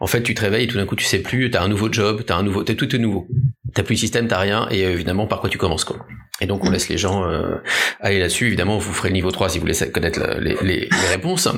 en 0.00 0.06
fait 0.06 0.22
tu 0.22 0.34
te 0.34 0.40
réveilles 0.40 0.64
et 0.64 0.66
tout 0.66 0.76
d'un 0.76 0.86
coup 0.86 0.96
tu 0.96 1.04
sais 1.04 1.20
plus, 1.20 1.50
tu 1.50 1.56
as 1.56 1.62
un 1.62 1.68
nouveau 1.68 1.88
job, 1.92 2.22
tu 2.26 2.32
as 2.32 2.36
un 2.36 2.42
nouveau, 2.42 2.62
t'es 2.62 2.74
tout 2.74 2.94
est 2.94 2.98
nouveau. 2.98 3.26
T'as 3.74 3.82
plus 3.82 3.94
de 3.94 4.00
système, 4.00 4.26
t'as 4.26 4.38
rien 4.38 4.66
et 4.70 4.80
évidemment 4.80 5.26
par 5.26 5.40
quoi 5.40 5.48
tu 5.48 5.58
commences 5.58 5.84
quoi. 5.84 6.04
Et 6.40 6.46
donc 6.46 6.64
on 6.64 6.70
laisse 6.70 6.88
les 6.88 6.98
gens 6.98 7.24
euh, 7.24 7.56
aller 8.00 8.18
là-dessus. 8.18 8.46
Évidemment, 8.46 8.78
vous 8.78 8.92
ferez 8.92 9.10
le 9.10 9.14
niveau 9.14 9.30
3 9.30 9.50
si 9.50 9.58
vous 9.58 9.66
voulez 9.66 9.90
connaître 9.90 10.20
les, 10.40 10.56
les, 10.62 10.88
les, 10.90 11.08
réponses. 11.08 11.48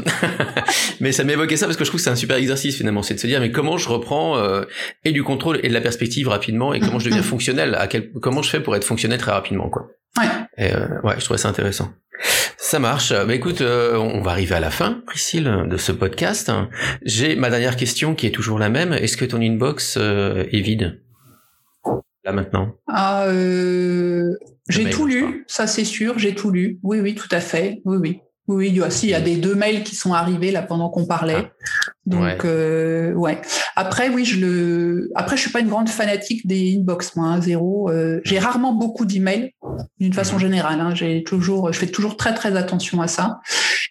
mais 1.00 1.12
ça 1.12 1.24
m'évoquait 1.24 1.56
ça 1.56 1.66
parce 1.66 1.76
que 1.76 1.84
je 1.84 1.90
trouve 1.90 2.00
que 2.00 2.04
c'est 2.04 2.10
un 2.10 2.16
super 2.16 2.36
exercice 2.36 2.76
finalement, 2.76 3.02
c'est 3.02 3.14
de 3.14 3.20
se 3.20 3.26
dire 3.26 3.40
mais 3.40 3.50
comment 3.50 3.78
je 3.78 3.88
reprends 3.88 4.36
euh, 4.36 4.64
et 5.04 5.12
du 5.12 5.22
contrôle 5.22 5.60
et 5.62 5.68
de 5.68 5.74
la 5.74 5.80
perspective 5.80 6.28
rapidement 6.28 6.74
et 6.74 6.80
comment 6.80 6.98
je 6.98 7.08
deviens 7.08 7.22
fonctionnel, 7.22 7.74
à 7.76 7.86
quel, 7.86 8.10
comment 8.10 8.42
je 8.42 8.50
fais 8.50 8.60
pour 8.60 8.76
être 8.76 8.84
fonctionnel 8.84 9.18
très 9.18 9.32
rapidement 9.32 9.70
quoi? 9.70 9.88
Ouais. 10.18 10.26
Et, 10.58 10.74
euh, 10.74 11.00
ouais, 11.02 11.14
je 11.18 11.24
trouvais 11.24 11.38
ça 11.38 11.48
intéressant. 11.48 11.92
Ça 12.72 12.78
marche. 12.78 13.12
Bah 13.12 13.34
écoute, 13.34 13.60
euh, 13.60 13.96
on 13.96 14.22
va 14.22 14.30
arriver 14.30 14.54
à 14.54 14.60
la 14.60 14.70
fin, 14.70 15.02
Priscille, 15.04 15.66
de 15.66 15.76
ce 15.76 15.92
podcast. 15.92 16.50
J'ai 17.02 17.36
ma 17.36 17.50
dernière 17.50 17.76
question 17.76 18.14
qui 18.14 18.26
est 18.26 18.30
toujours 18.30 18.58
la 18.58 18.68
même. 18.68 18.92
Est-ce 18.92 19.16
que 19.16 19.24
ton 19.24 19.40
inbox 19.40 19.96
euh, 19.98 20.44
est 20.52 20.60
vide? 20.60 21.02
Là 22.24 22.32
maintenant 22.32 22.76
ah, 22.86 23.24
euh, 23.26 24.36
J'ai 24.68 24.88
tout 24.90 25.06
lu, 25.06 25.44
ça 25.48 25.66
c'est 25.66 25.84
sûr, 25.84 26.18
j'ai 26.18 26.34
tout 26.34 26.50
lu. 26.50 26.78
Oui, 26.82 27.00
oui, 27.00 27.14
tout 27.14 27.28
à 27.32 27.40
fait. 27.40 27.82
Oui, 27.84 27.96
oui. 28.00 28.20
Oui, 28.48 28.68
il 28.68 28.76
y 28.76 28.82
a, 28.82 28.88
il 29.02 29.08
y 29.08 29.14
a 29.14 29.20
des 29.20 29.36
deux 29.36 29.54
mails 29.54 29.84
qui 29.84 29.94
sont 29.94 30.14
arrivés 30.14 30.50
là 30.50 30.62
pendant 30.62 30.90
qu'on 30.90 31.06
parlait. 31.06 31.36
Ah. 31.36 31.92
Donc 32.06 32.22
ouais. 32.22 32.38
Euh, 32.44 33.12
ouais. 33.12 33.40
Après 33.76 34.08
oui, 34.08 34.24
je 34.24 34.40
le 34.40 35.10
après 35.14 35.36
je 35.36 35.42
suis 35.42 35.50
pas 35.50 35.60
une 35.60 35.68
grande 35.68 35.88
fanatique 35.88 36.46
des 36.46 36.76
inbox 36.76 37.14
moi, 37.14 37.28
hein, 37.28 37.40
zéro. 37.40 37.88
Euh, 37.90 38.20
j'ai 38.24 38.40
rarement 38.40 38.72
beaucoup 38.72 39.04
d'emails 39.04 39.54
d'une 40.00 40.12
façon 40.12 40.34
mhm. 40.34 40.40
générale. 40.40 40.80
Hein, 40.80 40.94
j'ai 40.94 41.22
toujours, 41.22 41.72
je 41.72 41.78
fais 41.78 41.86
toujours 41.86 42.16
très 42.16 42.34
très 42.34 42.56
attention 42.56 43.00
à 43.00 43.06
ça. 43.06 43.40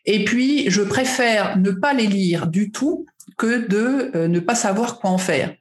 Et 0.06 0.26
puis 0.26 0.70
je 0.70 0.82
préfère 0.82 1.58
ne 1.58 1.72
pas 1.72 1.93
les 1.93 2.08
lire 2.08 2.47
du 2.47 2.72
tout 2.72 3.06
que 3.38 3.68
de 3.68 4.12
euh, 4.16 4.28
ne 4.28 4.39
pas 4.39 4.56
savoir 4.56 4.99
quoi 4.99 5.12
en 5.12 5.18
faire. 5.18 5.54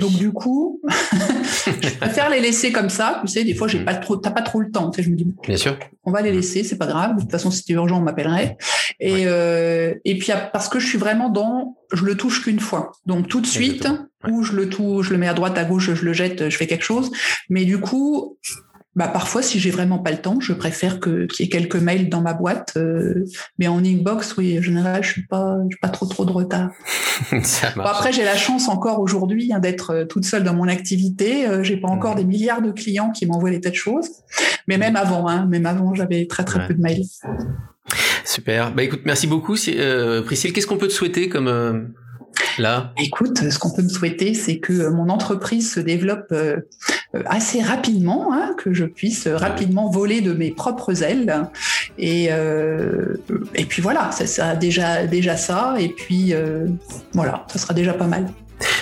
Donc 0.00 0.12
du 0.12 0.32
coup, 0.32 0.80
je 0.88 1.96
préfère 1.98 2.30
les 2.30 2.40
laisser 2.40 2.72
comme 2.72 2.88
ça. 2.88 3.20
Tu 3.22 3.32
sais, 3.32 3.44
des 3.44 3.54
fois, 3.54 3.68
j'ai 3.68 3.80
mm. 3.80 3.84
pas 3.84 3.94
trop, 3.94 4.16
t'as 4.16 4.30
pas 4.30 4.42
trop 4.42 4.60
le 4.60 4.70
temps. 4.70 4.90
Tu 4.90 4.96
sais, 4.96 5.02
je 5.02 5.10
me 5.10 5.16
dis, 5.16 5.26
bien 5.46 5.56
sûr, 5.56 5.76
on 6.04 6.10
va 6.10 6.22
les 6.22 6.32
laisser, 6.32 6.64
c'est 6.64 6.78
pas 6.78 6.86
grave. 6.86 7.16
De 7.16 7.20
toute 7.22 7.30
façon, 7.30 7.50
si 7.50 7.58
c'était 7.58 7.74
urgent, 7.74 7.98
on 7.98 8.02
m'appellerait. 8.02 8.56
Et 9.00 9.24
euh, 9.26 9.94
et 10.04 10.16
puis 10.18 10.32
parce 10.52 10.68
que 10.68 10.78
je 10.78 10.86
suis 10.86 10.98
vraiment 10.98 11.28
dans, 11.28 11.76
je 11.92 12.04
le 12.04 12.16
touche 12.16 12.42
qu'une 12.42 12.60
fois. 12.60 12.92
Donc 13.06 13.28
tout 13.28 13.40
de 13.40 13.46
suite, 13.46 13.88
ou 14.28 14.42
je 14.42 14.52
le 14.52 14.68
touche, 14.68 15.08
je 15.08 15.12
le 15.12 15.18
mets 15.18 15.28
à 15.28 15.34
droite, 15.34 15.58
à 15.58 15.64
gauche, 15.64 15.92
je 15.92 16.04
le 16.04 16.12
jette, 16.12 16.48
je 16.48 16.56
fais 16.56 16.66
quelque 16.66 16.84
chose. 16.84 17.10
Mais 17.48 17.64
du 17.64 17.78
coup, 17.78 18.38
bah 18.94 19.08
parfois 19.08 19.42
si 19.42 19.58
j'ai 19.58 19.70
vraiment 19.70 19.98
pas 19.98 20.10
le 20.10 20.18
temps, 20.18 20.38
je 20.40 20.52
préfère 20.52 21.00
que 21.00 21.26
qu'il 21.26 21.44
y 21.44 21.48
ait 21.48 21.50
quelques 21.50 21.76
mails 21.76 22.08
dans 22.08 22.20
ma 22.20 22.34
boîte. 22.34 22.74
Euh, 22.76 23.24
mais 23.58 23.68
en 23.68 23.84
inbox, 23.84 24.36
oui, 24.36 24.58
en 24.58 24.62
général, 24.62 25.02
je 25.02 25.10
suis 25.10 25.26
pas, 25.26 25.56
je 25.64 25.74
suis 25.74 25.80
pas 25.80 25.88
trop 25.88 26.06
trop 26.06 26.24
de 26.24 26.32
retard. 26.32 26.70
bon, 27.32 27.82
après, 27.82 28.12
j'ai 28.12 28.24
la 28.24 28.36
chance 28.36 28.68
encore 28.68 29.00
aujourd'hui 29.00 29.52
hein, 29.52 29.60
d'être 29.60 29.90
euh, 29.90 30.04
toute 30.04 30.24
seule 30.24 30.44
dans 30.44 30.54
mon 30.54 30.68
activité. 30.68 31.46
Euh, 31.46 31.62
j'ai 31.62 31.76
pas 31.76 31.88
encore 31.88 32.14
mmh. 32.14 32.18
des 32.18 32.24
milliards 32.24 32.62
de 32.62 32.70
clients 32.70 33.10
qui 33.10 33.26
m'envoient 33.26 33.50
des 33.50 33.60
tas 33.60 33.70
de 33.70 33.74
choses. 33.74 34.08
Mais 34.68 34.78
même 34.78 34.96
avant, 34.96 35.28
hein, 35.28 35.46
même 35.46 35.66
avant, 35.66 35.94
j'avais 35.94 36.26
très 36.26 36.44
très 36.44 36.66
peu 36.66 36.74
de 36.74 36.80
mails. 36.80 37.04
Super. 38.24 38.72
Bah 38.72 38.82
écoute, 38.82 39.02
merci 39.04 39.26
beaucoup, 39.26 39.56
euh, 39.68 40.22
Priscille. 40.22 40.52
Qu'est-ce 40.52 40.66
qu'on 40.66 40.78
peut 40.78 40.88
te 40.88 40.92
souhaiter 40.92 41.28
comme 41.28 41.48
euh, 41.48 41.80
là? 42.58 42.92
Écoute, 42.98 43.50
ce 43.50 43.58
qu'on 43.58 43.70
peut 43.70 43.82
me 43.82 43.88
souhaiter, 43.88 44.34
c'est 44.34 44.58
que 44.58 44.88
mon 44.88 45.08
entreprise 45.08 45.72
se 45.72 45.80
développe 45.80 46.28
euh, 46.32 46.56
assez 47.26 47.60
rapidement, 47.60 48.32
hein, 48.32 48.54
que 48.56 48.72
je 48.72 48.84
puisse 48.84 49.28
rapidement 49.28 49.90
voler 49.90 50.20
de 50.20 50.32
mes 50.32 50.50
propres 50.50 51.02
ailes. 51.02 51.48
Et, 51.98 52.28
euh, 52.30 53.16
et 53.54 53.64
puis 53.64 53.82
voilà, 53.82 54.10
ça 54.12 54.26
sera 54.26 54.54
déjà, 54.54 55.06
déjà 55.06 55.36
ça. 55.36 55.74
Et 55.78 55.88
puis 55.88 56.32
euh, 56.32 56.66
voilà, 57.12 57.46
ça 57.48 57.58
sera 57.58 57.74
déjà 57.74 57.92
pas 57.92 58.06
mal. 58.06 58.26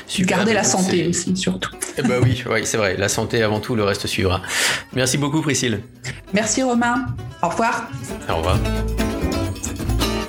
Super, 0.07 0.39
Garder 0.39 0.55
la 0.55 0.65
santé 0.65 1.07
aussi, 1.09 1.37
surtout. 1.37 1.71
Eh 1.97 2.03
ben 2.03 2.21
oui, 2.23 2.43
oui 2.51 2.61
c'est 2.65 2.77
vrai. 2.77 2.97
La 2.97 3.09
santé 3.09 3.43
avant 3.43 3.61
tout, 3.61 3.75
le 3.75 3.85
reste 3.85 4.07
suivra. 4.07 4.43
Merci 4.93 5.19
beaucoup, 5.19 5.41
Priscille. 5.41 5.81
Merci, 6.35 6.63
Romain. 6.63 7.07
Au 7.43 7.49
revoir. 7.49 7.89
Au 8.29 8.37
revoir. 8.37 8.59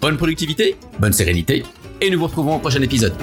Bonne 0.00 0.16
productivité, 0.16 0.76
bonne 0.98 1.12
sérénité 1.12 1.64
et 2.00 2.08
nous 2.10 2.18
vous 2.18 2.26
retrouvons 2.26 2.56
au 2.56 2.60
prochain 2.60 2.82
épisode. 2.82 3.14